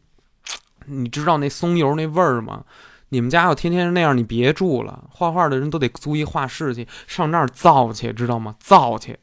[0.85, 2.65] 你知道那松油那味儿吗？
[3.09, 5.05] 你们家要天天那样，你别住了。
[5.11, 8.57] 画画的人都得租一画室去，上那儿造去，知道吗？
[8.61, 9.19] 造去，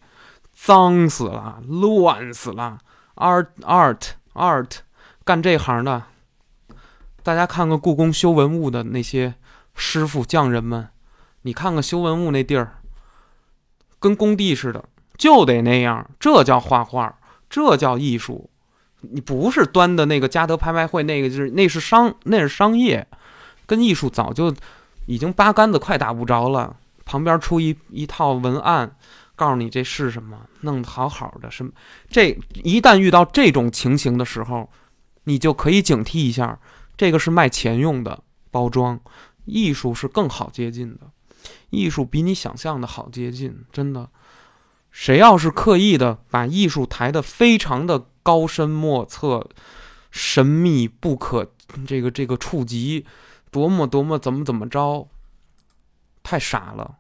[0.52, 2.80] 脏死了，乱死了。
[3.18, 4.78] Art art art，
[5.24, 6.06] 干这行的，
[7.22, 9.36] 大家看看故宫修文物的那些
[9.76, 10.90] 师傅匠人们，
[11.44, 12.80] 你看看修文物那地儿，
[14.00, 14.86] 跟工地似的，
[15.20, 16.10] 就得那样。
[16.20, 17.20] 这叫画画，
[17.56, 18.49] 这叫艺术。
[18.99, 23.08] 你不是端的那个嘉德拍卖会，那个就是那是商，那是商业，
[23.66, 24.53] 跟艺术早就
[25.06, 26.76] 已经八竿子快打不着了。
[27.06, 28.93] 旁边出一一套文案，
[29.38, 31.72] 告诉你这是什么，弄得好好的，什么
[32.10, 34.70] 这一旦遇到这种情形的时候，
[35.24, 36.60] 你就可以警惕一下，
[36.97, 38.99] 这个是卖钱用的包装，
[39.45, 41.01] 艺术是更好接近的，
[41.70, 44.10] 艺术比你想象的好接近，真的。
[44.96, 48.06] 谁要是刻意的把艺术抬得非常的。
[48.26, 49.48] 高深莫测，
[50.10, 51.48] 神秘不可，
[51.86, 53.06] 这个这个触及，
[53.52, 55.08] 多么多么怎么怎么着，
[56.24, 56.96] 太傻了。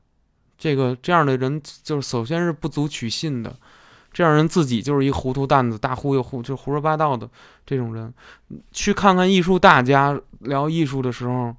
[0.55, 3.57] 这个这样的人，就是首先是不足取信的，
[4.13, 7.27] 这样人自己就是一糊涂蛋子，大忽悠忽就胡说八道的
[7.65, 8.13] 这种人。
[8.71, 11.55] 去看看艺术大家聊艺术的时候，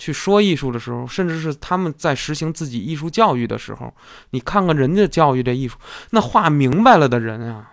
[0.00, 3.94] 去说艺术的时候，甚至是他们在实行自己艺术教育的时候，
[4.30, 5.76] 你看看人家教育这艺术，
[6.12, 7.72] 那画明白了的人啊。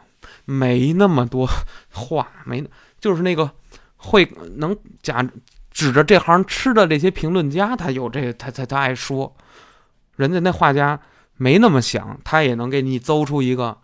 [0.49, 1.45] 没那么多
[1.91, 2.63] 话，没
[3.01, 3.51] 就是那个
[3.97, 4.25] 会
[4.55, 5.25] 能假
[5.71, 9.36] 指着这行吃的这些评论家，他有这个，他他他爱说，
[10.15, 10.97] 人家那画家
[11.36, 13.78] 没那么想，他也能给你诌出一个，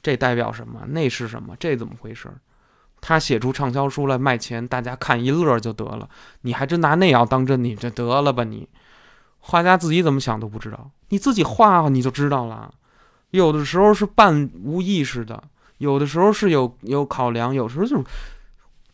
[0.00, 0.86] 这代表什么？
[0.88, 1.56] 那是什么？
[1.58, 2.30] 这怎么回事？
[3.00, 6.08] 他写出畅销书来卖钱，大家看一乐就得了。
[6.42, 7.62] 你还真拿那要当真？
[7.62, 8.68] 你这得了吧你！
[9.40, 12.74] 画家自己怎么想都不知道，你自己画你就知道了。
[13.30, 15.42] 有的时候是半无意识的，
[15.78, 18.04] 有的时候是有有考量，有时候就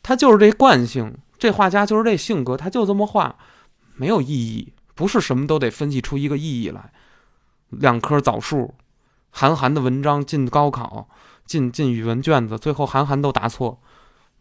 [0.03, 3.37] 他就是这惯性，这画家就是这性格，他就这么画，
[3.95, 6.93] 没有意义，不是什么都得分析出一个意义来。
[7.71, 8.75] 两棵枣树，
[9.31, 11.09] 韩寒的文章进高考，
[11.45, 13.81] 进进语文卷子，最后韩寒都答错。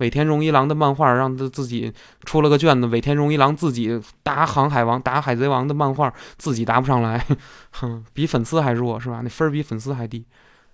[0.03, 1.93] 尾田荣一郎的漫画让他自己
[2.25, 7.25] 出了个卷子，尾田荣一郎自己答《航海王》答《海贼王》的漫画自己答不上来，
[7.71, 9.21] 哼，比粉丝还弱是吧？
[9.23, 10.25] 那分儿比粉丝还低。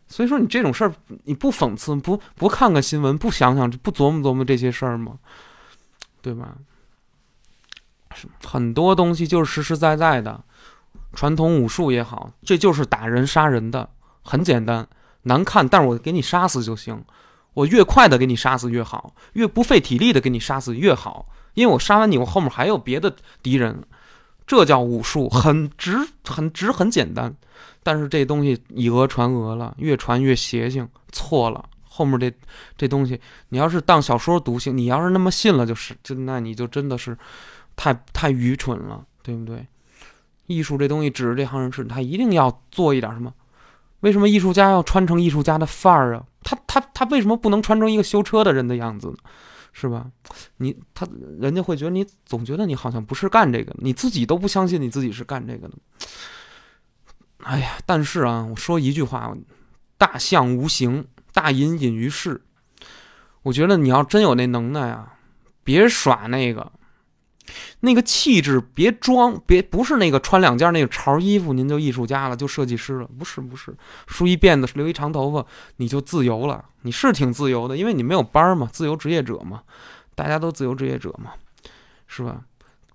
[0.07, 0.91] 所以说你这种事儿，
[1.25, 5.19] 你不讽刺，不不看看新闻，不想想，不琢磨琢磨这些事儿吗？
[6.23, 6.55] 对吧？
[8.43, 10.43] 很多东西就是实实在在的。
[11.13, 13.89] 传统武术也好，这就是打人杀人的，
[14.23, 14.87] 很简单，
[15.23, 17.03] 难看，但是我给你杀死就行。
[17.53, 23.83] 我越快的给你杀死越好，越不费体力的给你杀死越好，因为我杀完你，我后面还有别的敌人，
[24.47, 27.35] 这叫武术，很直，很直，很简单。
[27.81, 31.65] 但是这东西以讹传讹了，越传越邪性，错了。
[31.83, 32.31] 后面这
[32.77, 33.19] 这东西，
[33.49, 37.17] 你要是当小说读信，你要是那么信了，就是就那你就真的是
[37.75, 39.65] 太太愚蠢了，对不对？
[40.45, 43.33] 艺术这东西，指着这行人是，他一定要做一点什么？
[43.99, 46.23] 为什么艺术家要穿成艺术家的范儿啊？
[46.43, 49.17] 他他他为什么不能穿成一个修车的人的样子呢？
[49.71, 50.07] 是吧？
[50.57, 51.07] 你他
[51.39, 55.75] 人家会觉得你总觉得你好像不是干这个，你自己都不相信你自己是干这个的。
[57.43, 59.33] 哎呀，但是啊，我说一句话，
[59.97, 62.41] 大象无形，大隐隐于市。
[63.43, 65.13] 我觉得你要真有那能耐啊，
[65.63, 66.71] 别耍那个。
[67.81, 73.75] 那个气质，别装，别不是那个穿两件那个潮衣服，您就艺术家了，就设计师了，不是不是，
[74.07, 75.45] 梳一辫子，留一长头发，
[75.77, 76.65] 你就自由了。
[76.81, 79.61] 你是挺自由的，因为你没有班嘛，自由职业者嘛，
[80.15, 81.31] 大家都自由职业者嘛，
[82.07, 82.41] 是吧？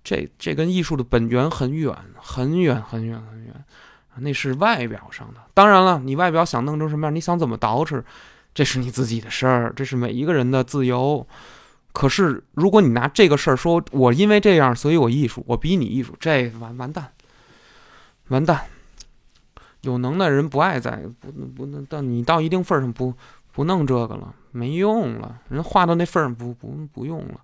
[0.03, 3.53] 这这跟艺术的本源很远很远很远很远，
[4.17, 5.41] 那是外表上的。
[5.53, 8.03] 当然了，你外表想弄成什么样，你想怎么捯饬，
[8.53, 11.25] 这是你自己的事儿，这是每一个人的自由。
[11.97, 17.13] 可是，如果你拿这个事儿说，我因为这样，所以我艺术，我比你艺术，这完完蛋，
[18.27, 18.65] 完蛋。
[19.79, 23.13] 有能耐人不爱在，不不能到你到一定份儿上不
[23.53, 25.39] 不弄这个了，没用了。
[25.47, 27.39] 人画到那份儿上不不不用了，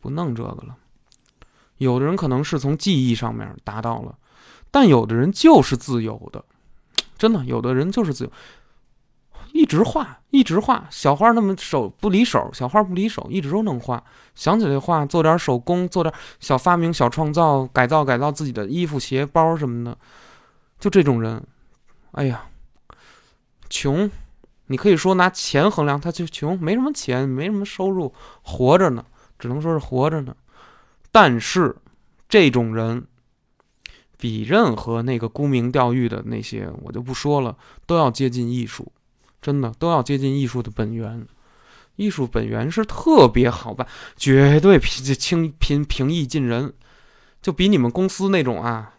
[0.00, 0.76] 不弄这个了。
[1.76, 4.16] 有的人可能是从技艺上面达到了，
[4.72, 6.44] 但有的人就是自由的，
[7.16, 8.32] 真的，有的人就是自由。
[9.56, 14.04] 一直画，一直画小花，那么手不离手，小花不离手，一直都能画。
[14.34, 19.96] 想起来画，做点手工，做点小发明、小创造，改造改造自己的衣服、鞋包什么的。
[20.78, 21.42] 就这种人，
[22.12, 22.44] 哎呀，
[23.70, 24.10] 穷，
[24.66, 29.02] 你可以说拿钱衡量，他就穷，没什么钱，没什么收入，活着呢，
[29.38, 30.36] 只能说是活着呢。
[31.10, 31.74] 但是
[32.28, 33.06] 这种人，
[34.18, 38.92] 比任何那个沽名钓誉的那些，我就不说了，都要接近艺术。
[39.46, 41.24] 真的都要接近艺术的本源，
[41.94, 43.86] 艺术本源是特别好办，
[44.16, 46.72] 绝对平轻平平易近人，
[47.40, 48.94] 就比你们公司那种啊，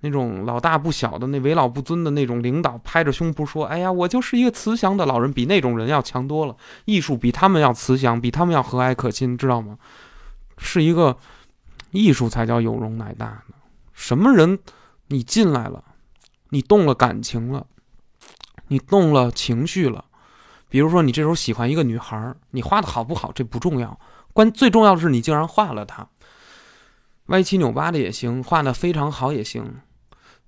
[0.00, 6.56] 那种老大不小的那为老不尊的那种领导拍着胸脯说：“哎呀，我就是一个慈祥的老人”，比那种人要强多了。
[6.86, 9.76] 艺术比他们要慈祥，比他们要和蔼可亲，知道吗？
[10.56, 11.14] 是一个
[11.90, 13.54] 艺术才叫有容乃大呢。
[13.92, 14.58] 什么人，
[15.08, 15.84] 你进来了，
[16.48, 17.66] 你动了感情了。
[18.68, 20.04] 你动了情绪了，
[20.68, 23.98] 比如说你这时候喜欢一个女孩，你画的好不好这不重要，
[24.32, 26.06] 关最重要的是你竟然画了她，
[27.26, 29.76] 歪七扭八的也行，画的非常好也行，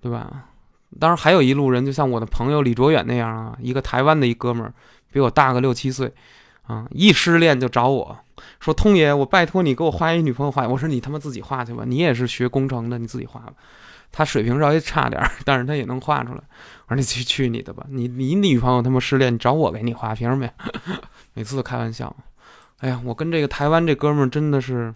[0.00, 0.44] 对吧？
[0.98, 4.72] 当然还有一路人，就像我的朋友李卓远那样啊，一个台湾的一哥们儿，
[5.12, 6.12] 比我大个六七岁，
[6.62, 8.16] 啊，一失恋就找我
[8.60, 13.52] 说：“通爷，我拜托你给我画一女朋友画。”我说：“你他妈自己画去吧，你也是学工程的，你自己画吧。”
[14.16, 16.40] 他水平稍微差点，但是他也能画出来。
[16.86, 20.52] 我说你去去你的吧，你你女朋友他妈失恋，你找我给你画，凭什么呀？
[21.34, 22.16] 每次都开玩笑。
[22.78, 24.94] 哎呀，我跟这个台湾这哥们儿真的是，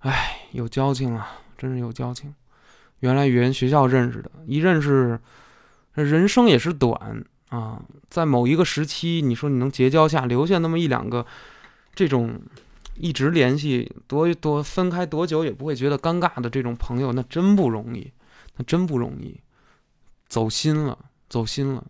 [0.00, 2.34] 哎，有交情啊，真是有交情。
[2.98, 5.18] 原来语言学校认识的，一认识，
[5.94, 7.80] 人生也是短啊。
[8.10, 11.24] 在某一个时期，你说你能结交下留下那么一两个，
[11.94, 12.38] 这种
[13.00, 18.12] 一直联系多多分开多久也不会觉得尴尬的这种朋友，那真不容易，
[18.56, 19.40] 那真不容易。
[20.28, 20.96] 走心了，
[21.28, 21.84] 走心了，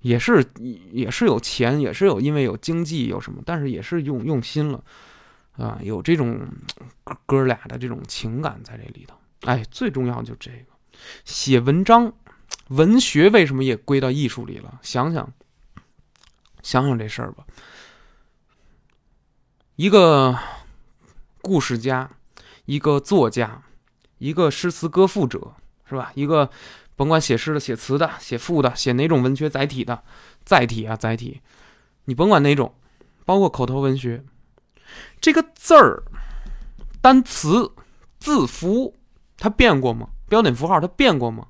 [0.00, 0.44] 也是
[0.92, 4.84] 也是有钱，也是有因为有经济有什么，但是也是用用心了，
[5.56, 6.46] 啊，有这种
[7.26, 9.16] 哥俩的这种情感在这里头。
[9.42, 10.66] 哎，最重要就这个，
[11.24, 12.12] 写文章，
[12.68, 14.78] 文学为什么也归到艺术里了？
[14.82, 15.32] 想想，
[16.62, 17.44] 想想这事儿吧。
[19.76, 20.38] 一个
[21.40, 22.10] 故事家，
[22.66, 23.62] 一个作家，
[24.18, 25.54] 一个诗词歌赋者，
[25.88, 26.12] 是吧？
[26.14, 26.50] 一个
[26.94, 30.02] 甭管写诗的、写词的、写赋的、写哪种文学载体的
[30.44, 31.40] 载体啊，载体，
[32.04, 32.74] 你甭管哪种，
[33.24, 34.22] 包括口头文学，
[35.22, 36.02] 这个字儿、
[37.00, 37.72] 单词、
[38.20, 38.94] 字符，
[39.38, 40.10] 它变过吗？
[40.28, 41.46] 标点符号它变过吗？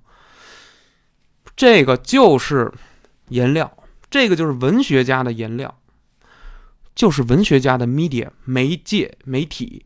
[1.57, 2.73] 这个就是
[3.31, 3.77] 颜料，
[4.09, 5.77] 这个就是文学家的颜料。
[6.95, 9.85] 就是文学家的 media 媒介媒体，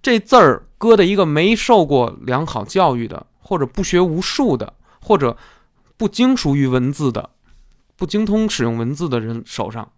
[0.00, 5.36] 这字儿搁在一个没受过良好教育的，或者不学无术的，或者
[5.96, 7.30] 不精熟于文字的，
[7.96, 9.92] 不精通使用文字的人手上，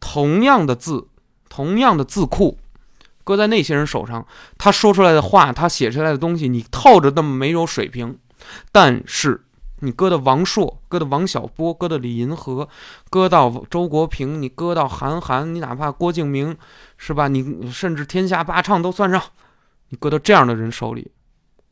[0.00, 1.06] 同样的字，
[1.48, 2.58] 同样的字库，
[3.22, 4.26] 搁在那些人手上，
[4.58, 8.18] 他说出来的话，他写出来的东西，你透着那么没有水平，
[8.72, 9.44] 但是。
[9.80, 12.68] 你搁的王朔，搁的王小波，搁的李银河，
[13.08, 16.56] 搁到周国平，你搁到韩寒，你哪怕郭敬明，
[16.96, 17.28] 是吧？
[17.28, 19.22] 你甚至天下八唱都算上，
[19.88, 21.10] 你搁到这样的人手里，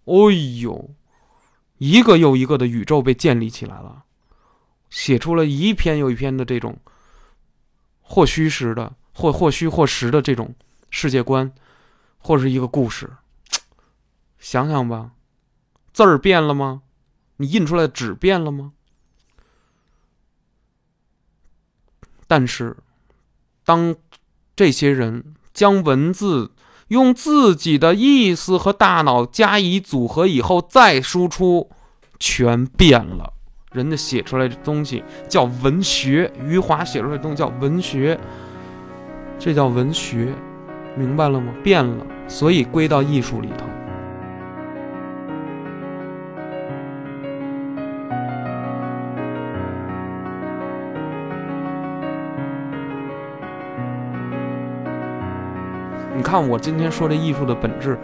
[0.06, 0.14] 哎
[0.60, 0.90] 呦，
[1.76, 4.04] 一个又一个的宇宙被建立起来了，
[4.88, 6.78] 写出了一篇又一篇的这种
[8.00, 10.54] 或虚实的，或或虚或实的这种
[10.88, 11.52] 世界观，
[12.16, 13.10] 或是一个故事。
[14.38, 15.10] 想想吧，
[15.92, 16.82] 字儿变了吗？
[17.38, 18.72] 你印出来的纸变了吗？
[22.26, 22.76] 但是，
[23.64, 23.96] 当
[24.54, 26.52] 这些人将文字
[26.88, 31.70] 用自己的意思和大脑加以组合以后再输出，
[32.18, 33.32] 全变了。
[33.72, 38.18] 人家写出来的东西叫文学，余华写出来的东西叫文学，
[39.38, 40.34] 这叫文学，
[40.96, 41.52] 明白了吗？
[41.62, 43.77] 变了，所以归到艺术里头。
[56.18, 57.96] 你看我今天说这艺术的本质，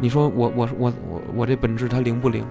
[0.00, 2.44] 你说我我我我我这本质它灵不灵？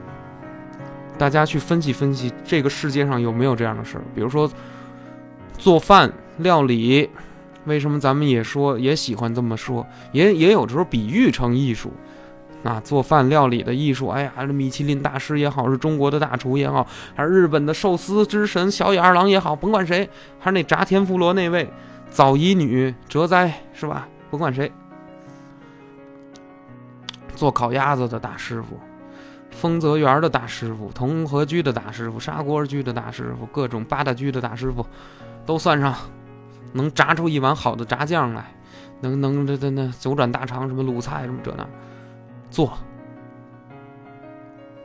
[1.17, 4.03] 大家去分析分析，这个世界上有没有这样的事儿？
[4.15, 4.49] 比如说
[5.57, 7.09] 做饭料理，
[7.65, 9.85] 为什么咱们也说也喜欢这么说？
[10.13, 11.91] 也也有时候比喻成艺术，
[12.63, 14.07] 啊，做饭料理的艺术。
[14.07, 21.69] 哎呀，这米其林大师也好，是中国的大厨也好，还是日本的寿司之神小野二郎也好，甭管谁，还是那炸天妇罗那位
[22.09, 24.07] 早乙女哲哉是吧？
[24.31, 24.71] 甭管谁。
[27.35, 28.79] 做烤鸭子的大师傅，
[29.51, 34.85] 丰泽园的大师傅，同和居的大师傅，砂锅居的大师傅，各种八大居的大师傅，
[35.45, 35.95] 都算上，
[36.71, 38.53] 能炸出一碗好的炸酱来，
[39.01, 41.67] 能能这这那九转大肠什么卤菜什么这那，
[42.49, 42.71] 做。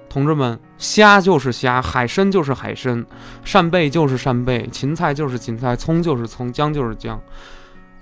[0.09, 3.05] 同志们，虾就是虾，海参就是海参，
[3.44, 7.20] 扇贝就是扇贝，芹菜就是芹菜，葱就是葱，姜就是姜。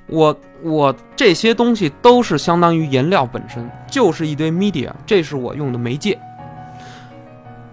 [0.09, 6.19] 我我这些东西都是相当于颜料本身，就是一堆 media，这是我用的媒介。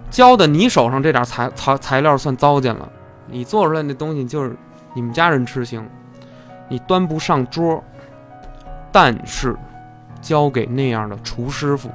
[0.09, 2.87] 交的你手上这点材材材料算糟践了，
[3.27, 4.55] 你做出来那东西就是
[4.93, 5.87] 你们家人吃行，
[6.67, 7.83] 你端不上桌。
[8.91, 9.55] 但是
[10.21, 11.89] 交给那样的厨师傅，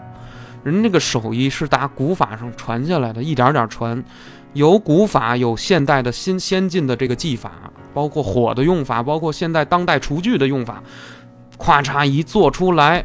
[0.65, 4.03] 人这个手艺是打古法上传下来的，一点点传，
[4.53, 7.53] 有古法，有现代的新先进的这个技法。
[7.95, 10.81] 包括火的用法，包括现在当代厨具的用法，
[11.59, 13.05] 咔嚓一做出来，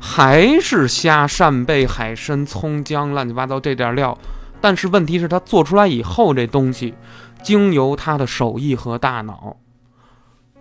[0.00, 4.16] 还是虾、扇贝、海参、葱、姜，乱七八糟这点料。
[4.58, 6.94] 但是问题是，他做出来以后，这东西
[7.42, 9.56] 经由他的手艺和大脑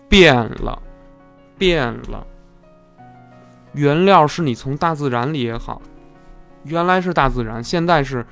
[0.09, 0.81] 变了，
[1.57, 2.27] 变了。
[3.71, 5.81] 原料是你从大自然里也好，
[6.63, 8.25] 原来是大自然，现在是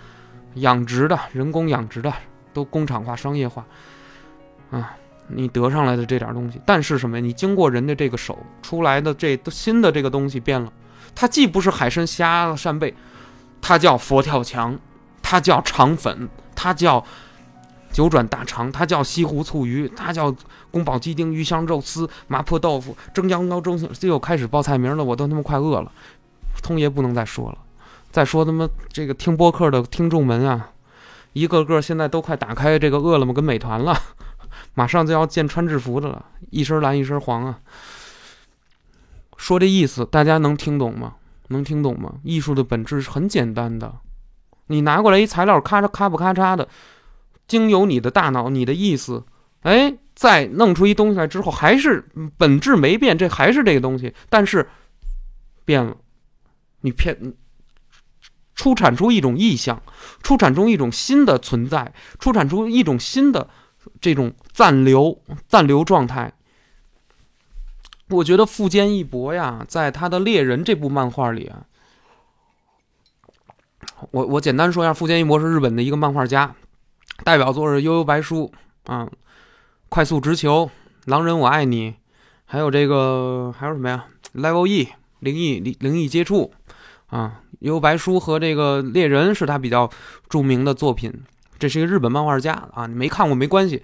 [0.55, 2.13] 养殖的、人工养殖的，
[2.53, 3.65] 都工厂化、商业化。
[4.71, 4.95] 啊，
[5.27, 7.21] 你得上来的这点东西，但是什么呀？
[7.23, 10.71] 你经过人的这个手出来的这新的这个东西变了，
[11.15, 12.93] 它既不是海参虾扇贝，
[13.61, 14.77] 它叫佛跳墙，
[15.21, 17.03] 它叫肠粉，它叫
[17.91, 20.35] 九转大肠，它叫西湖醋鱼，它叫
[20.71, 25.91] 宫保鸡丁、鱼香肉丝、麻婆豆腐、蒸羊羔、蒸这又开始报菜名了，我都他妈快饿了。
[26.63, 27.57] 通爷不能再说了，
[28.13, 30.69] 再说他妈这个听播客的听众们啊，
[31.33, 33.99] 一个个现在都快打开这个饿了么跟美团了。
[34.75, 37.59] 马上就要见穿制服的了，一身蓝一身黄啊！
[39.35, 41.15] 说这意思，大家能听懂吗？
[41.47, 42.13] 能听懂吗？
[42.23, 43.91] 艺术的本质是很简单的，
[44.67, 46.69] 你拿过来一材料，咔嚓咔不咔嚓的，
[47.47, 49.23] 经由你的大脑，你的意思，
[49.61, 52.05] 哎，再弄出一东西来之后，还是
[52.37, 54.69] 本质没变，这还是这个东西，但是
[55.65, 55.97] 变了，
[56.81, 57.33] 你骗，
[58.55, 59.81] 出产出一种意象，
[60.21, 63.49] 出产出一种新的存在，出产出一种新的。
[63.99, 66.31] 这种暂留、暂留状态，
[68.07, 71.65] 我觉得富坚义博呀，在他的《猎人》这部漫画里啊，
[74.11, 76.55] 我我简单说一下，富坚义博是日本的一个漫画家，
[77.25, 78.49] 代表作是《悠悠白书》
[78.91, 79.05] 啊，
[79.89, 80.65] 《快速直球》
[81.03, 81.91] 《狼人我爱你》，
[82.45, 84.05] 还有这个还有什么呀，
[84.39, 84.85] 《Level E》
[85.19, 86.53] 灵异灵灵异接触
[87.07, 89.89] 啊，《悠悠白书》和这个《猎人》是他比较
[90.29, 91.11] 著名的作品。
[91.57, 93.81] 这是一个日本漫画家啊，你没看过没关系。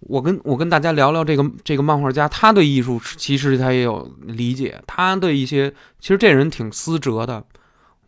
[0.00, 7.42] 我跟我跟大家聊聊这个这个漫画家，他对艺术其实他也有理解，他对一些其实这人挺思哲的，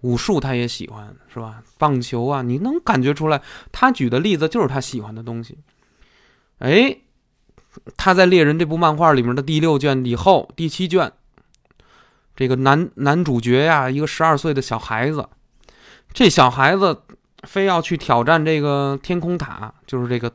[0.02, 1.62] 武术他也喜欢，是吧？
[1.78, 3.40] 棒球啊，你能感觉出来，
[3.72, 5.56] 他举的例子就是他喜欢的东西。
[6.58, 6.98] 哎，
[7.96, 11.10] 他在《猎人》这部漫画里面的第六卷以后，第七卷，
[12.40, 15.28] 这个男男主角呀，一个十二岁的小孩子，
[16.14, 17.02] 这小孩子
[17.42, 20.32] 非要去挑战这个天空塔，就是这个。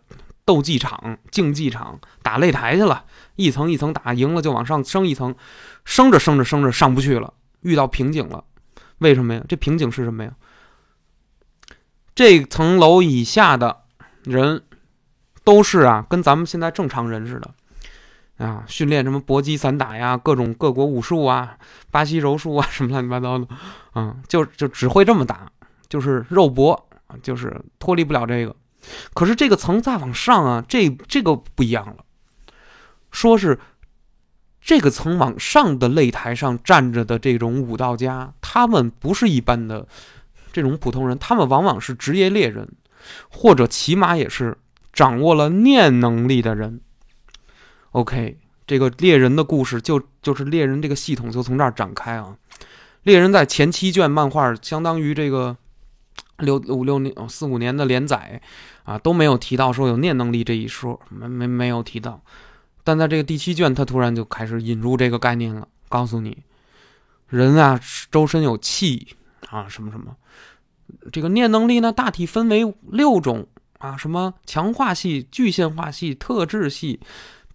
[0.47, 5.33] 斗技场、竞技场打擂台去了，一层一层打，赢了就往上升一层，
[5.85, 8.43] 升着升着升着上不去了，遇到瓶颈了。
[8.99, 9.43] 为什么呀？
[9.49, 10.31] 这瓶颈是什么呀？
[12.13, 13.85] 这层楼以下的
[14.23, 14.61] 人
[15.43, 17.51] 都是啊，跟咱们现在正常人似的
[18.38, 21.57] 啊，训练什么搏击散打呀，各种各国武术啊，
[21.89, 23.47] 巴西柔术啊，什么乱七八糟的，
[23.93, 25.49] 啊，就就只会这么打，
[25.88, 26.88] 就是肉搏，
[27.23, 28.55] 就是脱离不了这个。
[29.13, 31.97] 可是这个层再往上啊，这这个不一样了。
[33.11, 33.57] 说是
[34.59, 39.88] 这个层往上的擂台上站着的这种武道家，他们不是一般的
[40.51, 42.69] 这种普通人，他们往往是职业猎人，
[43.29, 44.57] 或者起码也是
[44.91, 46.81] 掌握了念能力的人。
[47.95, 48.37] OK，
[48.67, 52.35] 这个猎人的故事就就是猎人这个系统就从这儿展开啊。
[53.03, 55.55] 猎人在前七卷漫画，相当于这个
[56.39, 58.41] 六五六年四五年的连载。
[58.83, 62.21] 啊，都没有提到说有念能力这一说，没没没有提到。
[62.83, 66.37] 但在这个第七卷，他突然就开始引入这个概念了，告诉你，
[67.27, 67.81] 人啊，
[68.11, 69.15] 周身有气
[69.49, 70.15] 啊，什么什么。
[71.11, 73.47] 这个念能力呢，大体分为六种
[73.79, 76.99] 啊，什么强化系、具现化系、特质系、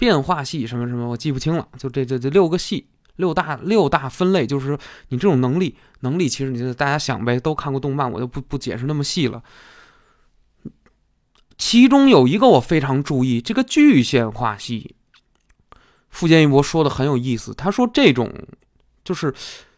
[0.00, 1.68] 变化系，什么什么，我记不清了。
[1.78, 4.76] 就这这这六个系，六大六大分类，就是
[5.10, 9.42] 你这种能力，能力其实你就大家想呗，都看过动漫，我就不不解释那么细了。
[11.58, 14.96] 其中有一个我非常注意，这个具现化系，
[16.08, 17.52] 富坚义博说的很有意思。
[17.52, 18.32] 他说这种
[19.04, 19.34] 就是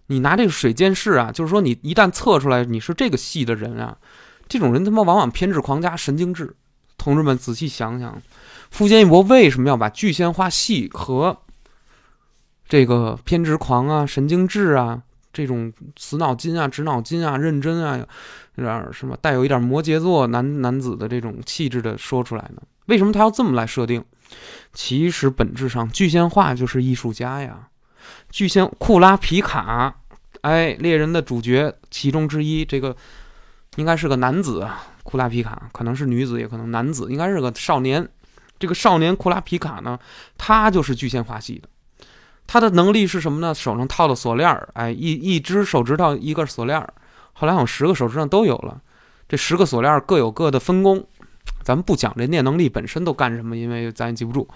[0.06, 3.98] 你拿这个水剑士啊，就是说你一旦测出来你是这个系的人啊，
[4.46, 6.54] 这种人他妈往往偏执狂加神经质。
[6.96, 8.22] 同志们仔细想想，
[8.72, 11.42] 富坚义博为什么要把具现化系和
[12.66, 15.02] 这个偏执狂啊、神经质啊？
[15.30, 17.98] 这种死脑筋啊、直脑筋啊、认真啊，
[18.54, 22.62] 有点什么带有一点摩羯座男男子的这种气质的说出来呢？
[22.86, 24.02] 为什么他要这么来设定？
[24.72, 27.68] 其实本质上具现化就是艺术家呀。
[28.30, 29.94] 具现库拉皮卡，
[30.40, 32.96] 哎，猎人的主角其中之一，这个
[33.76, 34.66] 应该是个男子。
[35.02, 38.08] 库拉皮卡可能是女子，也可能男子，应该是个少年。
[38.62, 39.98] 这个少年库拉皮卡呢，
[40.38, 41.68] 他就是具现化系的。
[42.46, 43.52] 他的能力是什么呢？
[43.52, 46.94] 手上套的锁链儿，哎，一一只手指头一个锁链儿，
[47.32, 48.80] 后来好像十个手指上都有了。
[49.28, 51.04] 这十个锁链各有各的分工，
[51.64, 54.46] 咱们不讲这念能力本身都干什么，因为咱也记不住。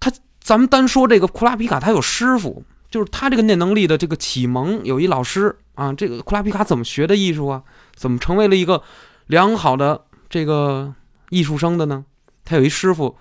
[0.00, 0.10] 他，
[0.40, 5.92] 咱们单说这个库拉皮卡，他有师傅，就是他这个念能力的这个启蒙有一老师啊。
[5.92, 7.62] 这个库拉皮卡怎么学的艺术啊？
[7.94, 8.82] 怎么成为了一个
[9.28, 10.92] 良好的这个
[11.30, 12.04] 艺术生的呢？
[12.48, 13.14] 他有一师傅。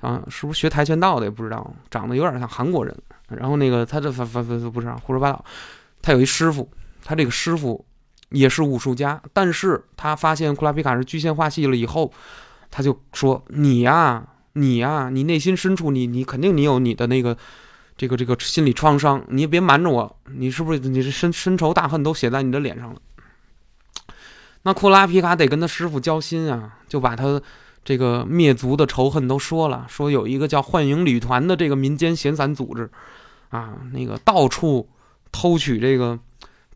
[0.00, 2.94] 啊，是不是学跆拳道的也不知道，长得有点像韩国人。
[3.28, 5.42] 然后那个他这反反反不是胡说八道，
[6.02, 6.70] 他有一师傅，
[7.02, 7.82] 他这个师傅
[8.28, 12.12] 也是武术家，但是他发现库拉皮卡是具现化系了以后，
[12.70, 14.22] 他就说你呀，
[14.52, 17.34] 你呀，你内心深处你你肯定你有你的那个
[17.96, 23.00] 这个这个心理创伤，你也别瞒着我，你是不是你是深深仇大恨都写在你的脸上了？
[24.64, 27.40] 那库拉皮卡得跟他师傅交心啊，就把他。
[27.84, 32.90] 这个灭族的仇恨都说了，说有一个叫幻影旅团的这个民间闲散组织，
[33.50, 34.88] 啊，那个到处
[35.30, 36.18] 偷取这个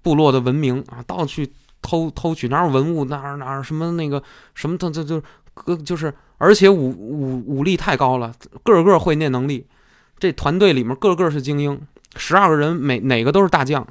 [0.03, 1.47] 部落的文明啊，到处
[1.81, 4.23] 偷偷取哪有文物哪哪什么那个
[4.55, 5.23] 什么，他这就
[5.55, 9.67] 个就是，而且武武武力太高了，个个会念能力，
[10.19, 11.81] 这团队里面个个是精英，
[12.17, 13.83] 十二个人每哪个都是大将，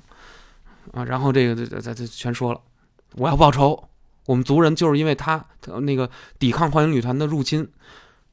[0.92, 2.62] 啊，然后这个这这这全说了，
[3.16, 3.87] 我要报仇。
[4.28, 5.44] 我们族人就是因为他
[5.80, 7.66] 那个抵抗幻影旅团的入侵，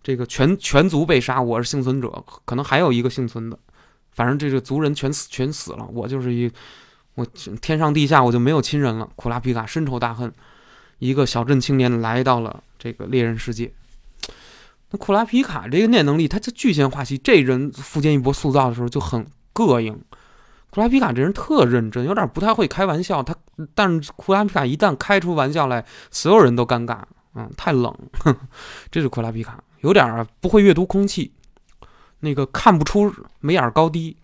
[0.02, 3.56] 这个全全族被杀，我是幸存者，可能还有一个幸存的，
[4.10, 6.50] 反正这个族人全死全死了，我就是一
[7.14, 7.24] 我
[7.62, 9.08] 天上地下我就没有亲人了。
[9.14, 10.32] 库拉皮卡深仇大恨，
[10.98, 13.72] 一个小镇青年来到了这个猎人世界，
[14.90, 19.96] 那库拉皮卡这个念能力，他这具现化系，这人福建一博塑造的时候就很膈应。
[20.74, 23.22] 库拉皮卡这人特认真，有点不太会开玩笑。
[23.22, 23.32] 他，
[23.76, 26.98] 但是库拉皮卡一旦开出玩笑来，所有人都尴尬。
[27.36, 27.96] 嗯，太冷，
[28.90, 31.30] 这是库拉皮卡，有点不会阅读空气，
[32.18, 34.16] 那个看不出眉眼高低，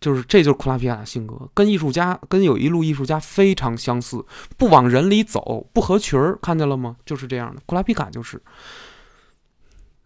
[0.00, 4.24] 就是这就是库拉皮卡的性格，跟艺术家，跟有一路艺术家非常相似，
[4.58, 6.96] 不往人里走，不合群儿，看见了吗？
[7.06, 8.42] 就是这样的，库拉皮卡就是。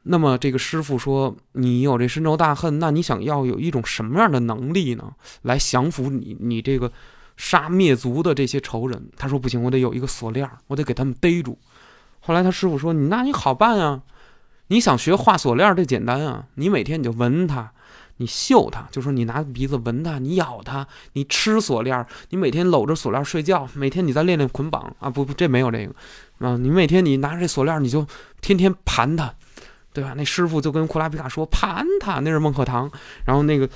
[0.06, 5.12] 那么这个师傅说：“你有这深仇大恨，那你想要有一种什么样的能力呢？
[5.43, 6.93] 来降服你，你这个
[7.39, 11.59] 杀灭族的这些仇人？”他说：“不行，我得有一个锁链，我得给他们逮住。”
[12.20, 14.02] 后来他师傅说：“你那你好办啊，
[14.66, 17.72] 你想学画锁链这简单啊，你每天你就闻它，
[18.18, 25.94] 你嗅它，就说你拿鼻子闻它，你咬它，你吃锁链，你每天搂着锁链睡觉，每天你再练练捆绑啊，不不，这没有这个
[26.47, 28.06] 啊，你每天你拿着这锁链，你就
[28.43, 29.32] 天天盘它。”
[29.94, 30.12] 对吧？
[30.16, 32.90] 那师傅就跟库拉皮卡说：“盘他，那是孟鹤堂。”
[33.24, 33.66] 然后那个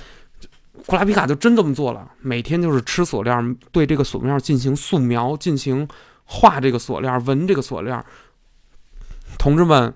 [0.85, 5.87] 库拉皮卡就真这么做了，每天就是吃锁链，对这个锁链进行素描，进行
[6.25, 8.03] 画这个锁链，纹这个锁链。
[9.37, 9.93] 同志们，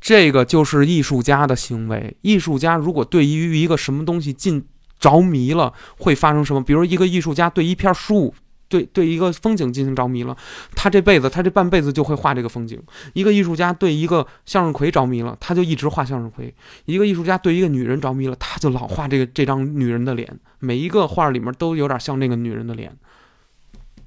[0.00, 2.16] 这个就是艺术家的行为。
[2.22, 4.64] 艺术家如果对于一个什么东西进
[5.00, 6.62] 着迷了，会发生什么？
[6.62, 8.32] 比如一个艺术家对一片树。
[8.68, 10.36] 对对，一个风景进行着迷了，
[10.74, 12.82] 他这辈子，他这半辈子就会画这个风景。
[13.12, 16.52] 一个艺术家对一个向日葵着迷了，他就一直画向日葵。
[16.84, 20.36] 一个艺术家对一个女人着迷了，他就老画这个这张女人的脸。
[20.58, 22.92] 每一个画里面都有点像那个女人的脸，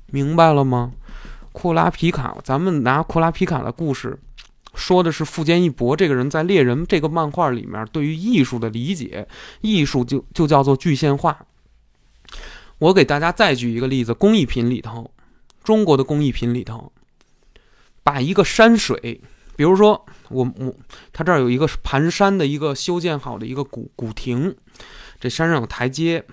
[0.08, 0.92] 明白了吗？
[1.52, 4.20] 库拉皮卡，咱们拿库拉皮卡的故事，
[4.76, 9.28] 说的是富坚义博这个人在猎人这个漫画里面对于艺术的理解，
[9.62, 11.46] 艺术就就叫做具象化。
[12.80, 15.12] 我给大家再举一个例子，工艺品里头，
[15.64, 16.92] 中国的工艺品里头，
[18.04, 19.20] 把一个山水，
[19.58, 20.74] 比如说我我，
[21.12, 24.56] 它这儿有一个盘山的一个修建好的一个古古亭，
[25.20, 26.24] 这山上有台阶，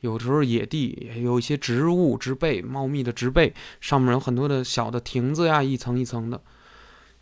[0.00, 6.40] 有时候野地有一些植物植被，茂密的植被，上面有很多的小的亭子呀，一层一层的，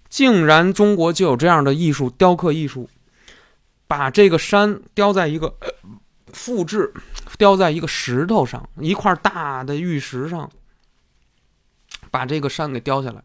[0.09, 2.89] 竟然中国就有这样的艺术雕刻艺术，
[3.89, 5.57] 把这个山雕在一个。
[6.35, 6.93] 复制，
[7.39, 10.51] 雕在一个石头上，一块大的玉石上，
[12.11, 13.23] 把这个山给雕下来。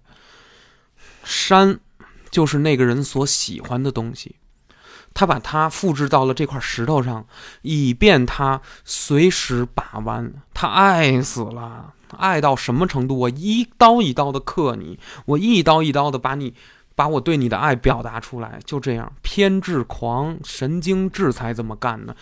[1.23, 1.80] 山
[2.31, 4.36] 就是那个人所喜欢的东西，
[5.14, 7.26] 他把它复制到了这块石头上，
[7.64, 10.31] 以便他随时把玩。
[10.53, 13.18] 他爱死了，爱到什么程度？
[13.18, 16.53] 我一刀一刀的刻你，我一刀一刀的把你，
[16.95, 18.60] 把我对你的爱表达出来。
[18.65, 22.15] 就这样，偏执狂、神经质才这么干呢。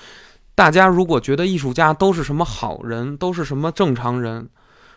[0.57, 4.49] 大家如果觉得艺术家都是什么好人，都是什么正常人，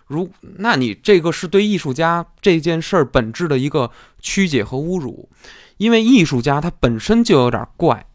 [0.07, 5.28] 如那你这个是对艺术家这件事儿本质的一个曲解和侮辱，
[5.77, 8.07] 因为艺术家他本身就有点怪，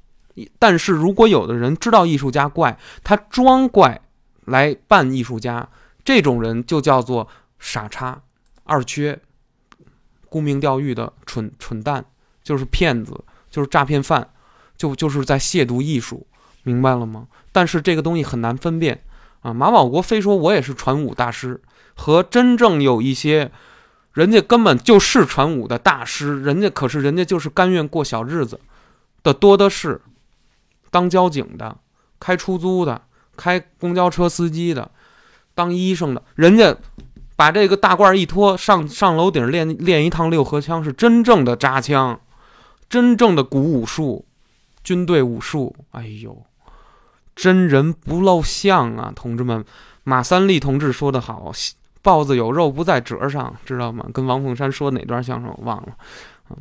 [0.58, 4.02] 但是如果有的人知道艺术家怪，他装怪
[4.46, 5.70] 来扮艺术家，
[6.04, 7.28] 这种人就叫做
[7.60, 8.20] 傻叉、
[8.64, 9.22] 二缺、
[10.30, 12.04] 沽名钓誉的蠢蠢蛋，
[12.44, 14.28] 就是骗子，就是诈骗犯，
[14.76, 16.26] 就就是在亵渎艺术。
[16.66, 17.28] 明白了吗？
[17.52, 19.02] 但是这个东西很难分辨
[19.42, 19.54] 啊！
[19.54, 21.62] 马保国非说我也是传武大师，
[21.94, 23.52] 和真正有一些
[24.14, 28.60] 人家根本就是传武的大师，人家可是人家就是甘愿过小日子
[29.22, 30.02] 的多的是，
[30.90, 31.78] 当交警的、
[32.20, 33.02] 开出租的、
[33.38, 34.90] 开公交车司机的、
[35.54, 36.76] 当医生的，人家
[37.36, 42.20] 把这个大褂一脱，上上楼顶练练一趟六合枪，是真正的扎枪，
[42.90, 44.26] 真正的古武术，
[44.84, 45.76] 军队武术。
[45.92, 46.46] 哎呦！
[47.36, 49.64] 真人不露相啊，同志们！
[50.04, 51.52] 马三立同志说得好
[52.02, 55.90] ：“包子有肉不在褶上，知道吗？”跟王凤山说哪段相声我忘了。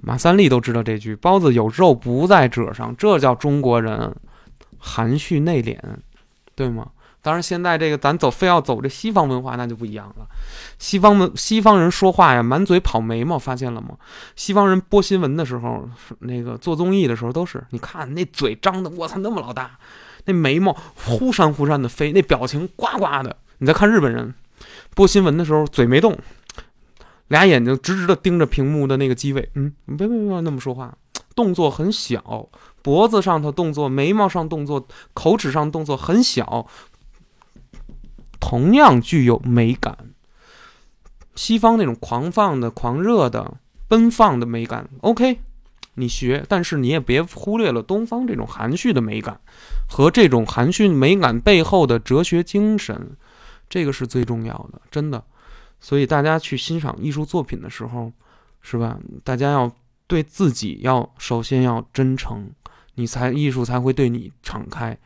[0.02, 4.14] 马三立都知道这句：“包子有肉不在褶上”，这叫中国人
[4.78, 5.78] 含蓄内敛，
[6.54, 6.88] 对吗？
[7.20, 10.26] 当然，现在这个咱走非要走这西方文化，那就不一样了。
[10.78, 13.96] 西方的西方人说话呀，满嘴跑眉毛，发现了吗？
[14.36, 15.88] 西方人播新闻的时候，
[16.20, 19.70] 那个做综艺的时候，都是你看那嘴张的，我操，那么老大。
[20.26, 23.36] 那眉毛忽闪忽闪的飞，那表情呱呱的。
[23.58, 24.34] 你再看日本人
[24.94, 26.18] 播新闻的时候，嘴没动，
[27.28, 29.48] 俩眼睛直直的盯着屏幕的那个机位。
[29.54, 30.96] 嗯，别别别那么说话，
[31.34, 32.48] 动作很小，
[32.82, 36.66] 脖子上的动作，眉毛上动作，口齿上动作很小，
[38.40, 39.96] 同样具有美感。
[41.34, 43.54] 西方那种狂放的、狂热的、
[43.88, 45.40] 奔放的美感，OK。
[45.94, 49.40] 你学，但是你也别忽略了东方这种含蓄的美感，
[49.88, 53.16] 和这种含蓄美感背后的哲学精神，
[53.68, 55.24] 这个是最重要的，真的。
[55.80, 58.12] 所以大家去欣赏艺术作品的时候，
[58.60, 58.98] 是吧？
[59.22, 59.70] 大家要
[60.06, 62.50] 对自己要首先要真诚，
[62.94, 64.96] 你才艺术才会对你敞开。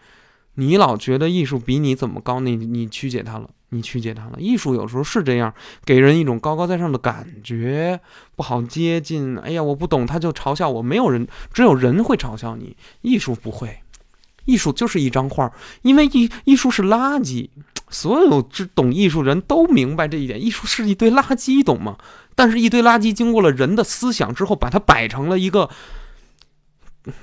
[0.55, 4.39] 你老觉得艺术比你怎么高，你你曲解它了，你曲解它了。
[4.39, 5.53] 艺术有时候是这样，
[5.85, 8.01] 给人一种高高在上的感觉，
[8.37, 9.37] 不好接近。
[9.39, 10.83] 哎呀，我不懂，他就嘲笑我。
[10.83, 12.77] 没有人，只有人会嘲笑你。
[13.03, 13.81] 艺术不会，
[14.45, 17.51] 艺术就是一张画，因为艺艺术是垃圾。
[17.91, 21.97] 所有只懂艺术人都明白这一点，艺术是一堆垃圾，懂吗？
[22.35, 25.71] 但是，一堆垃圾经过了人的思想之后，把它摆成了一个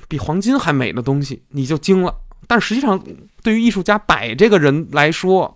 [0.07, 2.15] 比黄金还美的东西，你就惊了。
[2.47, 2.99] 但实际上，
[3.43, 5.54] 对于艺术家摆这个人来说，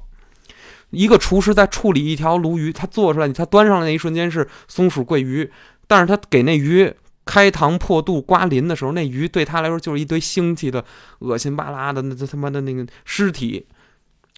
[0.92, 5.50] 一个厨师在处理一条鲈鱼，他做出来，他端上来那一瞬间是松鼠桂鱼，
[5.88, 6.92] 但是他给那鱼
[7.26, 10.84] 开膛破肚刮鳞的时候，那鱼对他来说就是一堆腥气的、
[11.20, 13.68] 恶心巴拉的那他妈的那个尸体，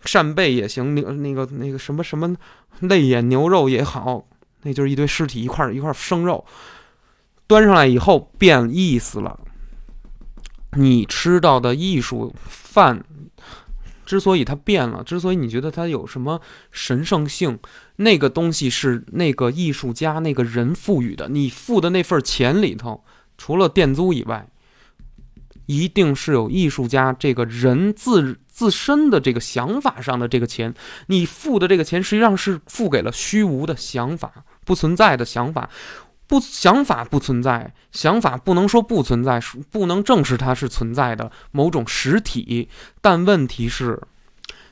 [0.03, 2.35] 扇贝也行，那个那个那个什么什么
[2.81, 4.27] 泪眼牛肉也好，
[4.63, 6.45] 那就是一堆尸体一块一块生肉，
[7.47, 9.39] 端上来以后变意思了。
[10.77, 13.03] 你吃到的艺术饭，
[14.11, 17.57] 之所以它变了，之所以你觉得它有什么神圣性，
[17.95, 21.29] 那个东西是那个艺术家那个人赋予的。
[21.29, 23.05] 你付的那份钱里头，
[23.37, 24.45] 除了店租以外，
[25.65, 30.73] 一定是有艺术家这个人自自身的这个想法上的这个钱。
[31.07, 35.69] 你付的这个钱，实际上是付给了虚无的想法，不存在的想法。
[36.31, 39.37] 不，想法不存在，想法不能说不存在，
[39.69, 42.69] 不能证实它是存在的某种实体。
[43.01, 44.01] 但问题是，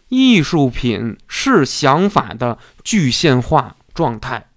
[0.08, 4.48] 艺术品是想法的具现化状态。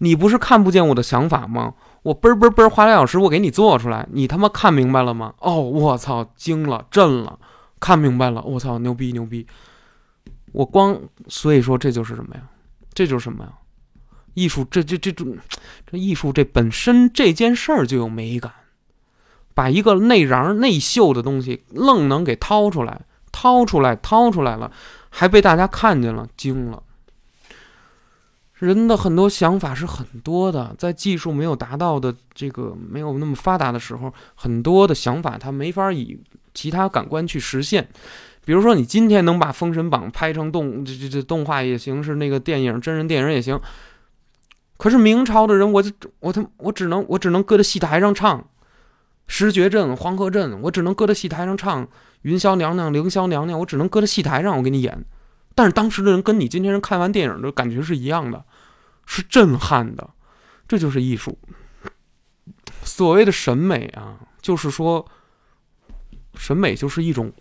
[0.00, 1.72] 你不是看不见我的想法吗？
[2.02, 5.32] 我嘣嘣嘣花俩小时，我给你做出来，你他妈看明白了吗？
[5.38, 7.38] 哦，我操，惊了，震了，
[7.80, 9.46] 看明白了，我操，牛逼牛逼！
[10.52, 12.42] 我光，所以说这就是什么呀？
[12.92, 13.50] 这就是什么呀？
[14.34, 15.36] 艺术，这这这种，
[15.86, 18.52] 这艺术这本身这件事儿就有美感，
[19.54, 24.72] 把一个内瓤内秀的东西愣能给掏出来，掏出来，掏出来了，
[25.10, 26.82] 还被大家看见了，惊了。
[28.54, 36.16] 人的很多想法是很多的，在技术没有达到的这个没有那么发达的时候，很多的想法它没法以
[36.54, 37.88] 其他感官去实现。
[38.44, 43.60] 比如说，你今天能把《封神榜》拍成动这这这动画也行，是那个电影真人电影也行。
[44.82, 48.44] 可是明朝的人，我就我他我只能我只能搁在戏台上唱，
[49.28, 51.86] 石觉镇、黄河镇，我只能搁在戏台上唱
[52.22, 55.04] 云霄娘娘、凌霄娘娘，我只能搁在戏台上我给你演。
[55.54, 58.44] 但是当时的人跟你今天人看完电影的感觉是一样的，
[59.06, 60.10] 是震撼的，
[60.66, 61.38] 这就是艺术。
[62.82, 65.06] 所谓的审美啊，就是说，
[66.34, 67.32] 审美就是一种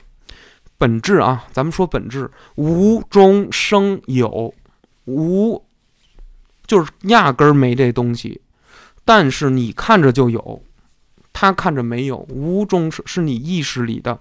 [0.78, 1.48] 本质啊。
[1.52, 4.54] 咱们说本质，无中生有，
[5.06, 5.66] 无。
[6.68, 8.40] 就是压根儿没这东西，
[9.04, 10.64] 但是你看着就有，
[11.34, 14.20] 他看着没有，无中是是你意识里的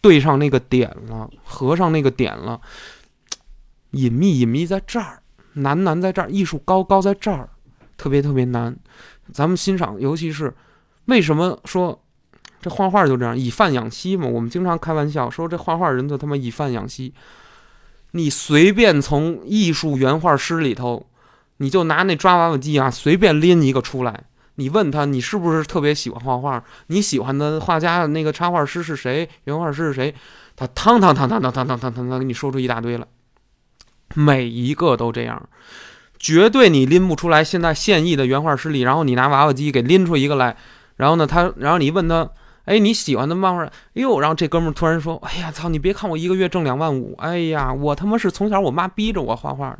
[0.00, 2.60] 对上那个点了，合上那个点了，
[3.92, 7.48] 隐秘隐秘在这儿，难难在这儿，艺术高高在这儿，
[7.96, 8.76] 特别特别难。
[9.32, 10.52] 咱们欣赏，尤其是
[11.04, 12.02] 为什么说
[12.60, 14.26] 这画画就这样以贩养吸嘛？
[14.26, 17.14] 我们经常开玩笑说这画画人就他妈以贩养吸。
[18.12, 21.06] 你随便从艺术原画师里头。
[21.58, 24.24] 你就拿那抓娃娃机啊，随便拎一个出来，
[24.56, 26.62] 你问他，你是不是特别喜欢画画？
[26.88, 29.28] 你喜欢的画家那个插画师是谁？
[29.44, 30.14] 原画师是谁？
[30.56, 33.04] 他汤汤汤汤汤汤汤汤汤给你说出一大堆来，
[34.14, 35.48] 每一个都这样，
[36.18, 37.42] 绝对你拎不出来。
[37.42, 40.56] 现在现役的原画师里，然后你拿娃娃机给拎出一个来，
[40.96, 42.30] 然后呢，他，然后你问他，
[42.66, 43.64] 哎，你喜欢的漫画？
[43.64, 49.78] 哎呦，然后这哥们突然说，哎呀，操，你别看我一个月挣两万五，哎呀，我他妈是从小我妈逼着我画画的。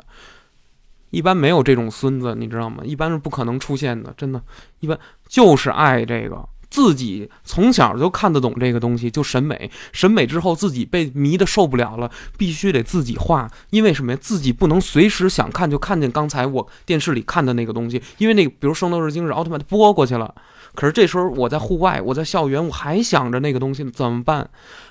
[1.15, 2.83] 一般没有这种孙子，你知道吗？
[2.83, 4.41] 一般是不可能出现的，真的。
[4.81, 9.71] 一般就是爱这个，自己从小就看得懂这个东西，就审美。
[9.93, 13.49] 审美之后，自己被迷得受不了了，必须得自己画。
[13.69, 14.17] 因为什么呀？
[14.21, 18.01] 自己不能随时想看就看见刚才我电视里看的那个东西。
[18.17, 20.35] 因为那个，比如《圣斗士星矢》奥特曼播过去了，
[20.73, 24.49] 可是这时候我在户外，我在校园，我还想着那个东西怎么办？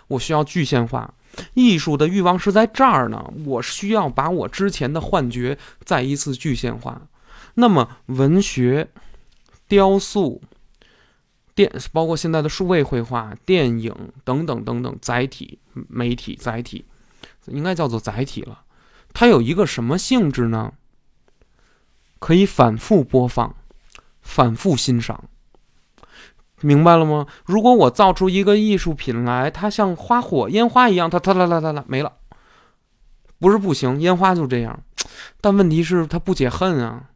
[0.08, 1.12] 我需要具象化。
[1.54, 7.02] 艺术的欲望是在这儿呢，我需要把我之前的幻觉再一次具象化。
[7.54, 8.88] 那么，文学、
[9.68, 10.42] 雕塑、
[11.54, 13.94] 电，包括现在的数位绘画、电影
[14.24, 16.84] 等等等等载体、媒体载体，
[17.46, 18.62] 应该叫做载体了。
[19.12, 20.72] 它有一个什么性质呢？
[22.18, 23.54] 可以反复播放，
[24.22, 25.28] 反复欣赏。
[26.64, 27.26] 明白了吗？
[27.44, 32.12] 如果我造出一个艺术品来，它像花火、烟花一样，它它啦啦啦啦没了，
[33.38, 34.80] 不是不行，烟花就这样。
[35.40, 37.10] 但问题是它不解恨啊，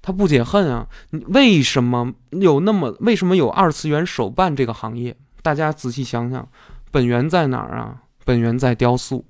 [0.00, 0.86] 它不解恨啊！
[1.28, 5.16] 为什么有那么为什么有二次元手办这个行业？
[5.42, 6.48] 大家仔细想想，
[6.90, 8.02] 本源在哪儿啊？
[8.24, 9.24] 本源在雕塑。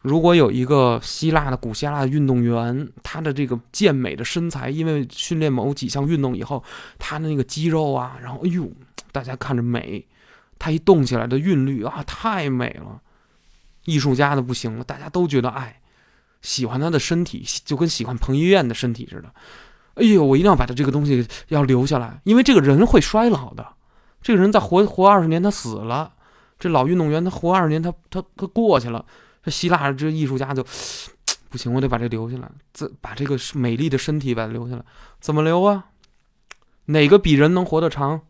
[0.00, 6.62] 如果有一个希腊的古希腊的运动员，他的这个健美的身材，因为训练某几项运动以后，
[6.98, 8.70] 他的那个肌肉啊，然后哎呦，
[9.14, 10.04] 大家看着美，
[10.58, 13.00] 他一动起来的韵律啊，太美了。
[13.84, 15.80] 艺术家的不行了，大家都觉得爱，
[16.42, 19.32] 喜欢他的身体，就跟喜欢彭于晏的身体似的。
[19.94, 23.64] 哎呦，我一定要把他这个东西要留下来，因为这个人会衰老的。
[24.20, 26.12] 这个人再活活二十年，他死了。
[26.58, 29.04] 这老运动员他活二十年，他他他过去了。
[29.44, 30.64] 这希腊这艺术家就
[31.50, 34.84] 不行，我得把这留下来，这把这个美丽的身体把它留下来，
[35.20, 35.84] 怎么留啊？
[36.86, 38.22] 哪个比人能活得长？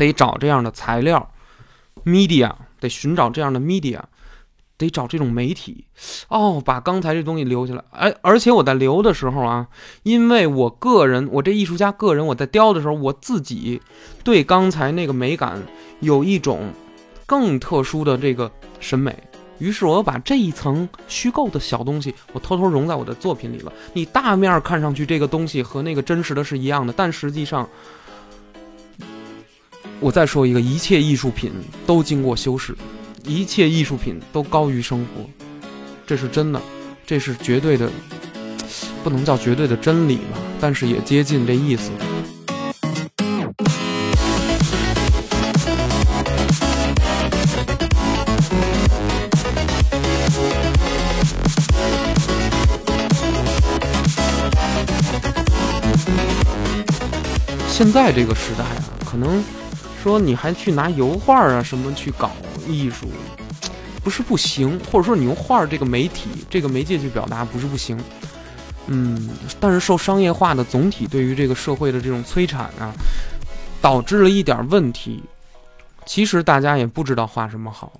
[0.00, 1.30] 得找这样的材料
[2.06, 2.50] ，media，
[2.80, 4.00] 得寻找这样的 media，
[4.78, 5.84] 得找这种媒体。
[6.28, 7.84] 哦，把刚才这东西留下来。
[7.90, 9.66] 哎，而且我在留的时候啊，
[10.02, 13.82] 因为我个人，我这艺术家个人，我在雕的时候，我自己
[14.24, 15.62] 对刚才那个美感
[16.00, 16.72] 有一种
[17.26, 18.50] 更特殊的这个
[18.80, 19.14] 审美。
[19.58, 23.70] 于是，我把这一层虚构的小东西，我偷偷融在我的作品里了。
[23.92, 27.68] 你大面看上去这个东西和那个真实的是一样的，但实际上，
[30.02, 31.52] 我再说一个，一切艺术品
[31.86, 32.74] 都经过修饰，
[33.22, 35.28] 一切艺术品都高于生活，
[36.06, 36.60] 这是真的，
[37.06, 37.88] 这是绝对的，
[39.04, 41.90] 不能叫绝对的真理吧，但是也接近这意思。
[57.68, 59.42] 现在这个时代啊，可能
[60.02, 62.30] 说你还去拿油画啊什么去搞
[62.66, 63.06] 艺术，
[64.02, 67.98] 不是不行，或者说你用画这个媒体这个媒介去表达不是不行，
[68.86, 69.28] 嗯，
[69.60, 72.92] 但是受商业化的总体对于这个社会的这种摧残啊，
[73.82, 75.22] 导致了一点问题。
[76.06, 77.92] 其实大家也不知道画什么好，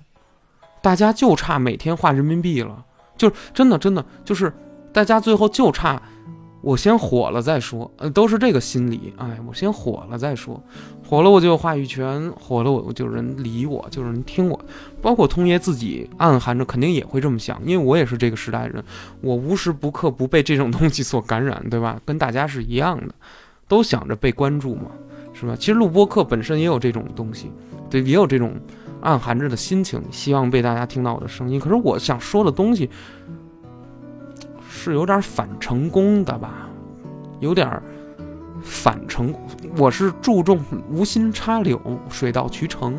[0.81, 2.83] 大家就差每天画人民币了，
[3.15, 4.51] 就是真的真的就是
[4.91, 6.01] 大家最后就差。
[6.61, 9.11] 我先火了再说，呃，都是这个心理。
[9.17, 10.61] 哎，我先火了再说，
[11.03, 14.59] 火了我就有话语权，火了我就有人理我，就有人听我。
[15.01, 18.83] 包括通爷自己暗含着肯定也会这么想，因为我也是这个时代人，
[19.21, 21.99] 我无时不刻不被这种东西所感染，对吧？
[22.05, 23.15] 跟大家是一样的，
[23.67, 24.91] 都想着被关注嘛，
[25.33, 25.55] 是吧？
[25.57, 27.51] 其实录播课本身也有这种东西，
[27.89, 28.53] 对，也有这种
[29.01, 31.59] 暗含着的心情，希望被大家听到我的声音。
[31.59, 32.87] 可是我想说的东西。
[34.83, 36.67] 是有点反成功的吧，
[37.39, 37.79] 有点
[38.63, 39.31] 反成。
[39.77, 40.59] 我是注重
[40.89, 41.79] 无心插柳，
[42.09, 42.95] 水到渠成，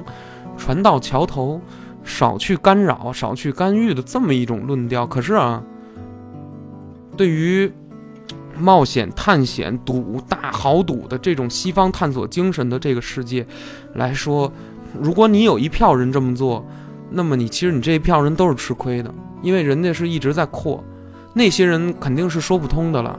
[0.57, 1.61] 船到桥头，
[2.05, 5.05] 少去干扰，少去干预的这么一种论调。
[5.05, 5.61] 可是啊，
[7.17, 7.73] 对于
[8.57, 13.45] 冒险探险、赌大豪赌的这种西方探索精神的这个世界
[13.95, 14.53] 来说，
[15.01, 16.65] 如果你有一票人这么做，
[17.11, 20.81] 那么你其实你这一票人都是吃亏的，因为人家是一直在扩。
[21.35, 23.19] 那些人肯定是说不通的了，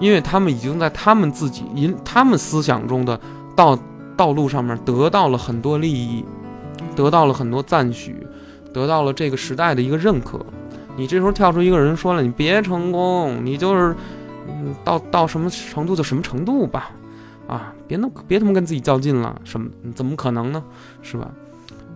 [0.00, 3.18] 因为他们已经在他们自己、因他们思想中的
[3.56, 3.78] 道
[4.16, 6.24] 道路上面得到了很多利益，
[6.94, 8.26] 得到了很多赞许，
[8.72, 10.38] 得到了这个时代的一个认可。
[10.96, 13.94] 你这时候跳出一个人说了，你别成功，你就是
[14.48, 16.90] 嗯，到到什么程度就什么程度吧，
[17.46, 20.62] 啊，别那别他妈跟自己较劲了，什么怎么可能呢？
[21.02, 21.30] 是吧？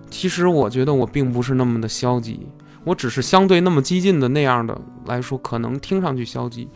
[0.08, 2.46] 其实我觉得我并不是那么的消极。
[2.84, 4.76] 我只是相对那么激进的那样的
[5.06, 6.68] 来说，可能听上去消极，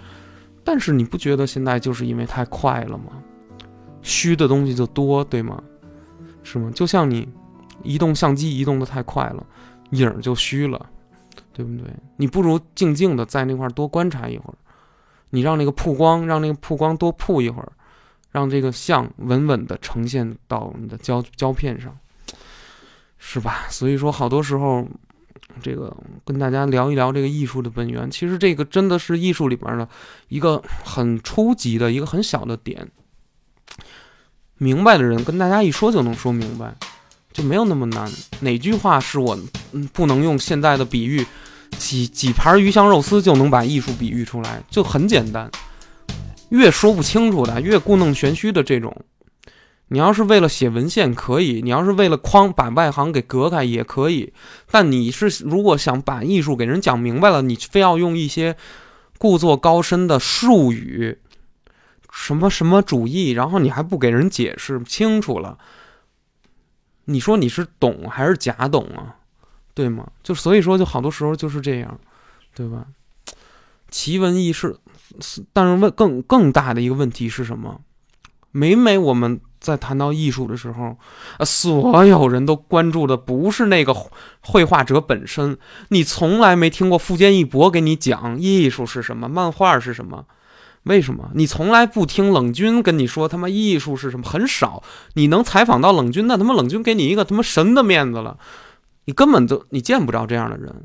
[0.62, 3.06] 但是你不觉得现在就是因为太快了吗？
[4.02, 5.60] 虚的东西就多，对吗？
[6.44, 6.70] 是吗？
[6.72, 7.28] 就像你
[7.82, 9.44] 移动相机移动的太快了，
[9.90, 10.86] 影儿就虚了，
[11.52, 11.92] 对不对？
[12.16, 14.56] 你不如静静的在那块多观察一会儿，
[15.30, 17.72] 你让那个曝光，让那个曝光多曝一会儿，
[18.30, 21.92] 让这个像稳稳的呈现到你的胶胶片上，
[23.18, 23.66] 是吧？
[23.70, 24.86] 所以说，好多时候。
[25.62, 29.88] 这个跟大家聊一聊这个艺术的本源，其实这个真的是艺术里边的
[30.28, 32.88] 一个很初级的一个很小的点。
[34.58, 36.74] 明白的人跟大家一说就能说明白，
[37.32, 38.10] 就没有那么难。
[38.40, 39.38] 哪句话是我
[39.92, 41.26] 不能用现在的比喻，
[41.78, 45.50] 几几盘鱼香肉丝就能把艺术比喻出来，就很简单。
[46.50, 48.96] 越说不清楚的，越故弄玄虚的这种。
[49.88, 54.32] 你要是为了写文献可以，你要是为了框把外行给隔开也可以，
[54.70, 58.56] 但你是如果想把艺术给人讲明白了，你非要用一些
[59.18, 61.18] 故作高深的术语，
[62.10, 65.58] 什么什么主义，然后你还不给人解释清楚了，
[67.04, 69.16] 你说你是懂还是假懂啊？
[69.72, 70.10] 对吗？
[70.22, 72.00] 就所以说，就好多时候就是这样，
[72.54, 72.86] 对吧？
[73.90, 74.76] 奇闻异事，
[75.52, 77.82] 但是问更更大的一个问题是什么？
[78.50, 80.96] 每每我们在谈到艺术的时候，
[81.38, 83.94] 呃，所有人都关注的不是那个
[84.40, 85.58] 绘画者本身。
[85.88, 90.24] 你从来没听过富坚义博给你讲艺术是什么，漫画是什么？
[90.84, 91.30] 为什么？
[91.34, 94.28] 你从来不听冷军跟你说他妈艺术是什么？
[94.28, 94.84] 很少。
[95.14, 98.38] 你能采访到冷军，那他妈冷军给你一个他妈神的面子了。
[99.06, 100.84] 你根本就你见不着这样的人。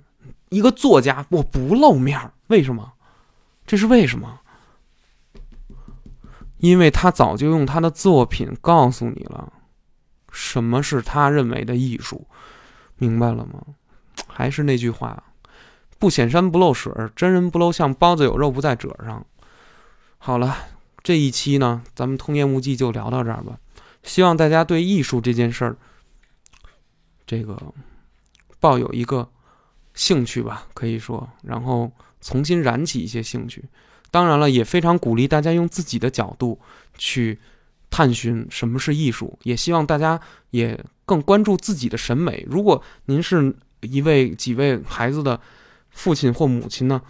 [0.50, 2.94] 一个作家，我不露面，为什么？
[3.66, 4.40] 这是为什么？
[6.62, 9.52] 因为他早就用他的作品告诉你了，
[10.32, 12.28] 什么是他认为的艺术，
[12.98, 13.66] 明白了吗？
[14.28, 15.24] 还是那句话，
[15.98, 19.26] 不显山不露水，真人不露相，包子有肉不在褶上。
[20.20, 20.56] 好了，
[21.02, 23.58] 这一期呢，咱们通言无忌就聊到这儿吧。
[24.04, 25.76] 希望大家对艺术这件事儿，
[27.26, 27.60] 这个
[28.60, 29.28] 抱有一个
[29.96, 33.66] 兴趣吧，可以说，然后重新燃起一些兴趣。
[34.12, 36.60] 当然了，也非常鼓励大家用自己的角度
[36.98, 37.40] 去
[37.90, 40.20] 探寻什么是艺术，也希望大家
[40.50, 42.46] 也更关注自己的审美。
[42.50, 45.40] 如果您是一位几位孩子的
[45.90, 47.02] 父亲或母亲呢，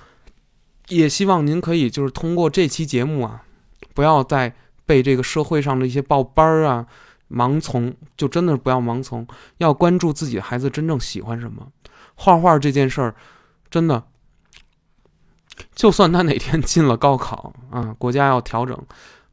[0.90, 3.44] 也希望您可以就是通过这期节目啊，
[3.96, 4.54] 不要再
[4.86, 6.86] 被这个社会上的一些报班儿啊
[7.30, 11.68] 盲从，就真的是不要盲从，要关注自己的孩子真正喜欢什么。
[12.14, 13.16] 画画这件事儿，
[13.72, 14.04] 真的。
[15.82, 18.78] 就算他哪天进了高考啊，国家要调整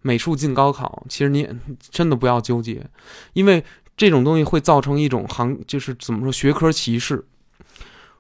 [0.01, 1.47] 美术进高考，其实你
[1.91, 2.87] 真的不要纠结，
[3.35, 3.63] 因为
[3.99, 7.23] 这种东西会造成一种行，就是怎么说学科歧视。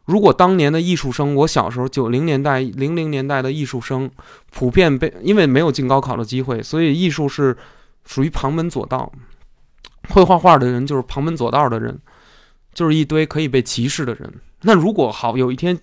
[0.04, 4.10] 如果当年的艺术生，我小时候九零年代、零零年代的艺术生，
[4.52, 7.56] 普遍被因为没有进高考的机会，所以艺术是
[8.04, 9.10] 属于旁门左道。
[10.10, 11.98] 会画画的人就是旁门左道的人，
[12.74, 14.30] 就是一堆可以被歧视的人。
[14.60, 15.80] 那如果好有一天。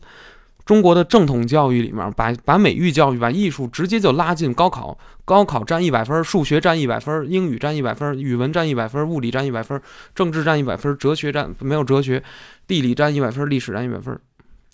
[0.66, 9.80] 中国的正统教育里面，把把美育教育、把艺术直接就拉进高考，高考占一百分，数学占一百分，英语占一百分，语文占一百分，物理占一百分，
[10.16, 12.24] 政治占一百分，哲学占没有哲学，
[12.66, 14.20] 地理占一百分，历史占一百分，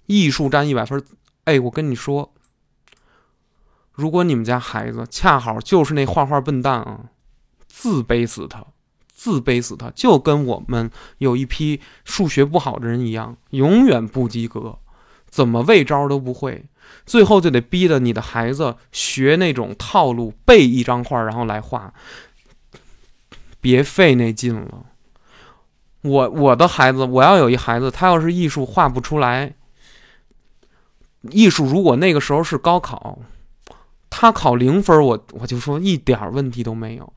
[0.05, 1.03] 艺术占一百分。
[1.43, 2.33] 哎，我跟你说，
[3.91, 7.01] 如果你们家孩子恰好就是那画画笨蛋啊，
[7.67, 8.65] 自卑死他，
[9.13, 14.77] 自卑死他，就跟我们有一批数学不好的人一样，永远不及格。
[15.31, 16.65] 怎么喂招都不会，
[17.05, 21.93] 最后就得逼着你的孩子学那种套路，背一张画然后来画，
[23.61, 24.85] 别费那劲了。
[26.01, 29.55] 我我的孩子，我要有一孩子，他要是艺术画不出来，
[31.29, 33.19] 艺术如果那个时候是高考，
[34.09, 37.13] 他考零分，我我就说一点问题都没有，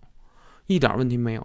[0.68, 1.44] 一点问题没有。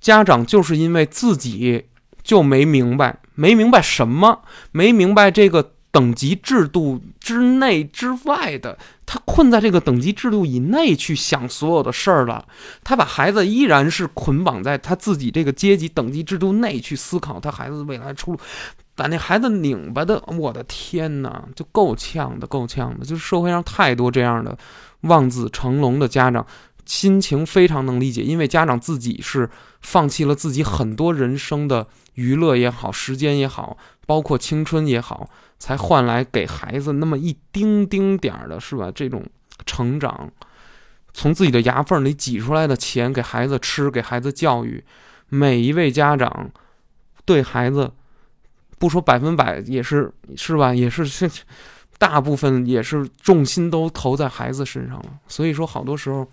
[0.00, 1.86] 家长就是因为自己。
[2.28, 8.76] 就没明白，没明白什么，没明白这个等级制度之内之外的，
[9.06, 12.44] 他困在这个等级制度以内去想所有的事儿了。
[12.84, 18.38] 他把孩子依然是捆绑在他自己这个阶级等级制度内去思考他孩子未来出路，
[18.94, 23.06] 把那孩子拧巴的，我的天哪，就够呛的，够呛的。
[23.06, 24.54] 就是社会上太多这样的
[25.00, 26.46] 望子成龙的家长。
[26.84, 29.50] 心情非常能理解，因为家长自己是
[29.82, 31.86] 放弃了自己很多人生的
[32.18, 38.90] 娱乐也好，时间也好，包括青春也好，才换来给孩子那么一丁丁点儿的，是吧？
[38.92, 39.24] 这种
[39.64, 40.28] 成长，
[41.14, 44.82] 从自己的牙缝里挤出来的钱给孩子吃，给孩子教育，
[45.28, 46.50] 每一位家长
[47.24, 47.92] 对孩子，
[48.80, 50.74] 不说百分百，也是是吧？
[50.74, 51.30] 也是
[51.98, 55.20] 大部分也是重心都投在孩子身上了。
[55.28, 56.28] 所以说，好多时候。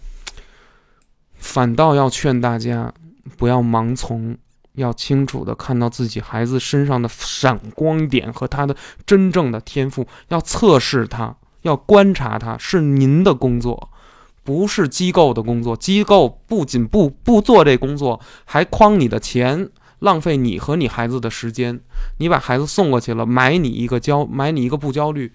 [1.38, 2.92] 反倒要劝大家
[3.38, 4.36] 不要盲从，
[4.76, 8.76] 要清楚的看到自己孩子身上的闪光点和他的
[9.06, 13.90] 真正的天赋，要测试他，要观察他，是您的工作，
[14.44, 15.76] 不是机构的工作。
[15.76, 19.70] 机构不仅不不做这工作，还诓你的钱，
[20.00, 21.80] 浪费你和你孩子的时间。
[22.20, 25.34] 你把孩子送过去了，买你一个焦，买你一个不焦虑，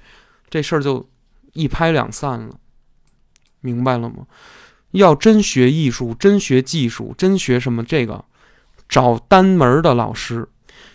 [0.49, 1.09] 这事儿就
[1.55, 2.57] 一拍两散了，
[3.61, 4.27] 明白了吗？
[4.93, 7.83] 要真学艺术，真学技术，真学什么？
[7.85, 8.25] 这个
[8.91, 10.47] 找单门的老师。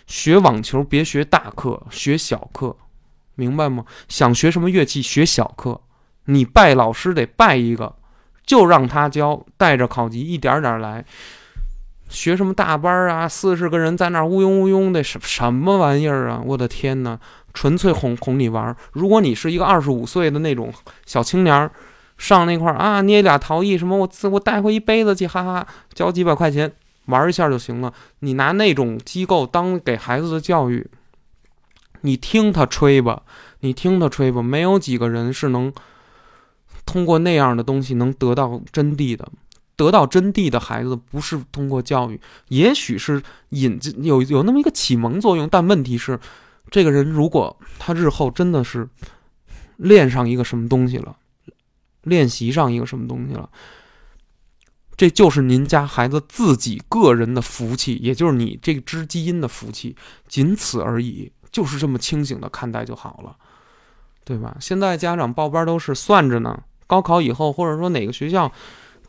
[0.06, 2.76] 学网球别学大课，学小课，
[3.34, 3.84] 明白吗？
[4.06, 5.80] 想学什么乐器，学小课。
[6.26, 7.96] 你拜老师得拜一个，
[8.44, 11.04] 就让他教，带着考级一点点来。
[12.08, 13.26] 学什么大班啊？
[13.26, 16.40] 四十个人在那儿乌庸乌庸的，什什么玩意儿啊？
[16.44, 17.18] 我的天哪！
[17.54, 18.76] 纯粹哄哄你玩。
[18.92, 20.72] 如果你是一个二十五岁的那种
[21.06, 21.70] 小青年。
[22.18, 26.72] 上那块啊，捏俩陶艺什么，我我带回一杯子去，哈哈，交几百块钱
[27.06, 27.92] 玩一下就行了。
[28.20, 30.88] 你拿那种机构当给孩子的教育，
[32.02, 33.22] 你听他吹吧，
[33.60, 35.72] 你听他吹吧，没有几个人是能
[36.84, 39.28] 通过那样的东西能得到真谛的。
[39.76, 42.18] 得到真谛的孩子不是通过教育，
[42.48, 46.18] 也许是引进有有那么一个启蒙作用，但问题是，
[46.70, 48.88] 这个人如果他日后真的是
[49.76, 51.14] 练上一个什么东西了，
[52.04, 53.50] 练习上一个什么东西了，
[54.96, 59.94] 这就是您家孩子自己个人的福气，也就是你这支基因的福气，
[60.26, 63.36] 仅此而已，就是这么清醒的看待就好了，
[64.24, 64.56] 对吧？
[64.60, 68.50] 现在家长报班都是算着呢，高考以后或者说哪个学校。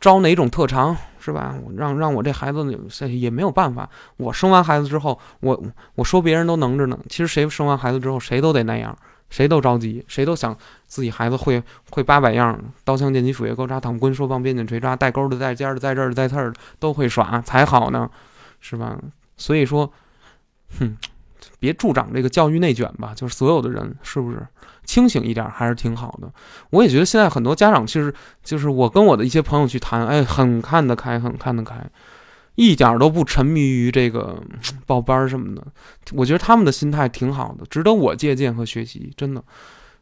[0.00, 1.58] 招哪种特长是吧？
[1.76, 2.72] 让让我这孩子
[3.08, 3.90] 也没有办法。
[4.16, 5.60] 我生完孩子之后，我
[5.96, 6.96] 我说别人都能着呢。
[7.08, 8.96] 其实谁生完孩子之后，谁都得那样，
[9.30, 10.56] 谁都着急，谁都想
[10.86, 18.10] 自己孩子会会八百样，刀枪剑戟斧钺钩叉躺棍说棒鞭锏锤抓带钩的带尖的在这儿的在刺儿的都会耍才好呢，
[18.60, 18.98] 是吧？
[19.36, 19.92] 所以说，
[20.78, 20.96] 哼，
[21.58, 23.12] 别助长这个教育内卷吧。
[23.16, 24.46] 就是所有的人是不是？
[24.84, 26.32] 清醒一点还是挺好的。
[26.70, 31.76] 我也觉得现在很多家长其实就是我跟我的一些朋友去谈，哎，很看得开，很看得开，
[32.58, 34.42] 一点都不沉迷于这个
[34.84, 35.64] 报班什么的。
[36.12, 39.12] 我觉得他们的心态挺好的，值得我借鉴和学习。
[39.16, 39.40] 真的，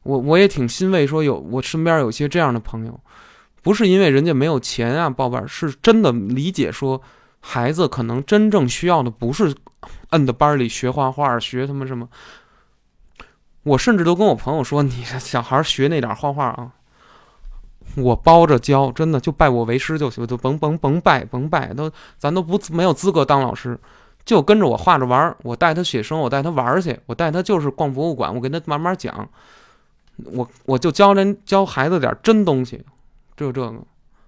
[0.04, 2.98] 我我也挺欣慰，说有我身边有些这样的朋友，
[3.60, 7.02] 不是因为人家没有钱啊报班，是真的理解说
[7.40, 9.54] 孩子可能真正需要的不是
[10.10, 12.08] 摁在班里学画画，学他妈什么。
[13.64, 16.72] 我甚至都跟我朋友说：“你小孩学那点画画啊，
[17.94, 23.78] 我包着教，真的就拜我为师就行，就甭甭甭拜甭拜，都咱都不没有资格当老师，
[24.24, 29.28] 就跟着我画着玩儿，我带他写生，我带他玩儿去，我带他就是逛博物馆，我跟他慢慢讲，
[30.24, 32.84] 我我就教人教孩子点真东西，
[33.36, 33.74] 就这个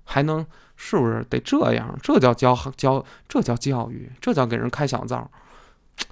[0.05, 0.45] 还能
[0.77, 1.99] 是不是得这样？
[2.03, 5.31] 这叫教教，这叫教育，这叫给人开小灶。”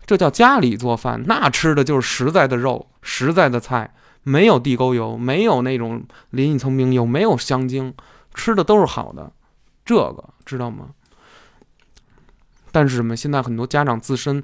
[0.05, 3.89] 这叫家里做饭，那吃的就是实在的肉、实在的菜，
[4.29, 7.95] 没有地沟油，没有那种淋一层冰油，没有香精，
[8.35, 9.31] 吃的都是好的。
[9.85, 10.89] 这个知道吗？
[12.73, 13.15] 但是什么？
[13.15, 14.43] 现在很多家长自身，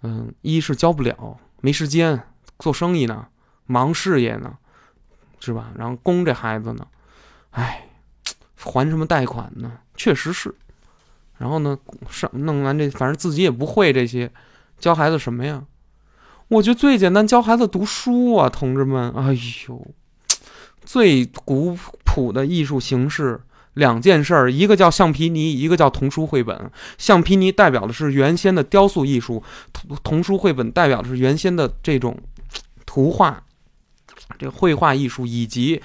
[0.00, 2.22] 嗯，一是教不了，没时间
[2.58, 3.26] 做生意呢，
[3.66, 4.56] 忙事业呢，
[5.40, 5.72] 是吧？
[5.76, 6.86] 然后供这孩子呢，
[7.50, 7.86] 哎，
[8.56, 9.70] 还什么贷款呢？
[9.94, 10.54] 确实是。
[11.36, 11.78] 然后呢，
[12.08, 14.32] 上弄完这，反正自己也不会这些。
[14.78, 15.62] 教孩子什么呀？
[16.48, 19.10] 我觉得最简单，教孩子读书啊，同志们。
[19.10, 19.36] 哎
[19.68, 19.86] 呦，
[20.82, 23.38] 最古朴的艺术形式，
[23.74, 26.70] 两件事儿，一个叫橡皮泥，一个叫童书绘本。
[26.96, 29.42] 橡皮泥代表的是原先的雕塑艺术，
[29.74, 32.18] 童童书绘本代表的是原先的这种
[32.86, 33.42] 图画，
[34.38, 35.82] 这绘画艺术以及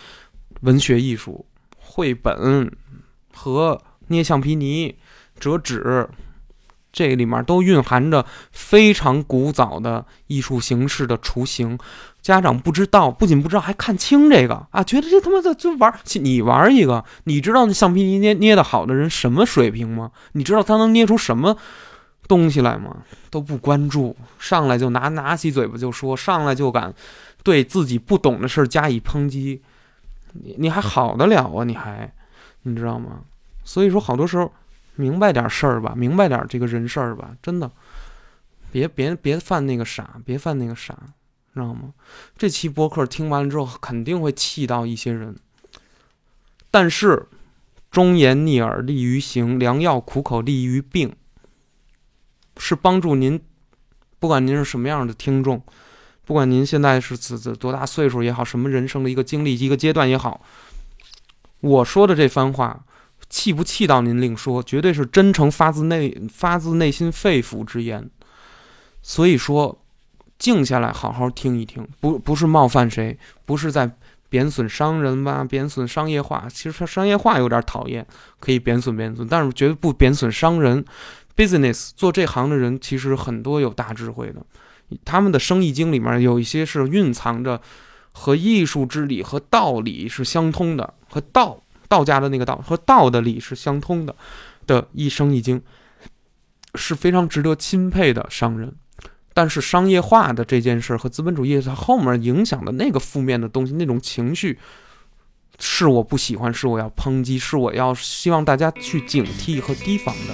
[0.62, 1.46] 文学艺术。
[1.78, 2.72] 绘本
[3.34, 4.96] 和捏橡皮泥、
[5.38, 6.08] 折纸。
[6.94, 11.78] 这里面都蕴含着非常古早的艺术形式的雏形，
[12.22, 15.92] 家长不知道，不仅不知道，还看清这个啊，觉得这他妈的就玩
[16.22, 20.12] 你玩一个，你知道那橡皮泥捏捏的好的人什么水平吗？
[20.34, 21.58] 你知道他能捏出什么
[22.28, 22.98] 东西来吗？
[23.32, 26.94] 都不关注，上来就拿拿起嘴巴就说，上来就敢
[27.42, 29.60] 对自己不懂的事加以抨击，
[30.34, 31.64] 你你还好得了啊？
[31.64, 32.14] 你还
[32.62, 33.22] 你知道吗？
[33.64, 34.54] 所以说，好多时候。
[34.96, 37.72] 明白点事儿吧，明白点这个人事儿吧，真的，
[38.72, 40.96] 别别别犯那个傻，别犯那个傻，
[41.54, 41.94] 知道吗？
[42.38, 45.36] 这期播客听完了之后，肯定会气到一些人。
[46.70, 47.28] 但是，
[47.90, 51.16] 忠言逆耳利于行，良药苦口利于病，
[52.58, 53.42] 是帮助您，
[54.20, 55.64] 不管您是什么样的听众，
[56.24, 60.46] 不管您现在是子子多大岁数也好，什么人生的一个经历一个阶段也好，
[61.62, 62.86] 我说的这番话。
[63.34, 68.08] 气不气到您另说，绝对是真诚发自内发自内心肺腑之言。
[69.02, 69.82] 所以说，
[70.38, 73.90] 静下来好好听一听，不不是冒犯谁，不是在
[74.30, 76.48] 贬损商人吧，贬损商业化。
[76.48, 78.06] 其实商业化有点讨厌，
[78.40, 80.86] 可以贬损贬损，但是绝对不贬损商人。
[81.36, 84.46] business 做这行的人其实很多有大智慧的，
[85.04, 87.60] 他们的生意经里面有一些是蕴藏着
[88.12, 91.63] 和艺术之理和道理是相通的，和道。
[91.94, 94.16] 道家的那个道和道的理是相通的，
[94.66, 95.62] 的一生一经
[96.74, 98.74] 是非常值得钦佩的商人。
[99.36, 104.58] 但是商业化的这件事和资本主义它后面影响的那个负面的东西，那种情绪
[105.60, 110.34] 是我不喜欢，是我要抨击，是我要希望大家去警惕和提防的，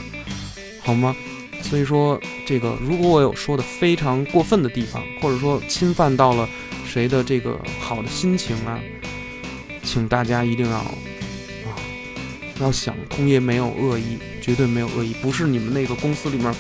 [0.82, 1.14] 好吗？
[1.62, 6.48] 所以说，这个如果我有说的非常过分的地方，或者说侵犯到了
[6.86, 8.80] 谁的这个好的心情啊，
[9.84, 10.86] 请大家一定要。
[12.60, 16.54] 要想通爷没有恶意，绝对没有恶意，不是你们那个公司里面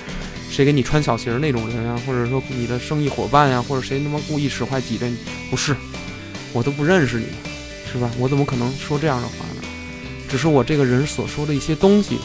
[0.49, 5.17] 谁给你穿小鞋那种人啊，或者说你的生意伙伴呀，或者谁他妈故意使坏挤兑你，
[5.49, 5.75] 不是，
[6.53, 7.25] 我都不认识你，
[7.91, 8.09] 是吧？
[8.17, 9.61] 我怎么可能说这样的话呢？
[10.27, 12.17] 只是我这个人所说的一些东西，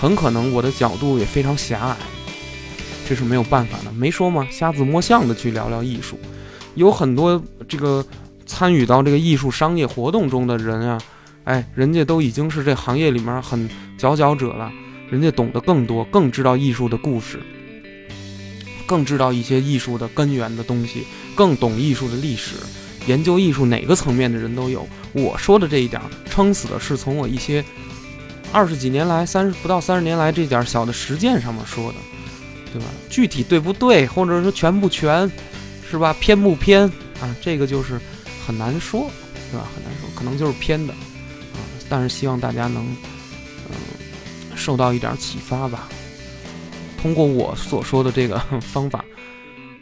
[0.00, 1.96] 很可能我的角度也非常狭隘，
[3.08, 3.92] 这是没有办法的。
[3.92, 4.46] 没说吗？
[4.50, 6.18] 瞎子摸象的去聊聊艺术，
[6.74, 8.04] 有很多这个
[8.46, 11.00] 参与到这个艺术商业活动中的人啊，
[11.48, 13.66] 哎，人家都已经是这行业里面很
[13.96, 14.70] 佼佼者了，
[15.10, 17.40] 人家懂得更多，更知道艺术的故事，
[18.86, 22.56] 更知道一些艺术的根源的东西，更懂艺术的历史。
[23.06, 24.86] 研究艺术哪个层面的人都有。
[25.14, 25.98] 我说的这一点，
[26.28, 27.64] 撑死的是从我一些
[28.52, 31.98] 二十几年来、三十不到三十年来这点小的实践上面说的，
[32.74, 32.84] 对吧？
[33.08, 35.32] 具体对不对，或者说全不全，
[35.90, 36.14] 是吧？
[36.20, 36.82] 偏不偏
[37.22, 37.34] 啊？
[37.40, 37.98] 这个就是
[38.46, 39.10] 很难说，
[39.50, 39.66] 对吧？
[39.74, 40.92] 很难说，可能就是偏的。
[41.88, 42.84] 但是希望大家能
[43.68, 43.76] 嗯
[44.56, 45.88] 受到一点启发吧。
[47.00, 49.04] 通过我所说的这个方法，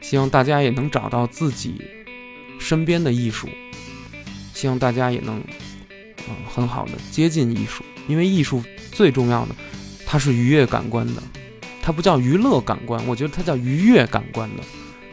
[0.00, 1.80] 希望大家也能找到自己。
[2.58, 3.46] 身边的艺术，
[4.54, 5.38] 希望大家也能，
[6.26, 9.54] 嗯，很好的接近艺术，因为艺术最重要的，
[10.06, 11.22] 它是愉悦感官的，
[11.82, 14.62] 它不叫娱乐感官，我觉得它叫愉悦感官的，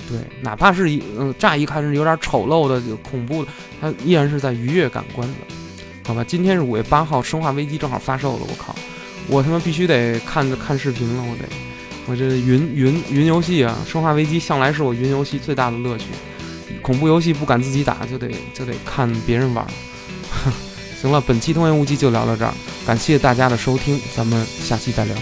[0.09, 3.51] 对，哪怕是一嗯乍一看是有点丑陋的、恐怖的，
[3.81, 5.37] 它依然是在愉悦感官的，
[6.05, 6.23] 好吧？
[6.23, 8.75] 今天是五月八号，《生化危机》正好发售了，我靠，
[9.27, 11.43] 我他妈必须得看着看视频了，我得，
[12.07, 16.05] 我这云云云游戏啊，《生化危机》向来是我云游戏最大的乐趣。
[16.81, 19.65] 恐怖游戏不敢自己打，就得就得看别人玩。
[21.01, 22.53] 行了，本期《通言无忌》就聊到这儿，
[22.85, 25.15] 感谢大家的收听，咱们下期再聊。